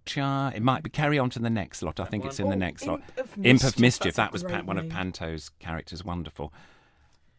picture. 0.06 0.52
It 0.56 0.62
might 0.62 0.84
be 0.84 0.90
carry 0.90 1.18
on 1.20 1.30
to 1.32 1.40
the 1.40 1.50
next 1.50 1.82
lot. 1.82 2.00
I 2.00 2.06
think 2.06 2.26
it's 2.26 2.40
in 2.40 2.50
the 2.50 2.56
next 2.56 2.86
lot. 2.86 3.02
Imp 3.18 3.20
of 3.20 3.46
Imp 3.46 3.60
of 3.64 3.64
Mischief, 3.64 3.80
Mischief. 3.80 4.16
that's 4.16 4.18
a 4.18 4.22
That 4.22 4.34
was 4.34 4.44
great 4.44 4.66
one 4.66 4.78
of. 4.78 4.90
Panto's 4.90 5.50
characters. 5.60 6.04
Wonderful. 6.04 6.54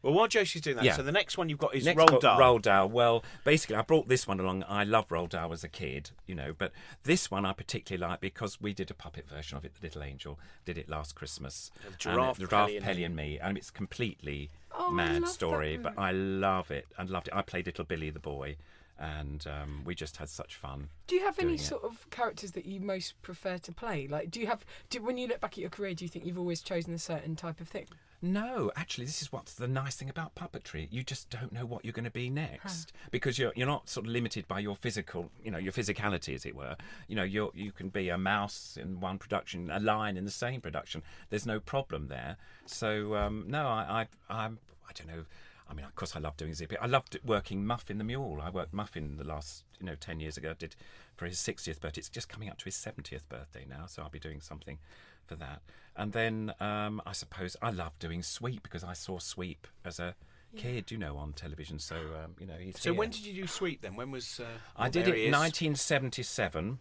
Well, 0.02 0.14
while 0.14 0.26
Josie's 0.26 0.62
doing 0.62 0.76
that, 0.76 0.84
Yeah. 0.84 0.96
so 0.96 1.04
the 1.04 1.12
next 1.12 1.38
one 1.38 1.48
you've 1.48 1.60
got 1.60 1.76
is 1.76 1.84
Next 1.84 1.96
Roald 2.00 2.08
book, 2.08 2.22
Dahl. 2.22 2.36
Roald 2.40 2.62
Dahl. 2.62 2.88
Well, 2.88 3.22
basically, 3.44 3.76
I 3.76 3.82
brought 3.82 4.08
this 4.08 4.26
one 4.26 4.40
along. 4.40 4.64
I 4.68 4.82
love 4.82 5.06
Roald 5.10 5.28
Dahl 5.28 5.52
as 5.52 5.62
a 5.62 5.68
kid, 5.68 6.10
you 6.26 6.34
know, 6.34 6.52
but 6.58 6.72
this 7.04 7.30
one 7.30 7.44
I 7.46 7.52
particularly 7.52 8.10
like 8.10 8.20
because 8.20 8.60
we 8.60 8.72
did 8.72 8.90
a 8.90 8.94
puppet 8.94 9.28
version 9.28 9.56
of 9.58 9.64
it. 9.64 9.74
The 9.76 9.86
Little 9.86 10.02
Angel 10.02 10.40
did 10.64 10.76
it 10.76 10.88
last 10.88 11.14
Christmas. 11.14 11.70
And 11.86 11.96
Giraffe, 12.00 12.36
and 12.38 12.44
it- 12.46 12.50
Giraffe 12.50 12.66
Pelly 12.66 12.76
and 12.78 12.84
Pelly 12.84 12.98
Me. 12.98 13.04
and 13.04 13.14
me, 13.16 13.38
and 13.38 13.56
it's 13.56 13.70
completely 13.70 14.50
Oh, 14.72 14.88
I 14.90 14.92
mad 14.92 15.12
love 15.12 15.22
that 15.22 15.28
story. 15.28 15.76
But 15.76 15.94
book. 15.94 16.02
I 16.04 16.10
love 16.10 16.70
it 16.72 16.88
and 16.98 17.08
loved 17.08 17.28
it. 17.28 17.34
I 17.34 17.42
played 17.42 17.66
Little 17.66 17.84
Billy 17.84 18.10
the 18.10 18.18
boy, 18.18 18.56
and 19.02 19.44
um, 19.48 19.82
we 19.84 19.94
just 19.94 20.16
had 20.16 20.28
such 20.28 20.54
fun. 20.54 20.88
Do 21.08 21.16
you 21.16 21.24
have 21.24 21.38
any 21.40 21.54
it. 21.54 21.60
sort 21.60 21.82
of 21.82 22.08
characters 22.10 22.52
that 22.52 22.66
you 22.66 22.80
most 22.80 23.20
prefer 23.20 23.58
to 23.58 23.72
play? 23.72 24.06
Like, 24.06 24.30
do 24.30 24.40
you 24.40 24.46
have? 24.46 24.64
Do, 24.90 25.02
when 25.02 25.18
you 25.18 25.26
look 25.26 25.40
back 25.40 25.52
at 25.52 25.58
your 25.58 25.70
career, 25.70 25.92
do 25.92 26.04
you 26.04 26.08
think 26.08 26.24
you've 26.24 26.38
always 26.38 26.62
chosen 26.62 26.94
a 26.94 26.98
certain 26.98 27.34
type 27.34 27.60
of 27.60 27.68
thing? 27.68 27.88
No, 28.24 28.70
actually, 28.76 29.06
this 29.06 29.20
is 29.20 29.32
what's 29.32 29.54
the 29.54 29.66
nice 29.66 29.96
thing 29.96 30.08
about 30.08 30.36
puppetry. 30.36 30.86
You 30.92 31.02
just 31.02 31.28
don't 31.28 31.50
know 31.50 31.66
what 31.66 31.84
you're 31.84 31.92
going 31.92 32.04
to 32.04 32.10
be 32.10 32.30
next 32.30 32.92
because 33.10 33.36
you're 33.36 33.52
you're 33.56 33.66
not 33.66 33.88
sort 33.88 34.06
of 34.06 34.12
limited 34.12 34.46
by 34.46 34.60
your 34.60 34.76
physical, 34.76 35.28
you 35.44 35.50
know, 35.50 35.58
your 35.58 35.72
physicality, 35.72 36.32
as 36.32 36.46
it 36.46 36.54
were. 36.54 36.76
You 37.08 37.16
know, 37.16 37.24
you 37.24 37.50
you 37.56 37.72
can 37.72 37.88
be 37.88 38.08
a 38.08 38.16
mouse 38.16 38.78
in 38.80 39.00
one 39.00 39.18
production, 39.18 39.68
a 39.72 39.80
lion 39.80 40.16
in 40.16 40.24
the 40.24 40.30
same 40.30 40.60
production. 40.60 41.02
There's 41.30 41.46
no 41.46 41.58
problem 41.58 42.06
there. 42.06 42.36
So 42.66 43.16
um, 43.16 43.46
no, 43.48 43.66
I 43.66 44.06
I 44.30 44.44
I'm, 44.44 44.58
I 44.88 44.92
don't 44.94 45.08
know. 45.08 45.24
I 45.72 45.74
mean, 45.74 45.86
of 45.86 45.94
course, 45.94 46.14
I 46.14 46.18
love 46.18 46.36
doing 46.36 46.52
Zippy. 46.52 46.76
I 46.76 46.84
loved 46.86 47.18
working 47.24 47.64
Muffin 47.64 47.96
the 47.96 48.04
Mule. 48.04 48.40
I 48.42 48.50
worked 48.50 48.74
Muffin 48.74 49.16
the 49.16 49.24
last, 49.24 49.64
you 49.80 49.86
know, 49.86 49.94
10 49.94 50.20
years 50.20 50.36
ago. 50.36 50.50
I 50.50 50.52
did 50.52 50.76
for 51.16 51.24
his 51.24 51.38
60th 51.38 51.80
birthday. 51.80 52.00
It's 52.00 52.10
just 52.10 52.28
coming 52.28 52.50
up 52.50 52.58
to 52.58 52.66
his 52.66 52.74
70th 52.74 53.26
birthday 53.30 53.64
now, 53.66 53.86
so 53.86 54.02
I'll 54.02 54.10
be 54.10 54.18
doing 54.18 54.42
something 54.42 54.78
for 55.24 55.34
that. 55.36 55.62
And 55.96 56.12
then 56.12 56.52
um, 56.60 57.00
I 57.06 57.12
suppose 57.12 57.56
I 57.62 57.70
love 57.70 57.98
doing 57.98 58.22
Sweep 58.22 58.62
because 58.62 58.84
I 58.84 58.92
saw 58.92 59.18
Sweep 59.18 59.66
as 59.82 59.98
a 59.98 60.14
kid, 60.56 60.90
you 60.90 60.98
know, 60.98 61.16
on 61.16 61.32
television. 61.32 61.78
So, 61.78 61.96
um, 61.96 62.34
you 62.38 62.46
know, 62.46 62.56
he's 62.60 62.78
So, 62.78 62.90
here. 62.92 62.98
when 62.98 63.08
did 63.08 63.24
you 63.24 63.32
do 63.32 63.46
Sweep 63.46 63.80
then? 63.80 63.96
When 63.96 64.10
was. 64.10 64.40
Uh, 64.40 64.44
I 64.76 64.90
did 64.90 65.08
it 65.08 65.14
in 65.14 65.32
1977. 65.32 66.80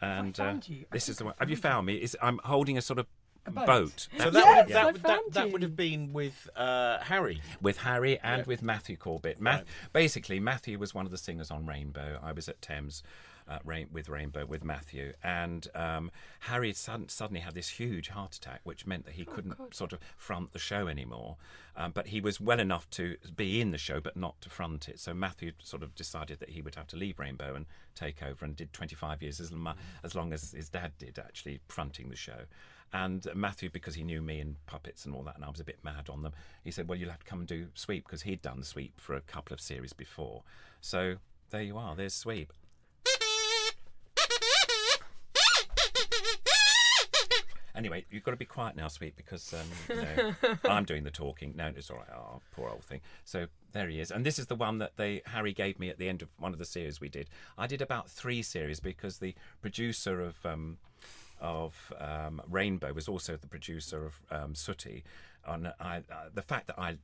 And 0.00 0.38
uh, 0.38 0.44
found 0.44 0.68
you. 0.68 0.84
I 0.92 0.94
this 0.94 1.08
is 1.08 1.18
the 1.18 1.24
one. 1.24 1.34
Have 1.40 1.50
you 1.50 1.56
found 1.56 1.74
found 1.74 1.86
me? 1.86 1.96
Is 1.96 2.16
I'm 2.22 2.38
holding 2.44 2.78
a 2.78 2.82
sort 2.82 3.00
of 3.00 3.06
boat. 3.50 3.66
boat. 3.66 4.08
So 4.18 4.30
that, 4.30 4.34
Yes, 4.34 4.34
would 4.34 4.56
have, 4.56 4.68
that, 4.68 4.86
would- 4.92 5.02
that, 5.02 5.20
that 5.32 5.52
would 5.52 5.62
have 5.62 5.76
been 5.76 6.12
with 6.12 6.48
uh, 6.56 6.98
Harry. 7.00 7.40
with 7.60 7.78
Harry 7.78 8.18
and 8.20 8.46
with 8.46 8.62
Matthew 8.62 8.96
Corbett. 8.96 9.40
Math- 9.40 9.58
Right. 9.60 9.66
Basically, 9.92 10.38
Matthew 10.40 10.78
was 10.78 10.94
one 10.94 11.04
of 11.06 11.10
the 11.10 11.18
singers 11.18 11.50
on 11.50 11.66
Rainbow. 11.66 12.18
I 12.22 12.32
was 12.32 12.48
at 12.48 12.62
Thames 12.62 13.02
uh, 13.48 13.58
rain- 13.64 13.88
with 13.92 14.08
Rainbow 14.08 14.46
with 14.46 14.62
Matthew, 14.62 15.12
and 15.24 15.66
um, 15.74 16.12
Harry 16.40 16.68
had 16.68 16.76
sudden- 16.76 17.08
suddenly 17.08 17.40
had 17.40 17.54
this 17.54 17.68
huge 17.70 18.08
heart 18.08 18.36
attack, 18.36 18.60
which 18.62 18.86
meant 18.86 19.04
that 19.06 19.14
he 19.14 19.24
couldn't 19.24 19.74
sort 19.74 19.92
of 19.92 19.98
front 20.16 20.52
the 20.52 20.58
show 20.60 20.86
anymore. 20.86 21.36
Um, 21.76 21.90
but 21.90 22.08
he 22.08 22.20
was 22.20 22.40
well 22.40 22.60
enough 22.60 22.88
to 22.90 23.16
be 23.34 23.60
in 23.60 23.70
the 23.72 23.78
show, 23.78 23.98
but 23.98 24.14
not 24.16 24.40
to 24.42 24.50
front 24.50 24.88
it. 24.88 25.00
So 25.00 25.12
Matthew 25.14 25.52
sort 25.62 25.82
of 25.82 25.94
decided 25.96 26.38
that 26.40 26.50
he 26.50 26.60
would 26.62 26.74
have 26.76 26.86
to 26.88 26.96
leave 26.96 27.18
Rainbow 27.18 27.54
and 27.54 27.66
take 27.94 28.22
over, 28.22 28.44
and 28.44 28.54
did 28.54 28.72
25 28.72 29.22
years 29.22 29.40
as, 29.40 29.50
lo- 29.52 29.72
as 30.04 30.14
long 30.14 30.32
as 30.32 30.52
his 30.52 30.68
dad 30.68 30.92
did, 30.98 31.18
actually 31.18 31.60
fronting 31.68 32.10
the 32.10 32.16
show. 32.16 32.42
And 32.92 33.26
Matthew, 33.34 33.70
because 33.70 33.94
he 33.94 34.04
knew 34.04 34.20
me 34.20 34.40
and 34.40 34.56
puppets 34.66 35.06
and 35.06 35.14
all 35.14 35.22
that, 35.22 35.36
and 35.36 35.44
I 35.44 35.48
was 35.48 35.60
a 35.60 35.64
bit 35.64 35.78
mad 35.82 36.10
on 36.10 36.22
them, 36.22 36.32
he 36.62 36.70
said, 36.70 36.88
"Well, 36.88 36.98
you'll 36.98 37.10
have 37.10 37.20
to 37.20 37.26
come 37.26 37.40
and 37.40 37.48
do 37.48 37.68
Sweep 37.74 38.04
because 38.04 38.22
he'd 38.22 38.42
done 38.42 38.62
Sweep 38.62 39.00
for 39.00 39.14
a 39.14 39.20
couple 39.20 39.54
of 39.54 39.60
series 39.60 39.92
before." 39.92 40.42
So 40.80 41.16
there 41.50 41.62
you 41.62 41.78
are. 41.78 41.96
There's 41.96 42.14
Sweep. 42.14 42.52
Anyway, 47.74 48.04
you've 48.10 48.22
got 48.22 48.32
to 48.32 48.36
be 48.36 48.44
quiet 48.44 48.76
now, 48.76 48.88
Sweep, 48.88 49.16
because 49.16 49.54
um, 49.54 49.66
you 49.88 50.02
know, 50.02 50.34
I'm 50.70 50.84
doing 50.84 51.04
the 51.04 51.10
talking. 51.10 51.54
No, 51.56 51.72
it's 51.74 51.90
all 51.90 51.96
right. 51.96 52.08
Oh, 52.14 52.40
poor 52.54 52.68
old 52.68 52.84
thing. 52.84 53.00
So 53.24 53.46
there 53.72 53.88
he 53.88 53.98
is, 53.98 54.10
and 54.10 54.26
this 54.26 54.38
is 54.38 54.46
the 54.46 54.54
one 54.54 54.78
that 54.78 54.96
they 54.96 55.22
Harry 55.24 55.54
gave 55.54 55.78
me 55.78 55.88
at 55.88 55.98
the 55.98 56.08
end 56.08 56.20
of 56.20 56.28
one 56.38 56.52
of 56.52 56.58
the 56.58 56.64
series 56.66 57.00
we 57.00 57.08
did. 57.08 57.30
I 57.56 57.66
did 57.66 57.80
about 57.80 58.10
three 58.10 58.42
series 58.42 58.78
because 58.78 59.18
the 59.18 59.34
producer 59.62 60.20
of 60.20 60.36
um, 60.44 60.76
of 61.42 61.92
um, 62.00 62.40
Rainbow 62.48 62.94
was 62.94 63.08
also 63.08 63.36
the 63.36 63.48
producer 63.48 64.06
of 64.06 64.20
um, 64.30 64.54
Sooty. 64.54 65.04
And 65.46 65.72
I, 65.78 65.98
uh, 65.98 66.30
the 66.32 66.42
fact 66.42 66.68
that 66.68 66.78
I 66.78 66.96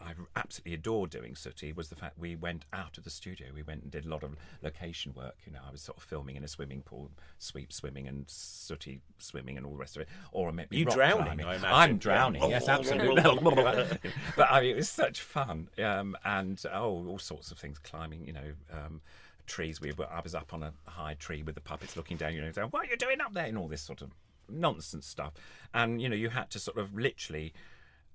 I 0.00 0.12
absolutely 0.34 0.74
adore 0.74 1.06
doing 1.06 1.34
Sooty 1.34 1.72
was 1.72 1.88
the 1.88 1.96
fact 1.96 2.18
we 2.18 2.36
went 2.36 2.64
out 2.72 2.98
of 2.98 3.04
the 3.04 3.10
studio. 3.10 3.48
We 3.54 3.62
went 3.62 3.82
and 3.82 3.90
did 3.90 4.04
a 4.04 4.08
lot 4.08 4.22
of 4.22 4.36
location 4.62 5.14
work. 5.14 5.36
You 5.46 5.52
know, 5.52 5.60
I 5.66 5.70
was 5.70 5.80
sort 5.80 5.96
of 5.96 6.04
filming 6.04 6.36
in 6.36 6.44
a 6.44 6.48
swimming 6.48 6.82
pool, 6.82 7.10
sweep 7.38 7.72
swimming 7.72 8.06
and 8.06 8.24
Sooty 8.28 9.00
swimming 9.18 9.56
and 9.56 9.64
all 9.64 9.72
the 9.72 9.78
rest 9.78 9.96
of 9.96 10.02
it. 10.02 10.08
Or 10.32 10.52
maybe 10.52 10.76
You 10.76 10.84
drowning, 10.84 11.24
climbing. 11.24 11.46
I 11.46 11.56
imagine. 11.56 11.74
I'm 11.74 11.98
drowning. 11.98 12.50
Yes, 12.50 12.68
absolutely. 12.68 13.22
but 14.36 14.50
I 14.50 14.60
mean, 14.60 14.70
it 14.70 14.76
was 14.76 14.90
such 14.90 15.22
fun. 15.22 15.68
Um, 15.82 16.16
and 16.24 16.62
oh, 16.72 17.06
all 17.08 17.18
sorts 17.18 17.50
of 17.50 17.58
things, 17.58 17.78
climbing. 17.78 18.26
You 18.26 18.34
know. 18.34 18.52
Um, 18.72 19.00
Trees. 19.46 19.80
We 19.80 19.92
were. 19.92 20.06
I 20.10 20.20
was 20.20 20.34
up 20.34 20.52
on 20.52 20.62
a 20.62 20.72
high 20.86 21.14
tree 21.14 21.42
with 21.42 21.54
the 21.54 21.60
puppets 21.60 21.96
looking 21.96 22.16
down. 22.16 22.34
You 22.34 22.42
know, 22.42 22.52
saying, 22.52 22.68
"What 22.68 22.86
are 22.86 22.90
you 22.90 22.96
doing 22.96 23.20
up 23.20 23.32
there?" 23.32 23.46
and 23.46 23.58
all 23.58 23.68
this 23.68 23.82
sort 23.82 24.02
of 24.02 24.10
nonsense 24.48 25.06
stuff. 25.06 25.34
And 25.74 26.00
you 26.00 26.08
know, 26.08 26.16
you 26.16 26.30
had 26.30 26.50
to 26.50 26.58
sort 26.58 26.78
of 26.78 26.94
literally 26.94 27.52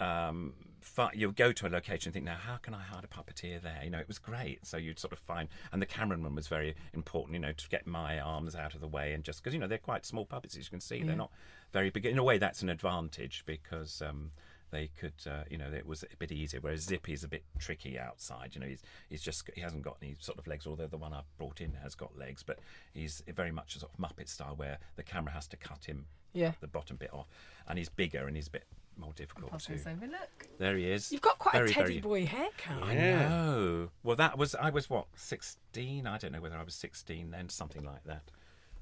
um, 0.01 0.53
fi- 0.81 1.11
you'll 1.13 1.31
go 1.31 1.51
to 1.51 1.67
a 1.67 1.69
location 1.69 2.09
and 2.09 2.13
think, 2.13 2.25
now 2.25 2.35
how 2.35 2.57
can 2.57 2.73
I 2.73 2.81
hire 2.81 3.03
a 3.03 3.07
puppeteer 3.07 3.61
there? 3.61 3.81
You 3.83 3.91
know, 3.91 3.99
it 3.99 4.07
was 4.07 4.17
great. 4.17 4.65
So 4.65 4.77
you'd 4.77 4.99
sort 4.99 5.13
of 5.13 5.19
find, 5.19 5.47
and 5.71 5.81
the 5.81 5.85
cameraman 5.85 6.33
was 6.33 6.47
very 6.47 6.75
important. 6.93 7.35
You 7.35 7.39
know, 7.39 7.51
to 7.51 7.69
get 7.69 7.85
my 7.85 8.19
arms 8.19 8.55
out 8.55 8.73
of 8.73 8.81
the 8.81 8.87
way 8.87 9.13
and 9.13 9.23
just 9.23 9.43
because 9.43 9.53
you 9.53 9.59
know 9.59 9.67
they're 9.67 9.77
quite 9.77 10.05
small 10.05 10.25
puppets, 10.25 10.57
as 10.57 10.65
you 10.65 10.69
can 10.71 10.81
see, 10.81 11.03
they're 11.03 11.15
not 11.15 11.31
very 11.71 11.89
big. 11.89 12.05
In 12.05 12.17
a 12.17 12.23
way, 12.23 12.37
that's 12.37 12.61
an 12.61 12.69
advantage 12.69 13.43
because. 13.45 14.01
Um, 14.01 14.31
they 14.71 14.89
could, 14.99 15.13
uh, 15.27 15.43
you 15.49 15.57
know, 15.57 15.69
it 15.71 15.85
was 15.85 16.03
a 16.03 16.17
bit 16.17 16.31
easier. 16.31 16.59
Whereas 16.61 16.81
Zippy 16.81 17.13
is 17.13 17.23
a 17.23 17.27
bit 17.27 17.43
tricky 17.59 17.99
outside. 17.99 18.51
You 18.55 18.61
know, 18.61 18.67
he's 18.67 18.81
he's 19.09 19.21
just 19.21 19.49
he 19.55 19.61
hasn't 19.61 19.83
got 19.83 19.97
any 20.01 20.15
sort 20.19 20.37
of 20.39 20.47
legs. 20.47 20.65
Although 20.65 20.87
the 20.87 20.97
one 20.97 21.13
I've 21.13 21.37
brought 21.37 21.61
in 21.61 21.73
has 21.83 21.93
got 21.95 22.17
legs, 22.17 22.41
but 22.43 22.59
he's 22.93 23.21
very 23.35 23.51
much 23.51 23.75
a 23.75 23.79
sort 23.79 23.91
of 23.93 23.99
Muppet 23.99 24.27
style 24.29 24.55
where 24.55 24.77
the 24.95 25.03
camera 25.03 25.33
has 25.33 25.47
to 25.47 25.57
cut 25.57 25.85
him 25.85 26.05
Yeah. 26.33 26.53
the 26.61 26.67
bottom 26.67 26.95
bit 26.97 27.13
off, 27.13 27.27
and 27.67 27.77
he's 27.77 27.89
bigger 27.89 28.25
and 28.27 28.35
he's 28.35 28.47
a 28.47 28.51
bit 28.51 28.65
more 28.97 29.13
difficult 29.13 29.51
Pop 29.51 29.61
to. 29.61 29.71
this 29.71 29.85
look. 29.85 30.47
There 30.59 30.75
he 30.75 30.91
is. 30.91 31.11
You've 31.11 31.21
got 31.21 31.39
quite 31.39 31.53
Very, 31.53 31.71
a 31.71 31.73
teddy 31.73 31.87
very- 31.87 32.01
boy 32.01 32.25
haircut. 32.25 32.83
I 32.83 32.93
know. 32.95 33.89
Well, 34.03 34.15
that 34.17 34.37
was 34.37 34.53
I 34.55 34.69
was 34.69 34.89
what 34.89 35.07
sixteen. 35.15 36.05
I 36.07 36.17
don't 36.17 36.31
know 36.31 36.41
whether 36.41 36.57
I 36.57 36.63
was 36.63 36.75
sixteen 36.75 37.31
then, 37.31 37.49
something 37.49 37.83
like 37.83 38.03
that. 38.05 38.23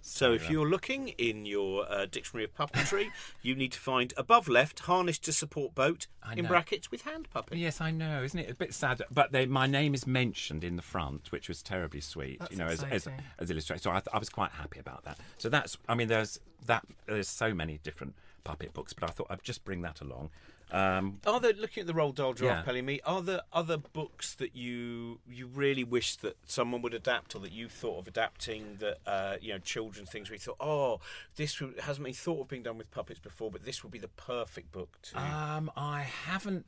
So 0.02 0.34
if 0.34 0.50
you're 0.50 0.68
looking 0.68 1.10
in 1.10 1.46
your 1.46 1.90
uh, 1.90 2.06
dictionary 2.06 2.46
of 2.46 2.56
puppetry, 2.56 3.10
you 3.42 3.56
need 3.56 3.72
to 3.74 3.80
find 3.80 4.14
above 4.18 4.48
left 4.48 4.82
harness 4.82 5.20
to 5.20 5.34
support 5.34 5.76
boat 5.76 6.08
I 6.24 6.34
in 6.34 6.44
know. 6.44 6.50
brackets 6.50 6.90
with 6.90 7.02
hand 7.02 7.30
puppet. 7.32 7.58
Yes, 7.58 7.82
I 7.82 7.92
know, 7.92 8.24
isn't 8.24 8.40
it 8.40 8.50
a 8.50 8.56
bit 8.56 8.74
sad? 8.74 9.02
But 9.12 9.32
they, 9.32 9.46
my 9.46 9.68
name 9.68 9.94
is 9.94 10.08
mentioned 10.08 10.64
in 10.64 10.76
the 10.76 10.82
front, 10.82 11.32
which 11.32 11.48
was 11.48 11.62
terribly 11.62 12.02
sweet. 12.02 12.40
That's 12.40 12.52
you 12.52 12.58
know, 12.58 12.68
as 12.68 12.84
as, 12.84 13.08
as 13.38 13.52
illustrated. 13.52 13.84
So 13.84 13.92
I, 13.92 14.02
I 14.14 14.20
was 14.20 14.30
quite 14.30 14.52
happy 14.52 14.80
about 14.80 15.04
that. 15.04 15.18
So 15.38 15.50
that's, 15.50 15.78
I 15.88 15.96
mean, 15.96 16.08
there's 16.08 16.40
that. 16.66 16.86
There's 17.06 17.28
so 17.28 17.54
many 17.54 17.80
different 17.84 18.16
puppet 18.44 18.74
books, 18.74 18.94
but 18.94 19.10
I 19.10 19.12
thought 19.12 19.28
I'd 19.30 19.44
just 19.44 19.64
bring 19.66 19.82
that 19.82 20.02
along. 20.02 20.30
Um, 20.72 21.20
Are 21.26 21.40
there 21.40 21.54
looking 21.54 21.82
at 21.82 21.88
the 21.88 21.94
Roald 21.94 22.16
Dahl 22.16 22.30
Yeah. 22.30 22.34
draft, 22.36 22.66
Pelly 22.66 22.82
Me? 22.82 23.00
Are 23.04 23.22
there 23.22 23.42
other 23.52 23.78
books 23.78 24.36
that 24.36 24.56
you 24.56 25.20
you 25.28 25.48
really 25.48 25.84
wish 25.84 26.16
that 26.18 26.38
someone 26.46 26.82
would 26.82 26.94
adapt, 26.94 27.36
or 27.36 27.40
that 27.40 27.52
you 27.52 27.70
thought 27.70 28.00
of 28.00 28.08
adapting? 28.08 28.78
That 28.78 28.98
uh, 29.06 29.38
you 29.42 29.54
know, 29.54 29.60
children 29.60 30.06
things 30.06 30.30
where 30.30 30.36
you 30.36 30.40
thought, 30.40 30.58
oh, 30.60 31.00
this 31.36 31.62
hasn't 31.82 32.06
been 32.06 32.14
thought 32.14 32.42
of 32.42 32.48
being 32.48 32.64
done 32.64 32.78
with 32.78 32.92
puppets 32.92 33.20
before, 33.20 33.50
but 33.52 33.66
this 33.66 33.84
would 33.84 33.92
be 33.92 34.00
the 34.00 34.08
perfect 34.10 34.72
book 34.72 35.00
to. 35.04 35.20
Um, 35.20 35.72
I 35.76 36.02
haven't 36.02 36.66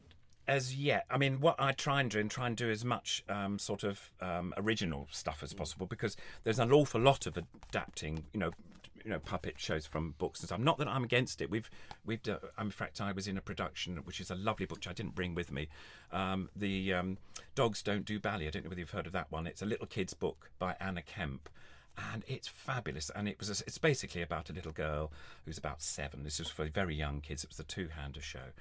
as 0.48 0.76
yet. 0.76 1.06
I 1.10 1.18
mean, 1.18 1.40
what 1.40 1.56
I 1.60 1.72
try 1.72 2.02
and 2.02 2.10
do 2.10 2.20
and 2.20 2.30
try 2.30 2.48
and 2.48 2.58
do 2.58 2.70
as 2.70 2.84
much 2.84 3.24
um, 3.30 3.60
sort 3.60 3.84
of 3.84 4.12
um, 4.20 4.54
original 4.58 5.08
stuff 5.12 5.44
as 5.44 5.54
possible 5.54 5.86
because 5.86 6.18
there's 6.44 6.60
an 6.60 6.72
awful 6.72 7.00
lot 7.00 7.26
of 7.28 7.38
adapting. 7.38 8.24
You 8.34 8.40
know. 8.40 8.52
You 9.04 9.12
know, 9.12 9.20
puppet 9.20 9.56
shows 9.58 9.86
from 9.86 10.16
books 10.18 10.40
and 10.40 10.48
stuff. 10.48 10.60
Not 10.60 10.78
that 10.78 10.88
I'm 10.88 11.04
against 11.04 11.42
it. 11.42 11.50
We've, 11.50 11.70
we've. 12.06 12.22
Done, 12.22 12.38
in 12.60 12.72
fact, 12.72 13.02
I 13.02 13.12
was 13.12 13.28
in 13.28 13.38
a 13.38 13.42
production 13.42 13.98
which 14.04 14.20
is 14.20 14.30
a 14.30 14.36
lovely 14.36 14.66
book 14.66 14.78
which 14.78 14.88
I 14.88 14.94
didn't 14.94 15.16
bring 15.16 15.34
with 15.34 15.52
me. 15.52 15.70
Um, 16.12 16.50
the 16.56 16.94
um, 16.94 17.18
Dogs 17.56 17.82
Don't 17.82 18.06
Do 18.06 18.20
Ballet. 18.20 18.48
I 18.48 18.50
don't 18.52 18.64
know 18.64 18.70
whether 18.70 18.80
you've 18.80 18.92
heard 18.92 19.08
of 19.08 19.14
that 19.14 19.32
one. 19.32 19.48
It's 19.48 19.62
a 19.62 19.66
little 19.66 19.88
kid's 19.88 20.14
book 20.14 20.52
by 20.60 20.76
Anna 20.80 21.02
Kemp, 21.02 21.50
and 22.14 22.24
it's 22.28 22.48
fabulous. 22.48 23.10
And 23.16 23.28
it 23.28 23.40
was. 23.40 23.50
A, 23.50 23.64
it's 23.66 23.78
basically 23.78 24.22
about 24.22 24.50
a 24.50 24.54
little 24.54 24.72
girl 24.72 25.12
who's 25.46 25.58
about 25.58 25.82
seven. 25.82 26.24
This 26.24 26.40
is 26.40 26.50
for 26.50 26.66
very 26.66 26.96
young 26.96 27.22
kids. 27.22 27.44
It 27.44 27.50
was 27.50 27.60
a 27.60 27.64
two-hander 27.64 28.22
show, 28.22 28.54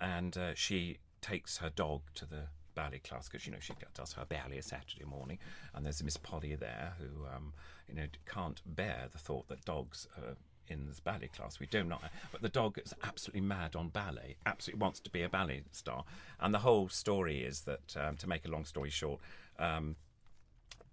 and 0.00 0.36
uh, 0.36 0.54
she 0.54 0.98
takes 1.20 1.58
her 1.58 1.70
dog 1.70 2.02
to 2.14 2.26
the 2.26 2.48
ballet 2.76 2.98
class 2.98 3.28
because 3.28 3.46
you 3.46 3.52
know 3.52 3.58
she 3.58 3.72
does 3.94 4.12
her 4.12 4.24
ballet 4.24 4.58
a 4.58 4.62
Saturday 4.62 5.04
morning, 5.04 5.38
and 5.74 5.84
there's 5.84 6.02
Miss 6.04 6.16
Polly 6.16 6.54
there 6.54 6.92
who 6.98 7.26
um, 7.26 7.52
you 7.88 7.94
know 7.94 8.06
can't 8.26 8.60
bear 8.64 9.08
the 9.10 9.18
thought 9.18 9.48
that 9.48 9.64
dogs 9.64 10.06
are 10.18 10.36
in 10.68 10.86
this 10.86 11.00
ballet 11.00 11.28
class. 11.28 11.60
We 11.60 11.66
do 11.66 11.84
not, 11.84 12.02
but 12.32 12.42
the 12.42 12.48
dog 12.48 12.78
is 12.84 12.94
absolutely 13.04 13.42
mad 13.42 13.76
on 13.76 13.88
ballet. 13.88 14.36
Absolutely 14.44 14.80
wants 14.80 15.00
to 15.00 15.10
be 15.10 15.22
a 15.22 15.28
ballet 15.28 15.62
star, 15.72 16.04
and 16.40 16.52
the 16.52 16.60
whole 16.60 16.88
story 16.88 17.42
is 17.42 17.62
that 17.62 17.96
um, 17.96 18.16
to 18.16 18.28
make 18.28 18.44
a 18.44 18.50
long 18.50 18.64
story 18.64 18.90
short. 18.90 19.20
Um, 19.58 19.96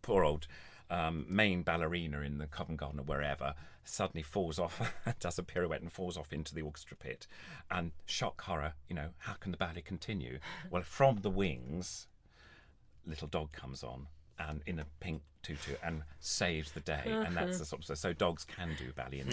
poor 0.02 0.24
old 0.24 0.48
um, 0.90 1.26
main 1.28 1.64
ballerina 1.64 2.22
in 2.22 2.38
the 2.38 2.46
Covent 2.46 2.80
Garden 2.80 3.00
or 3.00 3.04
wherever 3.04 3.56
suddenly 3.84 4.22
falls 4.22 4.60
off, 4.60 4.94
does 5.20 5.40
a 5.40 5.44
pirouette 5.44 5.82
and 5.82 5.92
falls 5.92 6.18
off 6.18 6.32
into 6.32 6.54
the 6.54 6.62
orchestra 6.62 6.96
pit. 6.96 7.28
And 7.72 7.92
shock 8.06 8.42
horror, 8.42 8.74
you 8.88 8.96
know, 8.96 9.10
how 9.20 9.34
can 9.34 9.52
the 9.52 9.58
ballet 9.58 9.82
continue? 9.82 10.40
Well, 10.70 10.84
from 10.84 11.22
the 11.22 11.30
wings, 11.30 12.08
little 13.06 13.28
dog 13.28 13.52
comes 13.52 13.84
on 13.84 14.08
and 14.40 14.62
in 14.66 14.80
a 14.80 14.86
pink 15.00 15.22
tutu 15.42 15.74
and 15.84 16.04
saves 16.20 16.72
the 16.72 16.80
day. 16.80 17.04
And 17.06 17.36
that's 17.36 17.60
the 17.60 17.66
sort 17.66 17.88
of 17.88 17.98
so 17.98 18.14
dogs 18.14 18.46
can 18.46 18.70
do 18.78 18.92
ballet 18.96 19.24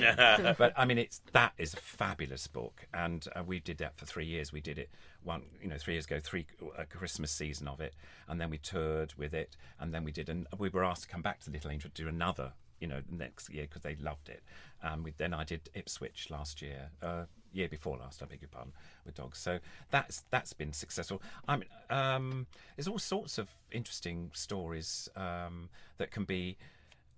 but 0.58 0.72
i 0.76 0.84
mean 0.84 0.98
it's 0.98 1.20
that 1.32 1.52
is 1.56 1.72
a 1.74 1.78
fabulous 1.78 2.46
book. 2.46 2.86
And 2.92 3.26
uh, 3.34 3.42
we 3.44 3.60
did 3.60 3.78
that 3.78 3.96
for 3.96 4.06
three 4.06 4.26
years. 4.26 4.52
We 4.52 4.60
did 4.60 4.78
it 4.78 4.90
one 5.22 5.42
you 5.62 5.68
know 5.68 5.78
three 5.78 5.94
years 5.94 6.06
ago 6.06 6.20
three 6.20 6.46
a 6.76 6.84
christmas 6.84 7.30
season 7.30 7.68
of 7.68 7.80
it. 7.80 7.94
And 8.28 8.40
then 8.40 8.50
we 8.50 8.58
toured 8.58 9.14
with 9.14 9.32
it. 9.32 9.56
And 9.78 9.94
then 9.94 10.04
we 10.04 10.12
did 10.12 10.28
and 10.28 10.46
we 10.58 10.68
were 10.68 10.84
asked 10.84 11.02
to 11.02 11.08
come 11.08 11.22
back 11.22 11.40
to 11.40 11.50
little 11.50 11.70
angel 11.70 11.90
to 11.94 12.02
do 12.02 12.08
another 12.08 12.52
you 12.80 12.88
know 12.88 13.02
next 13.10 13.50
year 13.50 13.64
because 13.64 13.82
they 13.82 13.96
loved 13.96 14.28
it. 14.28 14.42
Um, 14.82 15.02
we, 15.02 15.12
then 15.16 15.34
i 15.34 15.44
did 15.44 15.70
ipswich 15.74 16.28
last 16.30 16.60
year. 16.60 16.90
Uh, 17.02 17.24
year 17.52 17.68
before 17.68 17.96
last, 17.98 18.22
I 18.22 18.26
beg 18.26 18.40
your 18.42 18.48
pardon, 18.48 18.72
with 19.04 19.14
dogs. 19.14 19.38
So 19.38 19.58
that's 19.90 20.24
that's 20.30 20.52
been 20.52 20.72
successful. 20.72 21.22
I 21.48 21.56
mean, 21.56 21.68
um, 21.90 22.46
there's 22.76 22.88
all 22.88 22.98
sorts 22.98 23.38
of 23.38 23.48
interesting 23.72 24.30
stories 24.34 25.08
um, 25.16 25.68
that 25.98 26.10
can 26.10 26.24
be, 26.24 26.56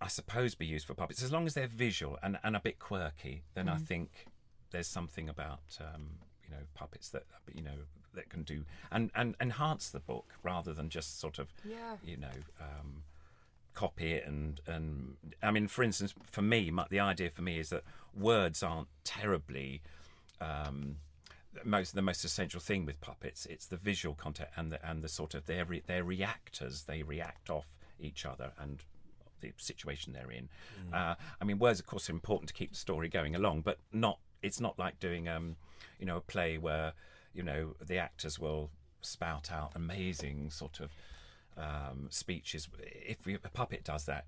I 0.01 0.09
suppose, 0.09 0.55
be 0.55 0.67
used 0.67 0.87
for 0.87 0.95
puppets 0.95 1.23
as 1.23 1.33
long 1.33 1.47
as 1.47 1.55
they're 1.55 1.67
visual 1.67 2.19
and, 2.23 2.39
and 2.43 2.57
a 2.57 2.61
bit 2.61 2.79
quirky. 2.79 3.43
Then 3.55 3.69
I 3.69 3.77
think 3.77 4.27
there's 4.71 4.89
something 4.89 5.29
about 5.29 5.79
um, 5.81 6.19
you 6.45 6.51
know 6.51 6.63
puppets 6.75 7.09
that 7.11 7.25
you 7.55 7.63
know 7.63 7.79
that 8.15 8.29
can 8.29 8.43
do 8.43 8.65
and 8.91 9.11
and 9.15 9.35
enhance 9.41 9.89
the 9.91 10.01
book 10.01 10.35
rather 10.43 10.73
than 10.75 10.89
just 10.91 11.19
sort 11.21 11.39
of 11.39 11.53
Yeah. 11.65 11.97
you 12.03 12.17
know. 12.17 12.29
Um, 12.61 13.05
copy 13.75 14.13
it 14.13 14.27
and 14.27 14.61
and 14.67 15.17
I 15.43 15.51
mean 15.51 15.67
for 15.67 15.83
instance 15.83 16.13
for 16.31 16.43
me 16.43 16.71
my, 16.71 16.85
the 16.91 17.01
idea 17.01 17.31
for 17.31 17.41
me 17.41 17.59
is 17.59 17.71
that 17.71 17.85
words 18.15 18.63
aren't 18.63 18.89
terribly 19.03 19.81
um, 20.43 20.97
most 21.65 21.95
the 21.95 22.03
most 22.03 22.25
essential 22.25 22.61
thing 22.61 22.87
with 22.87 23.01
puppets 23.01 23.47
it's 23.47 23.67
the 23.67 23.77
visual 23.77 24.15
content 24.15 24.49
and 24.57 24.73
the 24.73 24.89
and 24.89 25.03
the 25.03 25.09
sort 25.09 25.35
of 25.35 25.47
they're 25.47 25.65
re, 25.65 25.83
they're 25.87 26.05
reactors 26.05 26.85
they 26.85 27.03
react 27.03 27.51
off 27.51 27.67
each 28.01 28.25
other 28.25 28.53
and 28.59 28.81
the 29.41 29.53
situation 29.57 30.13
they're 30.13 30.31
in 30.31 30.49
uh, 30.95 31.15
I 31.41 31.45
mean 31.45 31.59
words 31.59 31.79
of 31.79 31.87
course 31.87 32.09
are 32.09 32.13
important 32.13 32.49
to 32.49 32.55
keep 32.55 32.71
the 32.71 32.77
story 32.77 33.09
going 33.09 33.35
along 33.35 33.63
but 33.63 33.79
not 33.93 34.19
it's 34.43 34.61
not 34.61 34.79
like 34.79 34.99
doing 34.99 35.29
um 35.29 35.57
you 35.99 36.07
know 36.07 36.17
a 36.17 36.21
play 36.21 36.59
where 36.59 36.95
you 37.35 37.43
know 37.43 37.75
the 37.85 37.99
actors 37.99 38.39
will 38.39 38.71
spout 39.03 39.53
out 39.53 39.73
amazing 39.75 40.51
sort 40.51 40.81
of 40.81 40.91
um, 41.57 42.07
speeches. 42.11 42.69
If 42.81 43.27
we, 43.27 43.35
a 43.35 43.39
puppet 43.39 43.85
does 43.85 44.07
that, 44.07 44.25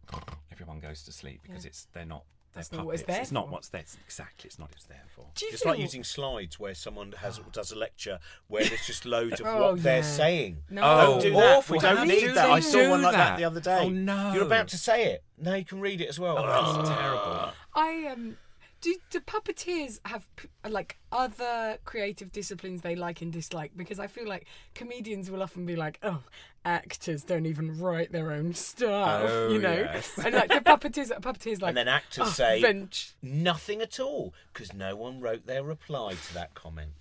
everyone 0.53 0.81
goes 0.81 1.03
to 1.05 1.13
sleep 1.13 1.41
because 1.43 1.65
it's 1.65 1.87
they're 1.93 2.05
not. 2.05 2.25
They're 2.55 2.63
That's 2.63 2.73
not 2.73 2.87
what 2.87 2.95
it's 2.95 3.03
there 3.03 3.21
It's 3.21 3.33
not 3.33 3.47
for. 3.47 3.51
what's 3.53 3.69
there. 3.69 3.83
Exactly, 4.07 4.47
it's 4.47 4.59
not 4.61 4.69
what 4.69 4.77
it's 4.77 4.85
there 4.85 5.03
for. 5.09 5.27
Do 5.35 5.45
you 5.47 5.53
It's 5.53 5.63
feel 5.63 5.73
like 5.73 5.81
using 5.81 6.05
slides 6.05 6.61
where 6.61 6.75
someone 6.75 7.13
has 7.19 7.41
Oh. 7.41 7.45
does 7.53 7.73
a 7.73 7.77
lecture 7.77 8.21
where 8.47 8.65
there's 8.65 8.87
just 8.87 9.05
loads 9.05 9.41
of 9.41 9.47
Oh, 9.49 9.73
what 9.73 9.83
they're 9.83 9.97
yeah. 9.97 10.03
saying. 10.03 10.59
No. 10.71 10.83
don't 10.83 11.23
do 11.23 11.31
that. 11.33 11.57
awful. 11.59 11.75
We 11.75 11.79
don't 11.81 11.97
How 11.97 12.05
need 12.05 12.21
do 12.21 12.33
that. 12.35 12.51
I 12.51 12.61
saw 12.61 12.79
do 12.79 12.91
one 12.91 13.03
like 13.03 13.13
that 13.13 13.31
that? 13.31 13.37
the 13.39 13.45
other 13.45 13.61
day. 13.61 13.81
Oh, 13.83 13.89
no. 13.89 14.33
You're 14.35 14.45
about 14.45 14.69
to 14.69 14.79
say 14.79 15.07
it. 15.13 15.25
Now 15.37 15.55
you 15.55 15.65
can 15.65 15.81
read 15.81 16.01
it 16.01 16.09
as 16.09 16.21
well. 16.21 16.39
Oh, 16.39 16.47
That's 16.77 16.89
terrible. 16.89 17.53
I 17.75 18.07
um 18.13 18.37
do 18.85 18.95
do 19.09 19.21
puppeteers 19.21 19.99
have 20.05 20.27
like 20.69 20.99
other 21.11 21.79
creative 21.87 22.31
disciplines 22.31 22.83
they 22.83 22.95
like 22.95 23.23
and 23.23 23.33
dislike? 23.33 23.73
Because 23.75 23.99
I 23.99 24.07
feel 24.09 24.29
like 24.29 24.47
comedians 24.75 25.31
will 25.31 25.43
often 25.43 25.65
be 25.65 25.75
like, 25.75 25.99
oh, 26.03 26.23
actors 26.67 27.25
don't 27.25 27.47
even 27.47 27.81
write 27.81 28.13
their 28.13 28.31
own 28.31 28.53
stuff, 28.53 29.23
Oh, 29.25 29.49
you 29.49 29.59
know, 29.59 29.73
yes. 29.73 30.19
and 30.23 30.35
like 30.35 30.51
the 30.51 30.61
puppeteers, 30.61 31.09
puppeteers 31.21 31.63
like, 31.63 31.71
and 31.71 31.77
then 31.79 31.89
actors 31.89 32.25
oh, 32.27 32.31
say 32.31 32.61
Venge. 32.61 33.15
nothing 33.23 33.81
at 33.81 33.99
all 33.99 34.35
because 34.53 34.75
no 34.75 34.95
one 34.97 35.19
wrote 35.19 35.47
their 35.47 35.63
reply 35.65 36.13
to 36.13 36.35
that 36.35 36.55
comment. 36.55 36.93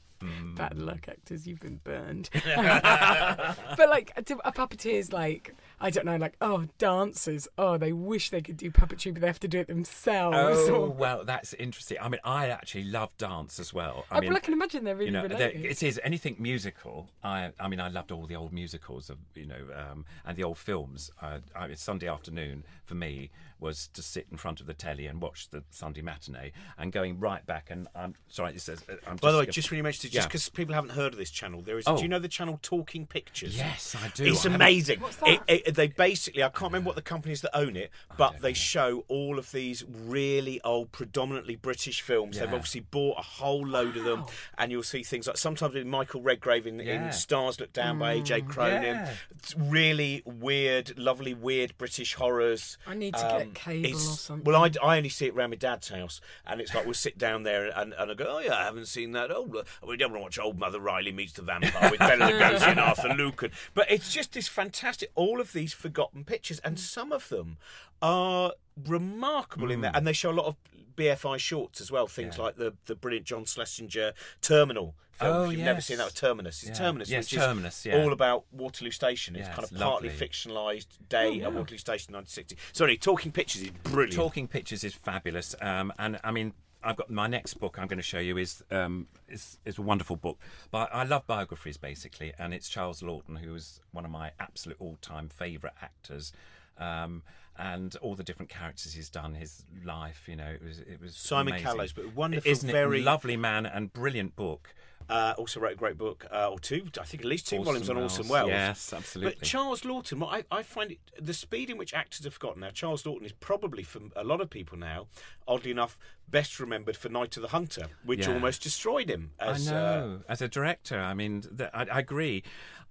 Bad 0.55 0.79
luck, 0.79 1.09
actors, 1.09 1.45
you've 1.45 1.59
been 1.59 1.81
burned. 1.83 2.29
but 2.45 3.89
like, 3.89 4.13
a, 4.15 4.21
a 4.45 4.53
puppeteer's 4.53 5.11
like, 5.11 5.53
I 5.83 5.89
don't 5.89 6.05
know, 6.05 6.15
like 6.15 6.35
oh 6.41 6.65
dancers, 6.77 7.47
oh 7.57 7.77
they 7.77 7.91
wish 7.91 8.29
they 8.29 8.41
could 8.41 8.57
do 8.57 8.71
puppetry, 8.71 9.11
but 9.13 9.19
they 9.21 9.27
have 9.27 9.39
to 9.41 9.47
do 9.47 9.59
it 9.59 9.67
themselves. 9.67 10.37
Oh 10.69 10.75
or- 10.75 10.89
well, 11.03 11.25
that's 11.25 11.53
interesting. 11.53 11.97
I 12.01 12.07
mean, 12.09 12.21
I 12.23 12.47
actually 12.49 12.85
love 12.85 13.15
dance 13.17 13.59
as 13.59 13.73
well. 13.73 14.05
I 14.09 14.17
Oh, 14.17 14.21
mean, 14.21 14.29
well, 14.29 14.37
I 14.37 14.39
can 14.39 14.53
imagine 14.53 14.85
they're 14.85 14.95
really 14.95 15.07
you 15.07 15.11
know, 15.11 15.23
related. 15.23 15.65
it 15.65 15.83
is 15.83 15.99
anything 16.03 16.37
musical. 16.39 17.09
I, 17.23 17.51
I 17.59 17.67
mean, 17.67 17.79
I 17.81 17.89
loved 17.89 18.11
all 18.11 18.25
the 18.25 18.35
old 18.35 18.53
musicals 18.53 19.09
of 19.09 19.17
you 19.35 19.45
know, 19.45 19.65
um, 19.75 20.05
and 20.25 20.37
the 20.37 20.43
old 20.45 20.57
films. 20.57 21.11
Uh, 21.21 21.39
I 21.55 21.67
mean, 21.67 21.75
Sunday 21.75 22.07
afternoon 22.07 22.63
for 22.85 22.95
me 22.95 23.29
was 23.63 23.87
to 23.93 24.03
sit 24.03 24.27
in 24.29 24.37
front 24.37 24.59
of 24.59 24.67
the 24.67 24.73
telly 24.73 25.07
and 25.07 25.21
watch 25.21 25.49
the 25.49 25.63
Sunday 25.71 26.01
matinee, 26.01 26.51
and 26.77 26.91
going 26.91 27.19
right 27.19 27.43
back. 27.45 27.69
And 27.71 27.87
I'm 27.95 28.13
sorry, 28.27 28.53
it 28.53 28.61
says. 28.61 28.83
uh, 28.89 28.95
I'm 29.07 29.15
By 29.15 29.31
the 29.31 29.39
way, 29.39 29.45
just- 29.45 29.55
just 29.55 29.71
when 29.71 29.77
you 29.77 29.83
mentioned 29.83 30.11
it, 30.11 30.15
just 30.15 30.27
because 30.27 30.49
people 30.49 30.75
haven't 30.75 30.91
heard 30.91 31.13
of 31.13 31.17
this 31.17 31.31
channel, 31.31 31.61
there 31.61 31.77
is. 31.77 31.85
Oh. 31.87 31.95
Do 31.95 32.03
you 32.03 32.09
oh. 32.09 32.11
know 32.11 32.19
the 32.19 32.27
channel 32.27 32.59
Talking 32.61 33.07
Pictures? 33.07 33.57
Yes, 33.57 33.95
I 33.95 34.09
do. 34.09 34.25
It's 34.25 34.45
I 34.45 34.53
amazing. 34.53 34.99
What's 34.99 35.17
It, 35.25 35.41
that? 35.47 35.69
it, 35.69 35.75
they 35.75 35.87
basically, 35.87 36.43
I 36.43 36.49
can't 36.49 36.71
remember 36.71 36.87
what 36.87 36.95
the 36.95 37.01
companies 37.01 37.41
that 37.41 37.57
own 37.57 37.75
it, 37.75 37.89
but 38.17 38.41
they 38.41 38.53
show 38.53 39.05
all 39.07 39.39
of 39.39 39.51
these 39.51 39.83
really 39.87 40.59
old, 40.61 40.91
predominantly 40.91 41.55
British 41.55 42.01
films. 42.01 42.37
They've 42.37 42.53
obviously 42.53 42.81
bought 42.81 43.17
a 43.17 43.23
whole 43.23 43.65
load 43.65 43.95
of 43.97 44.03
them, 44.03 44.25
and 44.57 44.71
you'll 44.71 44.83
see 44.83 45.03
things 45.03 45.27
like 45.27 45.37
sometimes 45.37 45.73
with 45.73 45.87
Michael 45.87 46.21
Redgrave 46.21 46.67
in, 46.67 46.79
Yeah. 46.79 47.07
in 47.07 47.13
Stars 47.13 47.59
Look 47.59 47.71
Down 47.73 47.99
by 47.99 48.19
AJ 48.19 48.41
mm. 48.41 48.49
Cronin. 48.49 48.83
yeah. 48.83 49.13
It's 49.37 49.55
really 49.57 50.21
weird, 50.25 50.97
lovely, 50.97 51.33
weird 51.33 51.77
British 51.77 52.15
horrors. 52.15 52.77
I 52.85 52.95
need 52.95 53.13
to 53.13 53.21
get 53.21 53.41
um, 53.41 53.52
cable 53.53 53.95
or 53.95 53.99
something. 53.99 54.43
Well, 54.43 54.63
I, 54.63 54.71
I 54.83 54.97
only 54.97 55.09
see 55.09 55.27
it 55.27 55.33
around 55.33 55.51
my 55.51 55.55
dad's 55.55 55.89
house, 55.89 56.21
and 56.45 56.61
it's 56.61 56.73
like 56.73 56.85
we'll 56.85 56.93
sit 56.93 57.17
down 57.17 57.43
there 57.43 57.67
and, 57.75 57.93
and 57.97 58.11
I 58.11 58.13
go, 58.13 58.25
oh 58.27 58.39
yeah, 58.39 58.55
I 58.55 58.63
haven't 58.63 58.87
seen 58.87 59.11
that. 59.13 59.31
Oh, 59.31 59.47
look, 59.49 59.67
we 59.85 59.97
don't 59.97 60.11
want 60.11 60.21
to 60.21 60.23
watch 60.23 60.39
Old 60.39 60.59
Mother 60.59 60.79
Riley 60.79 61.11
meets 61.11 61.33
the 61.33 61.41
vampire 61.41 61.91
with 61.91 61.99
Bela 61.99 62.31
Lugosi 62.31 62.67
and 62.67 62.79
Arthur 62.79 63.13
Lucan. 63.13 63.51
But 63.73 63.89
it's 63.89 64.11
just 64.11 64.33
this 64.33 64.47
fantastic, 64.47 65.11
all 65.15 65.39
of 65.39 65.53
these 65.53 65.73
forgotten 65.73 66.23
pictures, 66.23 66.59
and 66.59 66.79
some 66.79 67.11
of 67.11 67.29
them 67.29 67.57
are 68.01 68.53
remarkable 68.87 69.71
in 69.71 69.81
there, 69.81 69.91
mm. 69.91 69.97
and 69.97 70.07
they 70.07 70.13
show 70.13 70.31
a 70.31 70.33
lot 70.33 70.45
of 70.45 70.55
BFI 70.95 71.39
shorts 71.39 71.81
as 71.81 71.91
well. 71.91 72.07
Things. 72.07 72.37
Yeah. 72.37 72.43
like 72.43 72.57
the 72.57 72.73
the 72.85 72.95
brilliant 72.95 73.25
John 73.25 73.45
Schlesinger 73.45 74.13
Terminal. 74.41 74.95
Film. 75.13 75.35
Oh, 75.35 75.43
if 75.45 75.51
you've 75.53 75.61
never 75.61 75.81
seen 75.81 75.97
that, 75.97 76.05
with 76.05 76.15
Terminus. 76.15 76.63
It's 76.63 76.69
Yeah. 76.79 76.85
Terminus, 76.85 77.09
Yes, 77.09 77.31
which 77.31 77.39
Terminus, 77.39 77.79
is 77.79 77.85
yeah. 77.87 78.03
all 78.03 78.11
about 78.13 78.45
Waterloo 78.51 78.91
Station. 78.91 79.35
It's 79.35 79.47
Yeah, 79.47 79.53
kind 79.53 79.63
of 79.65 79.71
it's 79.71 79.81
partly 79.81 80.09
fictionalised 80.09 80.87
day 81.09 81.41
Oh, 81.43 81.47
at 81.47 81.53
Waterloo 81.53 81.77
Station, 81.77 82.13
1960. 82.13 82.57
Sorry, 82.71 82.97
Talking 82.97 83.31
Pictures 83.31 83.61
is 83.63 83.69
brilliant. 83.83 84.13
Talking 84.13 84.47
Pictures 84.47 84.83
is 84.83 84.93
fabulous, 84.93 85.55
um, 85.61 85.93
and 85.99 86.19
I 86.23 86.31
mean, 86.31 86.53
I've 86.83 86.97
got 86.97 87.09
my 87.09 87.27
next 87.27 87.53
book 87.55 87.77
I'm 87.79 87.87
going 87.87 87.97
to 87.97 88.03
show 88.03 88.19
you 88.19 88.37
is 88.37 88.63
um, 88.69 89.07
is, 89.29 89.57
is 89.65 89.77
a 89.77 89.81
wonderful 89.81 90.15
book. 90.17 90.37
But 90.71 90.89
I 90.93 91.03
love 91.03 91.25
biographies 91.27 91.77
basically, 91.77 92.33
and 92.37 92.53
it's 92.53 92.67
Charles 92.67 93.01
Laughton, 93.01 93.37
who 93.37 93.55
is 93.55 93.79
one 93.91 94.03
of 94.05 94.11
my 94.11 94.31
absolute 94.39 94.77
all-time 94.79 95.29
favourite 95.29 95.75
actors. 95.81 96.33
Um, 96.77 97.23
and 97.57 97.95
all 97.97 98.15
the 98.15 98.23
different 98.23 98.49
characters 98.49 98.93
he's 98.93 99.09
done, 99.09 99.35
his 99.35 99.63
life, 99.85 100.23
you 100.27 100.35
know, 100.35 100.49
it 100.49 100.63
was 100.63 100.79
it 100.79 100.99
was 101.01 101.15
Simon 101.15 101.53
amazing. 101.53 101.65
Callow's, 101.65 101.93
but 101.93 102.15
wonderful, 102.15 102.49
Isn't 102.51 102.69
it 102.69 102.73
very- 102.73 103.01
lovely 103.01 103.37
man 103.37 103.65
and 103.65 103.91
brilliant 103.93 104.35
book. 104.35 104.73
Uh, 105.09 105.33
also 105.37 105.59
wrote 105.59 105.73
a 105.73 105.75
great 105.75 105.97
book, 105.97 106.25
uh, 106.31 106.49
or 106.49 106.57
two, 106.57 106.87
I 106.97 107.03
think 107.03 107.23
at 107.23 107.27
least 107.27 107.45
two 107.49 107.57
Orson 107.57 107.65
volumes 107.65 107.89
on. 107.89 107.97
Orson 107.97 108.27
Welles. 108.29 108.47
Yes, 108.49 108.93
absolutely. 108.93 109.35
But 109.37 109.45
Charles 109.45 109.81
Laughton, 109.81 110.17
what 110.19 110.45
I, 110.49 110.59
I 110.59 110.63
find 110.63 110.91
it, 110.91 110.99
the 111.19 111.33
speed 111.33 111.69
in 111.69 111.77
which 111.77 111.93
actors 111.93 112.23
have 112.23 112.33
forgotten 112.35 112.61
now, 112.61 112.69
Charles 112.69 113.03
Laughton 113.03 113.25
is 113.25 113.33
probably, 113.33 113.83
for 113.83 113.99
a 114.15 114.23
lot 114.23 114.39
of 114.39 114.49
people 114.49 114.77
now, 114.77 115.07
oddly 115.45 115.71
enough, 115.71 115.97
best 116.29 116.57
remembered 116.57 116.95
for 116.95 117.09
Night 117.09 117.35
of 117.35 117.41
the 117.41 117.49
Hunter, 117.49 117.87
which 118.05 118.27
Yeah. 118.27 118.33
almost 118.33 118.63
destroyed 118.63 119.09
him. 119.09 119.31
As, 119.39 119.69
I 119.69 119.75
Uh. 119.75 120.17
As 120.29 120.41
a 120.41 120.47
director, 120.47 120.97
I 120.97 121.13
mean, 121.13 121.41
th 121.41 121.69
I, 121.73 121.83
I 121.83 121.99
agree. 121.99 122.41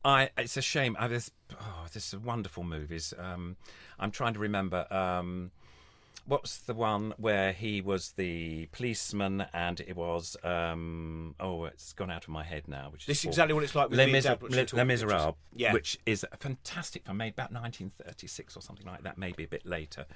I 0.05 0.30
it's 0.36 0.57
a 0.57 0.62
shame. 0.62 0.96
I 0.98 1.07
was 1.07 1.30
oh, 1.61 1.86
this 1.92 2.09
is 2.09 2.14
a 2.14 2.18
wonderful 2.18 2.64
movies. 2.64 3.14
Um, 3.18 3.57
I'm 3.98 4.11
trying 4.11 4.34
to 4.34 4.40
remember. 4.40 4.86
Um, 4.92 5.50
what's 6.26 6.59
the 6.59 6.74
one 6.74 7.12
where 7.16 7.53
he 7.53 7.80
was 7.80 8.12
the 8.12 8.66
policeman 8.72 9.44
and 9.53 9.80
it 9.80 9.96
was 9.96 10.36
um, 10.44 11.34
oh, 11.40 11.64
it's 11.64 11.92
gone 11.92 12.11
out 12.11 12.24
of 12.24 12.28
my 12.28 12.42
head 12.44 12.66
now. 12.68 12.88
Which 12.90 13.07
this 13.07 13.18
is 13.18 13.24
is 13.24 13.28
exactly 13.28 13.55
what 13.55 13.64
it's 13.64 13.74
like 13.74 13.90
with 13.90 13.98
Les, 13.98 14.07
me 14.07 14.11
and 14.11 14.16
Miser- 14.16 14.28
Dad 14.30 14.42
watching 14.42 14.57
Les- 14.57 14.64
Talking 14.64 14.78
Les 14.78 14.84
Pictures. 14.94 15.03
Miserables, 15.12 15.34
Yeah. 15.55 15.72
which 15.72 15.98
is 16.07 16.26
a 16.30 16.36
fantastic 16.36 17.05
film 17.05 17.16
made 17.18 17.32
about 17.34 17.53
1936 17.53 18.57
or 18.57 18.61
something 18.62 18.86
like 18.86 19.03
that, 19.03 19.18
maybe 19.18 19.44
a 19.44 19.48
bit 19.48 19.64
later. 19.66 20.07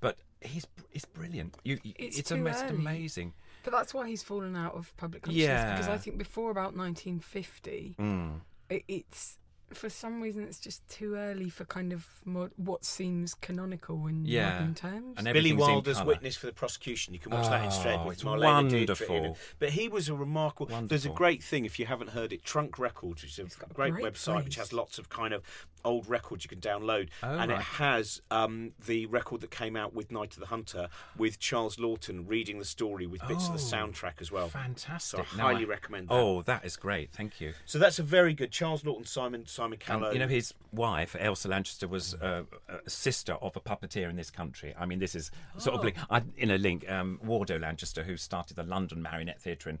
But 0.00 0.18
he's 0.42 0.66
he's 0.90 1.04
brilliant. 1.06 1.56
You, 1.64 1.78
you- 1.82 1.94
It's 1.98 2.18
it's, 2.18 2.28
too 2.28 2.36
ama- 2.36 2.50
it's 2.50 2.62
early. 2.62 2.74
amazing. 2.76 3.32
But 3.64 3.72
that's 3.72 3.92
why 3.94 4.08
he's 4.08 4.22
fallen 4.22 4.56
out 4.56 4.74
of 4.74 4.94
public 4.96 5.22
consciousness 5.24 5.72
because 5.72 5.88
I 5.88 5.96
think 5.98 6.18
before 6.18 6.50
about 6.50 6.76
1950, 6.76 7.96
Mm. 7.98 8.40
It, 8.70 8.84
it's 8.88 9.38
for 9.72 9.88
some 9.90 10.20
reason 10.20 10.42
it's 10.44 10.58
just 10.60 10.86
too 10.88 11.14
early 11.16 11.48
for 11.50 11.64
kind 11.64 11.92
of 11.92 12.06
mod, 12.24 12.52
what 12.56 12.84
seems 12.84 13.34
canonical 13.34 14.06
in 14.06 14.24
Yeah. 14.24 14.52
modern 14.60 14.74
terms. 14.74 15.14
And 15.16 15.24
Billy 15.32 15.52
Wilder's 15.52 16.02
witness 16.04 16.36
for 16.36 16.46
the 16.46 16.52
prosecution. 16.52 17.12
You 17.14 17.20
can 17.20 17.32
watch 17.32 17.48
that 17.48 17.64
instead 17.64 17.98
Oh, 18.00 18.10
it's 18.10 18.22
Marlene 18.22 18.68
Dietrich 18.70 19.08
in 19.10 19.14
wonderful. 19.22 19.38
But 19.58 19.70
he 19.70 19.88
was 19.88 20.08
a 20.08 20.14
remarkable. 20.14 20.80
There's 20.82 21.06
a 21.06 21.10
great 21.10 21.42
thing 21.42 21.64
if 21.64 21.78
you 21.78 21.86
haven't 21.86 22.10
heard 22.10 22.32
it. 22.32 22.44
Trunk 22.44 22.78
Records, 22.78 23.22
which 23.22 23.38
is 23.38 23.56
a 23.60 23.64
a 23.64 23.74
great, 23.74 23.92
great 23.94 24.04
website 24.14 24.44
which 24.44 24.56
has 24.56 24.72
lots 24.72 24.98
of 24.98 25.08
kind 25.08 25.34
of 25.34 25.42
old 25.84 26.08
records 26.08 26.44
you 26.44 26.48
can 26.48 26.60
download, 26.60 27.08
Oh, 27.22 27.38
and 27.38 27.50
it 27.52 27.58
has 27.60 28.20
um, 28.30 28.72
the 28.86 29.06
record 29.06 29.40
that 29.42 29.50
came 29.52 29.76
out 29.76 29.94
with 29.94 30.10
Night 30.10 30.34
of 30.34 30.40
the 30.40 30.46
Hunter 30.46 30.88
with 31.16 31.38
Charles 31.38 31.76
Laughton 31.76 32.24
reading 32.28 32.58
the 32.58 32.64
story 32.64 33.06
with 33.06 33.20
bits 33.28 33.46
of 33.48 33.52
the 33.52 33.76
Oh, 33.76 33.76
soundtrack 33.78 34.20
as 34.20 34.32
well. 34.32 34.48
Fantastic. 34.48 35.20
So 35.28 35.34
I 35.34 35.36
No, 35.36 35.42
highly 35.44 35.64
recommend 35.64 36.08
that. 36.08 36.14
Oh, 36.14 36.42
that 36.42 36.64
is 36.64 36.76
great. 36.76 37.12
Thank 37.12 37.40
you. 37.40 37.54
So 37.66 37.78
that's 37.78 37.98
a 38.00 38.02
very 38.02 38.34
good 38.34 38.50
Charles 38.50 38.82
Laughton, 38.82 39.06
Simon 39.06 39.46
Simon 39.56 39.78
And, 39.88 40.12
you 40.12 40.18
know, 40.18 40.28
his 40.28 40.52
wife, 40.72 41.16
Elsa 41.18 41.48
Lanchester, 41.48 41.88
was 41.88 42.14
uh, 42.14 42.42
a 42.68 42.88
sister 42.90 43.32
of 43.34 43.56
a 43.56 43.60
puppeteer 43.60 44.10
in 44.10 44.16
this 44.16 44.30
country. 44.30 44.74
I 44.78 44.84
mean, 44.86 44.98
this 44.98 45.14
is 45.14 45.30
sort 45.56 45.74
Oh. 45.76 45.78
of 45.78 45.84
like, 45.84 45.96
I, 46.10 46.22
in 46.36 46.50
a 46.50 46.58
link, 46.58 46.88
um, 46.90 47.18
Waldo 47.24 47.58
Lanchester, 47.58 48.02
who 48.04 48.16
started 48.16 48.56
the 48.56 48.62
London 48.62 49.02
Marionette 49.02 49.40
Theatre 49.40 49.70
in 49.70 49.78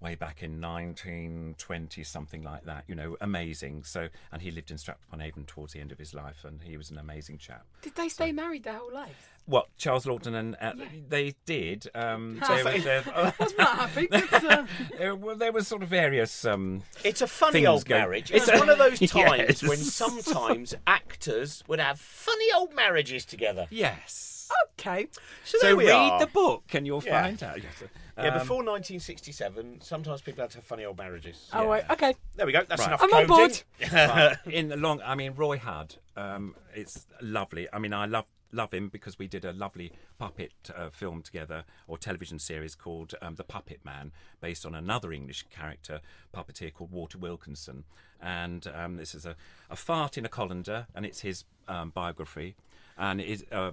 way 0.00 0.14
back 0.14 0.42
in 0.42 0.60
1920, 0.60 2.02
something 2.04 2.42
like 2.42 2.64
that. 2.64 2.84
You 2.86 2.94
know, 2.94 3.16
amazing. 3.20 3.84
So, 3.84 4.08
and 4.32 4.42
he 4.42 4.50
lived 4.50 4.70
in 4.70 4.78
Stratford 4.78 5.06
upon 5.08 5.20
Avon 5.20 5.44
towards 5.44 5.72
the 5.72 5.80
end 5.80 5.92
of 5.92 5.98
his 5.98 6.14
life, 6.14 6.44
and 6.44 6.62
he 6.62 6.76
was 6.76 6.90
an 6.90 6.98
amazing 6.98 7.38
chap. 7.38 7.66
Did 7.82 7.94
they 7.96 8.08
stay 8.08 8.32
married 8.32 8.64
their 8.64 8.74
whole 8.74 8.92
life? 8.92 9.35
What 9.46 9.68
Charles 9.78 10.06
Laughton 10.06 10.34
and 10.34 10.56
uh, 10.60 10.72
they 11.08 11.34
did. 11.46 11.86
Um, 11.94 12.40
they 12.48 12.62
were, 12.64 12.78
they- 12.78 13.02
Wasn't 13.38 13.60
happy? 13.60 14.08
But, 14.10 14.44
uh, 14.44 15.16
well, 15.16 15.36
there 15.36 15.52
was 15.52 15.68
sort 15.68 15.82
of 15.84 15.88
various. 15.88 16.44
Um, 16.44 16.82
It's 17.04 17.20
a 17.22 17.26
funny 17.28 17.64
old 17.66 17.84
go- 17.86 17.96
marriage. 17.96 18.30
It's 18.32 18.48
It's 18.48 18.56
a- 18.56 18.58
one 18.58 18.68
of 18.68 18.78
those 18.78 18.98
times 19.10 19.38
Yes. 19.38 19.62
when 19.62 19.78
sometimes 19.78 20.74
actors 20.86 21.62
would 21.68 21.78
have 21.80 22.00
funny 22.00 22.46
old 22.56 22.74
marriages 22.74 23.24
together. 23.24 23.66
yes. 23.70 24.32
okay. 24.78 25.08
So, 25.44 25.58
So 25.58 25.66
there 25.66 25.76
we 25.76 25.86
read 25.86 25.94
are. 25.94 26.18
the 26.20 26.26
book 26.28 26.64
and 26.74 26.86
you'll 26.86 27.02
Yeah. 27.04 27.22
find 27.22 27.42
out. 27.42 27.62
Yes. 27.62 27.82
Yeah, 28.18 28.28
Um, 28.28 28.38
before 28.38 28.62
1967, 28.64 29.80
sometimes 29.82 30.22
people 30.22 30.42
had 30.42 30.50
to 30.50 30.58
have 30.58 30.64
funny 30.64 30.84
old 30.84 30.96
marriages. 30.98 31.48
Oh, 31.52 31.68
wait, 31.68 31.84
okay. 31.90 32.14
There 32.36 32.46
we 32.46 32.52
go. 32.52 32.62
That's 32.68 32.80
Right. 32.80 32.88
enough 32.88 33.02
I'm 33.02 33.12
on 33.12 33.26
board. 33.26 33.62
Right. 33.92 34.36
in 34.46 34.68
the 34.68 34.76
long, 34.76 35.00
I 35.04 35.14
mean, 35.14 35.34
Roy 35.34 35.58
had. 35.58 35.96
um, 36.16 36.54
it's 36.74 37.06
lovely. 37.20 37.68
I 37.72 37.78
mean, 37.78 37.92
I 37.92 38.06
love 38.06 38.24
love 38.56 38.72
him 38.74 38.88
because 38.88 39.18
we 39.18 39.26
did 39.28 39.44
a 39.44 39.52
lovely 39.52 39.92
puppet 40.18 40.52
uh, 40.74 40.88
film 40.90 41.22
together 41.22 41.64
or 41.86 41.98
television 41.98 42.38
series 42.38 42.74
called 42.74 43.14
um, 43.22 43.34
The 43.36 43.44
Puppet 43.44 43.80
Man, 43.84 44.10
based 44.40 44.66
on 44.66 44.74
another 44.74 45.12
English 45.12 45.44
character 45.50 46.00
puppeteer 46.34 46.72
called 46.72 46.90
Walter 46.90 47.18
Wilkinson. 47.18 47.84
And 48.20 48.66
um, 48.74 48.96
this 48.96 49.14
is 49.14 49.26
a, 49.26 49.36
a 49.70 49.76
fart 49.76 50.16
in 50.18 50.24
a 50.24 50.28
colander, 50.28 50.86
and 50.94 51.04
it's 51.06 51.20
his 51.20 51.44
um, 51.68 51.90
biography, 51.90 52.56
and 52.96 53.20
it 53.20 53.28
is 53.28 53.44
uh, 53.52 53.56
uh, 53.56 53.72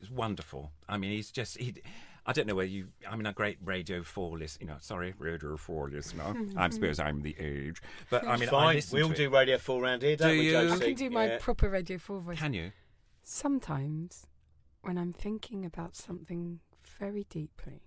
it's 0.00 0.10
wonderful. 0.10 0.72
I 0.88 0.96
mean, 0.96 1.10
he's 1.12 1.30
just 1.30 1.58
he. 1.58 1.74
I 2.26 2.32
don't 2.32 2.46
know 2.46 2.54
where 2.54 2.64
you. 2.64 2.88
I 3.06 3.14
mean, 3.16 3.26
a 3.26 3.34
great 3.34 3.58
Radio 3.62 4.02
Four 4.02 4.38
listener. 4.38 4.64
You 4.64 4.70
know, 4.72 4.76
sorry, 4.80 5.12
Radio 5.18 5.58
Four 5.58 5.90
listener. 5.90 6.34
I 6.56 6.70
suppose 6.70 6.98
I'm 6.98 7.20
the 7.20 7.36
age, 7.38 7.82
but 8.08 8.26
I 8.26 8.36
mean, 8.38 8.48
I 8.48 8.52
Fine. 8.52 8.74
listen 8.76 8.96
We 8.96 9.02
all 9.02 9.08
to 9.10 9.14
it. 9.14 9.18
do 9.18 9.28
Radio 9.30 9.58
4 9.58 9.82
round 9.82 10.00
here, 10.02 10.16
don't 10.16 10.30
Do 10.32 10.38
we, 10.38 10.46
you? 10.46 10.52
Josie? 10.52 10.74
I 10.82 10.86
can 10.86 10.94
do 10.94 11.10
my 11.10 11.26
Yeah. 11.26 11.38
proper 11.40 11.68
Radio 11.68 11.98
4 11.98 12.20
voice. 12.20 12.38
Can 12.38 12.54
you? 12.54 12.72
Sometimes, 13.26 14.26
when 14.82 14.98
I'm 14.98 15.14
thinking 15.14 15.64
about 15.64 15.96
something 15.96 16.60
very 16.98 17.24
deeply, 17.30 17.80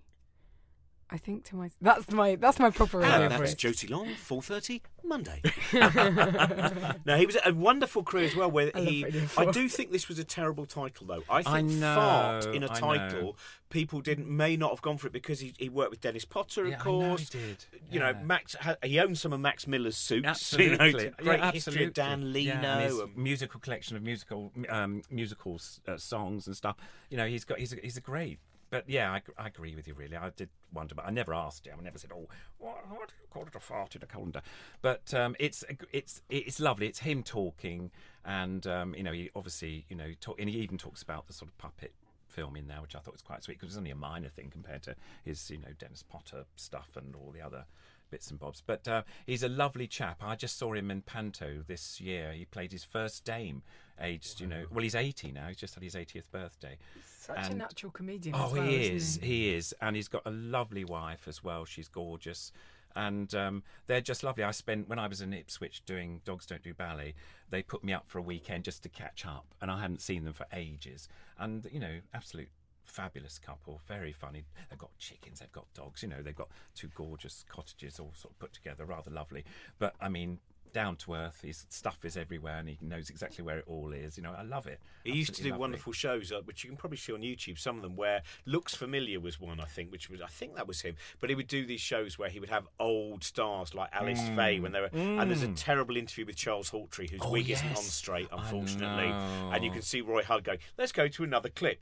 I 1.10 1.16
think 1.16 1.44
to 1.44 1.56
my 1.56 1.70
"That's 1.80 2.10
my 2.10 2.34
that's 2.36 2.58
my 2.58 2.70
proper 2.70 2.98
radio 2.98 3.22
And 3.22 3.30
that's 3.32 3.40
voice." 3.40 3.54
Josie 3.54 3.86
Long, 3.88 4.08
4.30, 4.08 4.80
Monday. 5.04 5.40
no, 7.06 7.16
he 7.16 7.24
was 7.24 7.36
a 7.44 7.54
wonderful 7.54 8.02
career 8.02 8.26
as 8.26 8.36
well. 8.36 8.50
Where 8.50 8.70
I 8.74 8.80
he, 8.80 9.06
I 9.36 9.50
do 9.50 9.68
think 9.68 9.90
this 9.90 10.08
was 10.08 10.18
a 10.18 10.24
terrible 10.24 10.66
title, 10.66 11.06
though. 11.06 11.22
I 11.30 11.42
think 11.42 11.54
I 11.54 11.60
know, 11.62 11.94
fart 11.94 12.46
in 12.54 12.62
a 12.62 12.70
I 12.70 12.74
title, 12.74 13.22
know. 13.22 13.34
people 13.70 14.00
didn't 14.00 14.28
may 14.28 14.56
not 14.56 14.70
have 14.70 14.82
gone 14.82 14.98
for 14.98 15.06
it 15.06 15.12
because 15.14 15.40
he, 15.40 15.54
he 15.58 15.68
worked 15.70 15.90
with 15.92 16.00
Dennis 16.02 16.26
Potter, 16.26 16.64
of 16.64 16.70
Yeah, 16.70 16.82
I 16.82 16.90
know 16.90 17.16
he 17.16 17.24
did. 17.24 17.64
You 17.90 18.00
know, 18.00 18.14
Max. 18.22 18.54
He 18.82 19.00
owns 19.00 19.20
some 19.20 19.32
of 19.32 19.40
Max 19.40 19.66
Miller's 19.66 19.96
suits. 19.96 20.26
Absolutely, 20.28 21.04
You 21.04 21.10
know, 21.10 21.16
great 21.22 21.38
yeah, 21.40 21.52
history 21.52 21.84
of 21.84 21.94
Dan 21.94 22.12
absolutely. 22.20 22.44
Leno. 22.46 22.60
Yeah, 22.62 22.74
and 22.78 22.84
his 22.84 22.98
and- 22.98 23.16
musical 23.16 23.60
collection 23.60 23.96
of 23.96 24.02
musical 24.02 24.52
um, 24.68 25.02
musical 25.10 25.58
uh, 25.86 25.96
songs 25.96 26.46
and 26.46 26.54
stuff. 26.54 26.76
You 27.08 27.16
know, 27.16 27.26
he's 27.26 27.44
got 27.44 27.58
he's 27.58 27.72
a, 27.72 27.76
he's 27.82 27.96
a 27.96 28.02
great. 28.02 28.38
But 28.70 28.88
yeah, 28.88 29.12
I, 29.12 29.22
I 29.38 29.46
agree 29.46 29.74
with 29.74 29.88
you. 29.88 29.94
Really, 29.94 30.16
I 30.16 30.30
did 30.30 30.50
wonder, 30.72 30.94
but 30.94 31.06
I 31.06 31.10
never 31.10 31.32
asked 31.32 31.66
him. 31.66 31.76
I 31.78 31.82
never 31.82 31.98
said, 31.98 32.10
"Oh, 32.12 32.28
what, 32.58 32.88
what 32.90 33.08
do 33.08 33.14
you 33.20 33.26
call 33.30 33.44
it 33.44 33.54
a 33.54 33.60
fart 33.60 33.96
in 33.96 34.02
a 34.02 34.06
colander?" 34.06 34.42
But 34.82 35.12
um, 35.14 35.36
it's 35.38 35.64
it's 35.92 36.22
it's 36.28 36.60
lovely. 36.60 36.86
It's 36.86 37.00
him 37.00 37.22
talking, 37.22 37.90
and 38.24 38.66
um, 38.66 38.94
you 38.94 39.02
know 39.02 39.12
he 39.12 39.30
obviously 39.34 39.86
you 39.88 39.96
know 39.96 40.12
talk, 40.20 40.38
and 40.38 40.48
he 40.50 40.58
even 40.58 40.76
talks 40.76 41.02
about 41.02 41.26
the 41.26 41.32
sort 41.32 41.50
of 41.50 41.58
puppet 41.58 41.92
film 42.28 42.56
in 42.56 42.68
there, 42.68 42.82
which 42.82 42.94
I 42.94 42.98
thought 42.98 43.14
was 43.14 43.22
quite 43.22 43.42
sweet 43.42 43.58
because 43.58 43.70
it's 43.70 43.78
only 43.78 43.90
a 43.90 43.96
minor 43.96 44.28
thing 44.28 44.50
compared 44.50 44.82
to 44.82 44.94
his 45.24 45.50
you 45.50 45.58
know 45.58 45.72
Dennis 45.78 46.02
Potter 46.02 46.44
stuff 46.56 46.90
and 46.96 47.14
all 47.16 47.32
the 47.32 47.40
other 47.40 47.64
bits 48.10 48.30
and 48.30 48.38
bobs. 48.38 48.62
But 48.64 48.86
uh, 48.88 49.02
he's 49.26 49.42
a 49.42 49.48
lovely 49.48 49.86
chap. 49.86 50.22
I 50.22 50.34
just 50.34 50.58
saw 50.58 50.72
him 50.74 50.90
in 50.90 51.02
Panto 51.02 51.64
this 51.66 52.00
year. 52.00 52.32
He 52.32 52.44
played 52.44 52.72
his 52.72 52.84
first 52.84 53.24
Dame, 53.24 53.62
aged, 54.00 54.40
you 54.40 54.46
know, 54.46 54.64
well, 54.70 54.82
he's 54.82 54.94
80 54.94 55.32
now. 55.32 55.48
He's 55.48 55.56
just 55.56 55.74
had 55.74 55.82
his 55.82 55.94
80th 55.94 56.30
birthday. 56.30 56.78
Such 57.04 57.50
a 57.50 57.54
natural 57.54 57.92
comedian. 57.92 58.34
Oh, 58.36 58.50
well, 58.52 58.62
he 58.62 58.86
is. 58.86 59.18
He 59.22 59.54
is. 59.54 59.74
And 59.80 59.96
he's 59.96 60.08
got 60.08 60.22
a 60.24 60.30
lovely 60.30 60.84
wife 60.84 61.28
as 61.28 61.44
well. 61.44 61.64
She's 61.64 61.88
gorgeous. 61.88 62.52
And 62.96 63.32
um, 63.34 63.62
they're 63.86 64.00
just 64.00 64.24
lovely. 64.24 64.44
I 64.44 64.50
spent, 64.50 64.88
when 64.88 64.98
I 64.98 65.06
was 65.06 65.20
in 65.20 65.32
Ipswich 65.32 65.84
doing 65.84 66.20
Dogs 66.24 66.46
Don't 66.46 66.62
Do 66.62 66.74
Ballet, 66.74 67.14
they 67.50 67.62
put 67.62 67.84
me 67.84 67.92
up 67.92 68.04
for 68.08 68.18
a 68.18 68.22
weekend 68.22 68.64
just 68.64 68.82
to 68.84 68.88
catch 68.88 69.26
up. 69.26 69.46
And 69.60 69.70
I 69.70 69.80
hadn't 69.80 70.00
seen 70.00 70.24
them 70.24 70.32
for 70.32 70.46
ages. 70.52 71.08
And, 71.38 71.66
you 71.70 71.80
know, 71.80 71.98
absolute 72.14 72.48
fabulous 72.88 73.38
couple. 73.38 73.80
Very 73.86 74.12
funny. 74.12 74.44
They've 74.68 74.78
got 74.78 74.96
chickens, 74.98 75.40
they've 75.40 75.52
got 75.52 75.72
dogs, 75.74 76.02
you 76.02 76.08
know, 76.08 76.22
they've 76.22 76.34
got 76.34 76.48
two 76.74 76.88
gorgeous 76.94 77.44
cottages 77.48 77.98
all 78.00 78.12
sort 78.14 78.34
of 78.34 78.38
put 78.38 78.52
together. 78.52 78.84
Rather 78.84 79.10
lovely. 79.10 79.44
But, 79.78 79.94
I 80.00 80.08
mean, 80.08 80.38
down 80.72 80.96
to 80.96 81.14
earth. 81.14 81.40
His 81.42 81.64
stuff 81.70 82.04
is 82.04 82.16
everywhere, 82.16 82.58
and 82.58 82.68
he 82.68 82.78
knows 82.82 83.08
exactly 83.10 83.42
where 83.44 83.58
it 83.58 83.64
all 83.66 83.92
is. 83.92 84.16
You 84.16 84.22
know, 84.22 84.34
I 84.36 84.42
love 84.42 84.66
it. 84.66 84.80
He 85.02 85.12
used 85.12 85.34
to 85.36 85.42
do 85.42 85.48
lovely. 85.48 85.60
wonderful 85.60 85.92
shows, 85.92 86.30
uh, 86.30 86.40
which 86.44 86.62
you 86.62 86.68
can 86.70 86.76
probably 86.76 86.98
see 86.98 87.12
on 87.12 87.20
YouTube. 87.20 87.58
Some 87.58 87.76
of 87.76 87.82
them 87.82 87.96
where 87.96 88.22
looks 88.44 88.74
familiar 88.74 89.18
was 89.18 89.40
one, 89.40 89.60
I 89.60 89.64
think, 89.64 89.90
which 89.90 90.10
was 90.10 90.20
I 90.20 90.26
think 90.26 90.56
that 90.56 90.68
was 90.68 90.82
him. 90.82 90.96
But 91.20 91.30
he 91.30 91.36
would 91.36 91.46
do 91.46 91.64
these 91.66 91.80
shows 91.80 92.18
where 92.18 92.28
he 92.28 92.38
would 92.38 92.50
have 92.50 92.68
old 92.78 93.24
stars 93.24 93.74
like 93.74 93.88
Alice 93.92 94.20
Faye 94.36 94.60
when 94.60 94.72
they 94.72 94.80
were. 94.80 94.90
And 94.92 95.30
there's 95.30 95.42
a 95.42 95.48
terrible 95.48 95.96
interview 95.96 96.26
with 96.26 96.36
Charles 96.36 96.70
Hawtrey, 96.70 97.08
whose 97.10 97.20
Mm. 97.20 97.26
Oh, 97.26 97.30
wig 97.32 97.50
isn't 97.50 97.68
on 97.70 97.76
straight, 97.76 98.28
unfortunately. 98.30 99.08
And 99.08 99.64
you 99.64 99.70
can 99.70 99.82
see 99.82 100.00
Roy 100.00 100.22
Hudd 100.22 100.44
going, 100.44 100.58
"Let's 100.76 100.92
go 100.92 101.08
to 101.08 101.24
another 101.24 101.48
clip." 101.48 101.80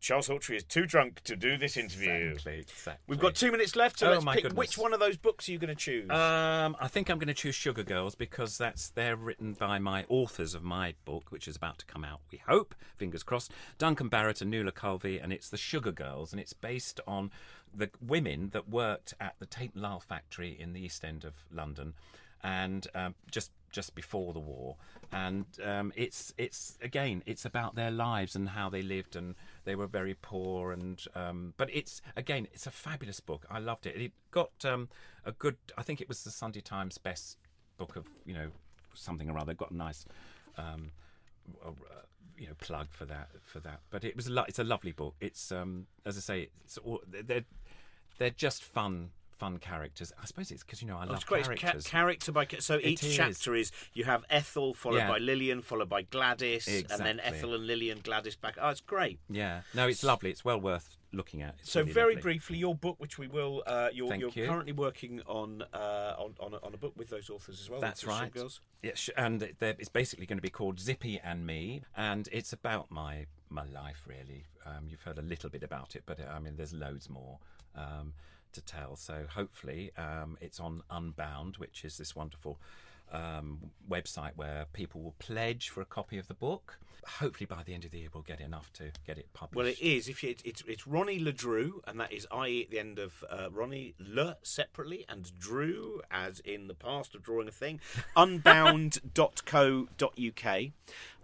Charles 0.00 0.28
Hawtrey 0.28 0.56
is 0.56 0.64
too 0.64 0.86
drunk 0.86 1.20
to 1.24 1.36
do 1.36 1.58
this 1.58 1.76
interview. 1.76 2.30
Exactly, 2.32 2.58
exactly. 2.60 3.02
We've 3.06 3.20
got 3.20 3.34
two 3.34 3.52
minutes 3.52 3.76
left, 3.76 3.98
so 3.98 4.08
Oh, 4.08 4.12
let's 4.12 4.24
my 4.24 4.34
pick 4.34 4.44
goodness. 4.44 4.58
which 4.58 4.78
one 4.78 4.94
of 4.94 5.00
those 5.00 5.18
books 5.18 5.46
are 5.48 5.52
you 5.52 5.58
going 5.58 5.68
to 5.68 5.74
choose. 5.74 6.08
Um, 6.10 6.74
I 6.80 6.88
think 6.88 7.10
I'm 7.10 7.18
going 7.18 7.28
to 7.28 7.34
choose 7.34 7.54
Sugar 7.54 7.82
Girls 7.82 8.14
because 8.14 8.56
that's 8.56 8.88
they're 8.90 9.14
written 9.16 9.52
by 9.52 9.78
my 9.78 10.06
authors 10.08 10.54
of 10.54 10.62
my 10.62 10.94
book, 11.04 11.30
which 11.30 11.46
is 11.46 11.54
about 11.56 11.78
to 11.80 11.84
come 11.86 12.02
out. 12.04 12.20
We 12.32 12.38
hope, 12.48 12.74
fingers 12.96 13.22
crossed. 13.22 13.52
Duncan 13.78 14.08
Barrett 14.08 14.40
and 14.40 14.50
Nuala 14.50 14.72
Calvi, 14.72 15.18
and 15.18 15.32
it's 15.34 15.50
the 15.50 15.58
Sugar 15.58 15.92
Girls, 15.92 16.32
and 16.32 16.40
it's 16.40 16.54
based 16.54 16.98
on 17.06 17.30
the 17.74 17.90
women 18.00 18.50
that 18.52 18.68
worked 18.70 19.12
at 19.20 19.34
the 19.38 19.46
Tate 19.46 19.76
Lyle 19.76 20.00
factory 20.00 20.56
in 20.58 20.72
the 20.72 20.80
East 20.80 21.04
End 21.04 21.24
of 21.24 21.34
London, 21.52 21.92
and 22.42 22.86
um, 22.94 23.14
just 23.30 23.50
just 23.70 23.94
before 23.94 24.32
the 24.32 24.40
war. 24.40 24.76
And 25.12 25.46
um, 25.64 25.92
it's 25.96 26.32
it's 26.38 26.78
again, 26.82 27.22
it's 27.26 27.44
about 27.44 27.74
their 27.74 27.90
lives 27.90 28.36
and 28.36 28.50
how 28.50 28.68
they 28.68 28.82
lived, 28.82 29.16
and 29.16 29.34
they 29.64 29.74
were 29.74 29.86
very 29.86 30.14
poor. 30.14 30.72
And 30.72 31.02
um, 31.14 31.54
but 31.56 31.68
it's 31.72 32.00
again, 32.16 32.46
it's 32.52 32.66
a 32.66 32.70
fabulous 32.70 33.20
book. 33.20 33.44
I 33.50 33.58
loved 33.58 33.86
it. 33.86 33.96
It 33.96 34.12
got 34.30 34.52
um, 34.64 34.88
a 35.24 35.32
good. 35.32 35.56
I 35.76 35.82
think 35.82 36.00
it 36.00 36.08
was 36.08 36.22
the 36.22 36.30
Sunday 36.30 36.60
Times 36.60 36.98
best 36.98 37.38
book 37.76 37.96
of 37.96 38.06
you 38.24 38.34
know 38.34 38.50
something 38.94 39.28
or 39.28 39.38
other. 39.38 39.54
Got 39.54 39.70
a 39.70 39.76
nice. 39.76 40.04
Um, 40.56 40.92
you 42.38 42.46
know, 42.46 42.54
plug 42.58 42.88
for 42.90 43.04
that 43.04 43.28
for 43.44 43.60
that, 43.60 43.80
but 43.90 44.02
it 44.02 44.16
was 44.16 44.26
a 44.26 44.32
lo- 44.32 44.44
it's 44.48 44.58
a 44.58 44.64
lovely 44.64 44.92
book. 44.92 45.14
It's 45.20 45.52
um, 45.52 45.86
as 46.06 46.16
I 46.16 46.20
say, 46.20 46.48
it's 46.64 46.78
all, 46.78 47.02
they're 47.06 47.44
they're 48.18 48.30
just 48.30 48.64
fun 48.64 49.10
fun 49.40 49.58
characters. 49.58 50.12
I 50.22 50.26
suppose 50.26 50.50
it's 50.50 50.62
because 50.62 50.82
you 50.82 50.88
know 50.88 50.98
I 50.98 51.04
Oh, 51.04 51.06
love 51.06 51.16
it's 51.16 51.24
great. 51.24 51.40
It's 51.40 51.48
ca- 51.48 51.54
characters. 51.56 51.86
character 51.86 52.32
by 52.32 52.46
so 52.58 52.78
each 52.82 53.02
is. 53.02 53.16
chapter 53.16 53.54
is 53.54 53.72
you 53.94 54.04
have 54.04 54.24
Ethel 54.28 54.74
followed 54.74 54.98
Yeah. 54.98 55.08
by 55.08 55.18
Lillian 55.18 55.62
followed 55.62 55.88
by 55.88 56.02
Gladys 56.02 56.68
and 56.68 57.00
then 57.06 57.18
Ethel 57.20 57.54
and 57.54 57.66
Lillian 57.66 58.00
Gladys 58.00 58.36
back. 58.36 58.56
Oh, 58.60 58.68
it's 58.68 58.82
great. 58.82 59.18
Yeah, 59.30 59.62
no, 59.74 59.88
it's 59.88 60.04
lovely. 60.04 60.30
It's 60.30 60.44
well 60.44 60.60
worth 60.60 60.96
looking 61.12 61.40
at. 61.42 61.54
It's 61.60 61.72
So 61.72 61.80
really 61.80 61.92
very 61.92 62.14
lovely. 62.16 62.22
briefly, 62.22 62.58
your 62.58 62.74
book, 62.74 62.96
which 62.98 63.18
we 63.18 63.26
will, 63.26 63.64
uh, 63.66 63.88
you're, 63.92 64.08
Thank 64.08 64.20
you're 64.20 64.30
you. 64.34 64.46
currently 64.46 64.72
working 64.72 65.22
on, 65.26 65.62
uh, 65.72 66.14
on 66.18 66.34
on 66.38 66.54
a, 66.54 66.58
on 66.66 66.72
a 66.74 66.76
book 66.76 66.92
with 66.96 67.08
those 67.08 67.30
authors 67.30 67.60
as 67.60 67.68
well. 67.70 67.80
That's 67.80 68.04
with 68.04 68.10
the 68.10 68.14
Sugar 68.16 68.24
right. 68.24 68.34
Girls. 68.34 68.60
Yeah, 68.82 68.94
sh- 68.94 69.10
and 69.16 69.42
it's 69.42 69.88
basically 69.88 70.26
going 70.26 70.38
to 70.38 70.42
be 70.42 70.50
called 70.50 70.78
Zippy 70.78 71.18
and 71.18 71.46
Me, 71.46 71.82
and 71.96 72.28
it's 72.30 72.52
about 72.52 72.90
my 72.90 73.26
my 73.48 73.64
life 73.64 74.02
really. 74.06 74.44
Um, 74.66 74.86
you've 74.88 75.02
heard 75.02 75.18
a 75.18 75.22
little 75.22 75.50
bit 75.50 75.62
about 75.64 75.96
it, 75.96 76.02
but 76.06 76.20
I 76.28 76.38
mean, 76.38 76.54
there's 76.56 76.72
loads 76.74 77.08
more 77.10 77.38
um, 77.74 78.12
to 78.52 78.60
tell. 78.60 78.96
So 78.96 79.26
hopefully, 79.28 79.90
um, 79.96 80.36
it's 80.40 80.60
on 80.60 80.82
Unbound, 80.90 81.56
which 81.56 81.84
is 81.84 81.98
this 81.98 82.14
wonderful 82.16 82.58
um, 83.12 83.70
website 83.88 84.32
where 84.36 84.66
people 84.72 85.00
will 85.02 85.14
pledge 85.18 85.68
for 85.68 85.80
a 85.80 85.86
copy 85.86 86.18
of 86.18 86.28
the 86.28 86.34
book. 86.34 86.78
Hopefully, 87.06 87.46
by 87.46 87.62
the 87.62 87.74
end 87.74 87.84
of 87.84 87.90
the 87.90 87.98
year, 87.98 88.08
we'll 88.12 88.22
get 88.22 88.40
enough 88.40 88.72
to 88.74 88.90
get 89.06 89.18
it 89.18 89.28
published. 89.32 89.56
Well, 89.56 89.66
it 89.66 89.80
is. 89.80 90.08
If 90.08 90.22
you, 90.22 90.30
it's, 90.30 90.42
it's 90.44 90.62
it's 90.66 90.86
Ronnie 90.86 91.18
Le 91.18 91.32
Drew, 91.32 91.82
and 91.86 91.98
that 92.00 92.12
is 92.12 92.26
I 92.30 92.62
at 92.64 92.70
the 92.70 92.78
end 92.78 92.98
of 92.98 93.24
uh, 93.30 93.48
Ronnie 93.50 93.94
Le 93.98 94.36
separately, 94.42 95.04
and 95.08 95.30
Drew 95.38 96.00
as 96.10 96.40
in 96.40 96.68
the 96.68 96.74
past 96.74 97.14
of 97.14 97.22
drawing 97.22 97.48
a 97.48 97.52
thing. 97.52 97.80
Unbound.co.uk, 98.16 100.60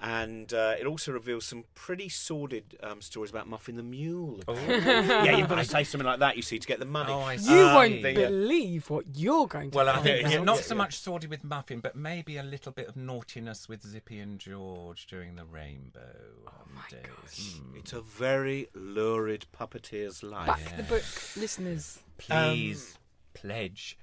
and 0.00 0.52
uh, 0.52 0.74
it 0.78 0.86
also 0.86 1.12
reveals 1.12 1.46
some 1.46 1.64
pretty 1.74 2.08
sordid 2.08 2.76
um, 2.82 3.00
stories 3.00 3.30
about 3.30 3.48
Muffin 3.48 3.76
the 3.76 3.82
Mule. 3.82 4.40
yeah, 4.48 5.36
you've 5.36 5.48
got 5.48 5.56
to 5.56 5.64
say 5.64 5.84
something 5.84 6.06
like 6.06 6.20
that. 6.20 6.36
You 6.36 6.42
see, 6.42 6.58
to 6.58 6.66
get 6.66 6.78
the 6.78 6.84
money. 6.84 7.12
Oh, 7.12 7.20
I 7.20 7.34
You 7.34 7.38
see. 7.38 7.54
won't 7.54 8.02
the, 8.02 8.14
believe 8.14 8.90
what 8.90 9.04
you're 9.14 9.46
going 9.46 9.70
to 9.70 9.76
Well, 9.76 9.88
I 9.88 9.98
think 10.00 10.30
yeah, 10.30 10.42
not 10.42 10.58
so 10.58 10.74
much 10.74 10.98
sordid 10.98 11.30
with 11.30 11.44
Muffin, 11.44 11.80
but 11.80 11.96
maybe 11.96 12.36
a 12.36 12.42
little 12.42 12.72
bit 12.72 12.88
of 12.88 12.96
naughtiness 12.96 13.68
with 13.68 13.82
Zippy 13.82 14.18
and 14.18 14.38
George 14.38 15.06
during 15.06 15.36
the 15.36 15.44
Rainbow 15.66 16.16
um, 16.46 16.82
days. 16.90 17.60
Hmm. 17.60 17.76
It's 17.76 17.92
a 17.92 18.00
very 18.00 18.68
lurid 18.74 19.46
puppeteer's 19.58 20.22
life. 20.22 20.46
Back 20.46 20.76
the 20.76 20.82
book, 20.84 21.02
listeners. 21.36 21.98
Please 22.18 22.96
pledge. 23.34 23.98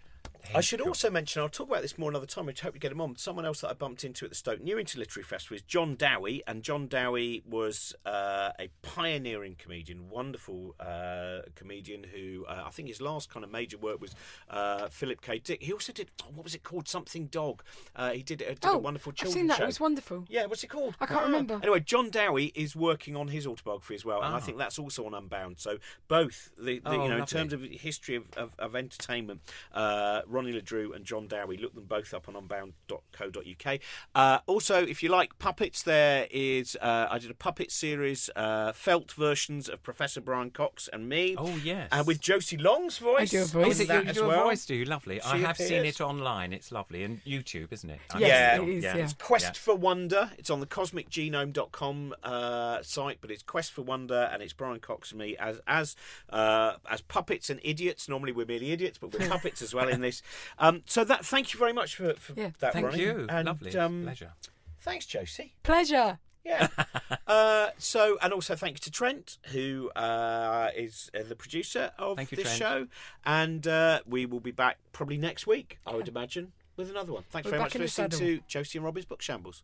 I 0.54 0.62
should 0.62 0.82
also 0.82 1.10
mention, 1.10 1.42
I'll 1.42 1.50
talk 1.50 1.70
about 1.70 1.82
this 1.82 1.98
more 1.98 2.10
another 2.10 2.26
time, 2.26 2.50
I 2.50 2.54
hope 2.62 2.74
we 2.74 2.80
get 2.80 2.92
him 2.92 3.02
on. 3.02 3.16
Someone 3.16 3.46
else 3.46 3.62
that 3.62 3.70
I 3.70 3.74
bumped 3.74 4.04
into 4.04 4.26
at 4.26 4.32
the 4.32 4.36
Stoke 4.36 4.62
Newington 4.62 5.00
Literary 5.00 5.24
Festival 5.24 5.56
was 5.56 5.62
John 5.62 5.96
Dowie, 5.96 6.44
and 6.48 6.64
John 6.64 6.88
Dowie 6.88 7.42
was 7.50 7.96
uh, 8.06 8.52
a 8.60 8.70
pioneering 8.82 9.56
comedian, 9.58 10.10
wonderful 10.10 10.76
uh, 10.80 11.40
comedian 11.56 12.04
who 12.04 12.46
uh, 12.48 12.64
I 12.66 12.70
think 12.72 12.90
his 12.90 13.02
last 13.02 13.30
kind 13.30 13.44
of 13.44 13.52
major 13.52 13.78
work 13.78 14.02
was 14.02 14.16
uh, 14.50 14.90
Philip 14.90 15.22
K. 15.22 15.40
Dick. 15.40 15.64
He 15.64 15.72
also 15.72 15.94
did, 15.94 16.12
oh, 16.24 16.28
what 16.36 16.44
was 16.44 16.56
it 16.56 16.64
called? 16.64 16.88
Something 16.88 17.28
Dog. 17.28 17.64
Uh, 17.96 18.12
he 18.12 18.22
did, 18.24 18.42
uh, 18.44 18.50
did 18.50 18.66
Oh, 18.66 18.74
a 18.74 18.78
wonderful 18.78 19.14
I've 19.22 19.30
seen 19.30 19.48
that. 19.48 19.58
show. 19.58 19.64
It 19.64 19.68
was 19.68 19.80
wonderful. 19.80 20.26
Yeah, 20.30 20.46
what's 20.46 20.64
it 20.64 20.68
called? 20.68 20.96
I 21.00 21.06
can't 21.06 21.22
Ah. 21.22 21.26
remember. 21.26 21.60
Anyway, 21.64 21.80
John 21.80 22.10
Dowie 22.10 22.52
is 22.54 22.76
working 22.76 23.16
on 23.16 23.30
his 23.30 23.48
autobiography 23.48 23.96
as 23.96 24.04
well, 24.06 24.22
and 24.22 24.34
I 24.34 24.38
Ah. 24.38 24.40
think 24.42 24.58
that's 24.58 24.78
also 24.78 25.06
on 25.06 25.14
Unbound. 25.14 25.60
So 25.60 25.78
both, 26.08 26.52
the, 26.58 26.80
the 26.80 26.90
Oh, 26.90 27.04
you 27.04 27.10
know, 27.10 27.18
in 27.18 27.26
terms 27.26 27.54
of 27.54 27.62
history 27.62 28.16
of, 28.16 28.26
of, 28.36 28.52
of 28.60 28.76
entertainment, 28.76 29.42
uh, 29.74 30.22
Ronnie 30.34 30.52
Le 30.52 30.62
Drew 30.62 30.92
and 30.94 31.06
John 31.06 31.28
Dowie, 31.28 31.58
look 31.58 31.74
them 31.76 31.86
both 31.86 32.14
up 32.14 32.28
on 32.28 32.36
unbound.co.uk. 32.36 33.80
Uh, 34.16 34.40
also, 34.48 34.86
if 34.86 35.02
you 35.04 35.10
like 35.10 35.38
puppets, 35.40 35.84
there 35.84 36.28
is 36.32 36.76
uh, 36.82 37.08
I 37.10 37.20
did 37.20 37.32
a 37.32 37.36
puppet 37.36 37.72
series, 37.72 38.30
uh, 38.36 38.72
felt 38.74 39.12
versions 39.14 39.70
of 39.70 39.84
Professor 39.84 40.22
Brian 40.22 40.50
Cox 40.52 40.90
and 40.92 41.08
me. 41.08 41.36
Oh, 41.38 41.56
yes. 41.64 41.90
and 41.92 42.08
with 42.08 42.20
Josie 42.20 42.58
Long's 42.58 42.98
voice. 42.98 43.34
I 43.34 43.38
do 43.38 43.42
a 43.44 43.46
voice. 43.46 43.66
Oh, 43.66 43.70
is 43.70 43.80
it 43.82 43.88
that 43.90 44.06
you 44.08 44.14
do 44.14 44.28
well. 44.28 44.42
a 44.42 44.44
voice, 44.46 44.66
do 44.66 44.76
you? 44.76 44.86
Lovely. 44.86 45.22
I 45.22 45.38
She 45.38 45.44
have 45.44 45.58
seen 45.58 45.86
it 45.86 46.02
online. 46.02 46.52
It's 46.54 46.72
lovely. 46.72 47.04
And 47.04 47.24
YouTube, 47.24 47.72
isn't 47.72 47.90
it? 47.90 48.00
Yes, 48.18 48.22
Yeah. 48.22 48.62
it 48.62 48.70
is. 48.70 48.84
yeah. 48.84 48.98
Yeah. 48.98 49.04
It's 49.04 49.14
Quest 49.14 49.46
Yeah. 49.46 49.52
for 49.54 49.76
Wonder. 49.76 50.32
It's 50.38 50.50
on 50.50 50.60
the 50.60 50.66
cosmicgenome.com 50.68 52.16
uh, 52.24 52.82
site, 52.82 53.20
but 53.22 53.32
it's 53.32 53.44
Quest 53.44 53.72
for 53.72 53.82
Wonder, 53.84 54.30
and 54.32 54.42
it's 54.42 54.54
Brian 54.54 54.80
Cox 54.80 55.12
and 55.12 55.20
me 55.20 55.36
as 55.38 55.60
as 55.68 55.96
uh, 56.30 56.74
as 56.90 57.02
puppets 57.02 57.50
and 57.50 57.60
idiots. 57.64 58.10
Normally 58.10 58.32
we're 58.32 58.46
merely 58.46 58.72
idiots, 58.72 58.98
but 58.98 59.14
we're 59.14 59.28
puppets 59.28 59.62
as 59.62 59.74
well 59.74 59.88
in 59.88 60.02
this. 60.02 60.22
Um, 60.58 60.84
so 60.86 61.04
that 61.04 61.26
thank 61.26 61.54
you 61.54 61.60
very 61.60 61.74
much 61.74 61.96
for, 61.96 62.14
for 62.16 62.34
Yeah. 62.36 62.52
that. 62.60 62.74
Thank 62.74 62.88
Ronnie. 62.88 63.02
you. 63.02 63.28
And, 63.30 63.48
lovely. 63.48 63.76
Um, 63.78 64.04
Pleasure. 64.04 64.34
thanks, 64.82 65.06
Josie. 65.06 65.56
Pleasure. 65.64 66.20
Yeah. 66.44 66.68
uh, 67.28 67.70
so, 67.78 68.18
and 68.22 68.34
also 68.34 68.56
thanks 68.56 68.82
to 68.82 68.92
Trent, 68.92 69.38
who 69.52 69.90
uh, 69.92 70.70
is 70.76 71.10
uh, 71.18 71.24
the 71.28 71.36
producer 71.36 71.92
of 71.98 72.18
Thank 72.18 72.32
you, 72.32 72.36
this 72.36 72.58
Trent. 72.58 72.60
show, 72.60 72.88
and 73.26 73.66
uh, 73.66 74.02
we 74.06 74.26
will 74.26 74.42
be 74.42 74.52
back 74.52 74.78
probably 74.92 75.18
next 75.18 75.48
week, 75.48 75.80
I 75.88 75.96
would 75.96 76.08
imagine, 76.10 76.52
with 76.76 76.90
another 76.90 77.14
one. 77.14 77.24
Thanks 77.30 77.46
We're 77.46 77.52
very 77.52 77.64
much 77.64 77.74
for 77.74 77.80
listening 77.80 78.10
to 78.12 78.42
Josie 78.48 78.78
and 78.78 78.86
Robbie's 78.86 79.06
Book 79.06 79.22
Shambles. 79.22 79.64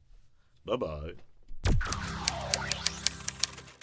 Bye 0.65 0.77
bye. 0.77 2.25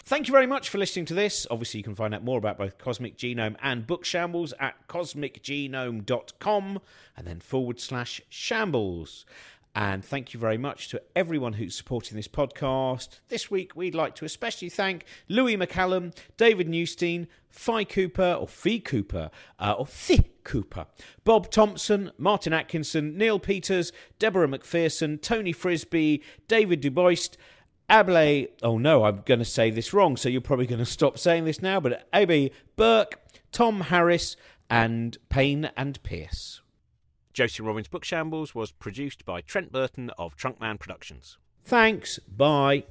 Thank 0.09 0.29
you 0.29 0.33
very 0.33 0.47
much 0.47 0.69
for 0.69 0.79
listening 0.79 1.05
to 1.07 1.15
this. 1.15 1.49
Obviously, 1.51 1.79
you 1.79 1.85
can 1.85 1.97
find 1.97 2.15
out 2.15 2.23
more 2.23 2.39
about 2.39 2.59
both 2.59 2.79
Cosmic 2.79 3.17
Genome 3.19 3.57
and 3.61 3.89
Book 3.89 4.05
Shambles 4.05 4.55
at 4.61 4.87
cosmicgenome.com 4.87 6.81
and 7.17 7.27
then 7.27 7.41
forward 7.41 7.81
slash 7.81 8.23
shambles. 8.29 9.27
And 9.75 10.05
thank 10.05 10.33
you 10.33 10.39
very 10.39 10.59
much 10.59 10.91
to 10.91 11.03
everyone 11.17 11.55
who's 11.55 11.75
supporting 11.75 12.17
this 12.17 12.29
podcast. 12.29 13.19
This 13.31 13.51
week, 13.51 13.75
we'd 13.75 13.97
like 13.97 14.15
to 14.15 14.25
especially 14.25 14.69
thank 14.69 15.05
Louis 15.29 15.57
McCallum, 15.57 16.17
David 16.37 16.69
Newstein, 16.69 17.27
Phi 17.51 17.83
Cooper, 17.83 18.37
or 18.41 18.47
Fee 18.47 18.79
Cooper, 18.79 19.29
uh, 19.59 19.75
or 19.77 19.89
Thi 19.89 20.23
Cooper, 20.45 20.87
Bob 21.25 21.51
Thompson, 21.51 22.13
Martin 22.17 22.53
Atkinson, 22.53 23.19
Neil 23.19 23.41
Peters, 23.41 23.93
Deborah 24.21 24.47
McPherson, 24.47 25.21
Tony 25.21 25.51
Frisbee, 25.51 26.23
David 26.47 26.81
Duboist, 26.81 27.37
Able, 27.91 28.49
oh 28.63 28.79
no, 28.79 29.05
I'm 29.05 29.23
going 29.25 29.39
to 29.39 29.45
say 29.45 29.71
this 29.71 29.93
wrong, 29.93 30.17
so 30.17 30.29
you're 30.29 30.41
probably 30.41 30.67
going 30.67 30.81
to 30.81 30.85
stop 30.85 31.19
saying 31.19 31.45
this 31.45 31.63
now, 31.63 31.79
but 31.79 32.09
AB 32.13 32.51
Burke, 32.75 33.21
Tom 33.53 33.83
Harris, 33.83 34.37
and 34.69 35.17
Payne 35.29 35.71
and 35.77 36.03
Pierce. 36.03 36.61
Josie 37.33 37.63
Robin's 37.63 37.89
Book 37.89 38.05
Shambles 38.05 38.55
was 38.55 38.73
produced 38.73 39.25
by 39.25 39.41
Trent 39.41 39.71
Burton 39.71 40.11
of 40.19 40.37
Trunkman 40.37 40.79
Productions. 40.79 41.39
Thanks. 41.63 42.19
Bye. 42.21 42.85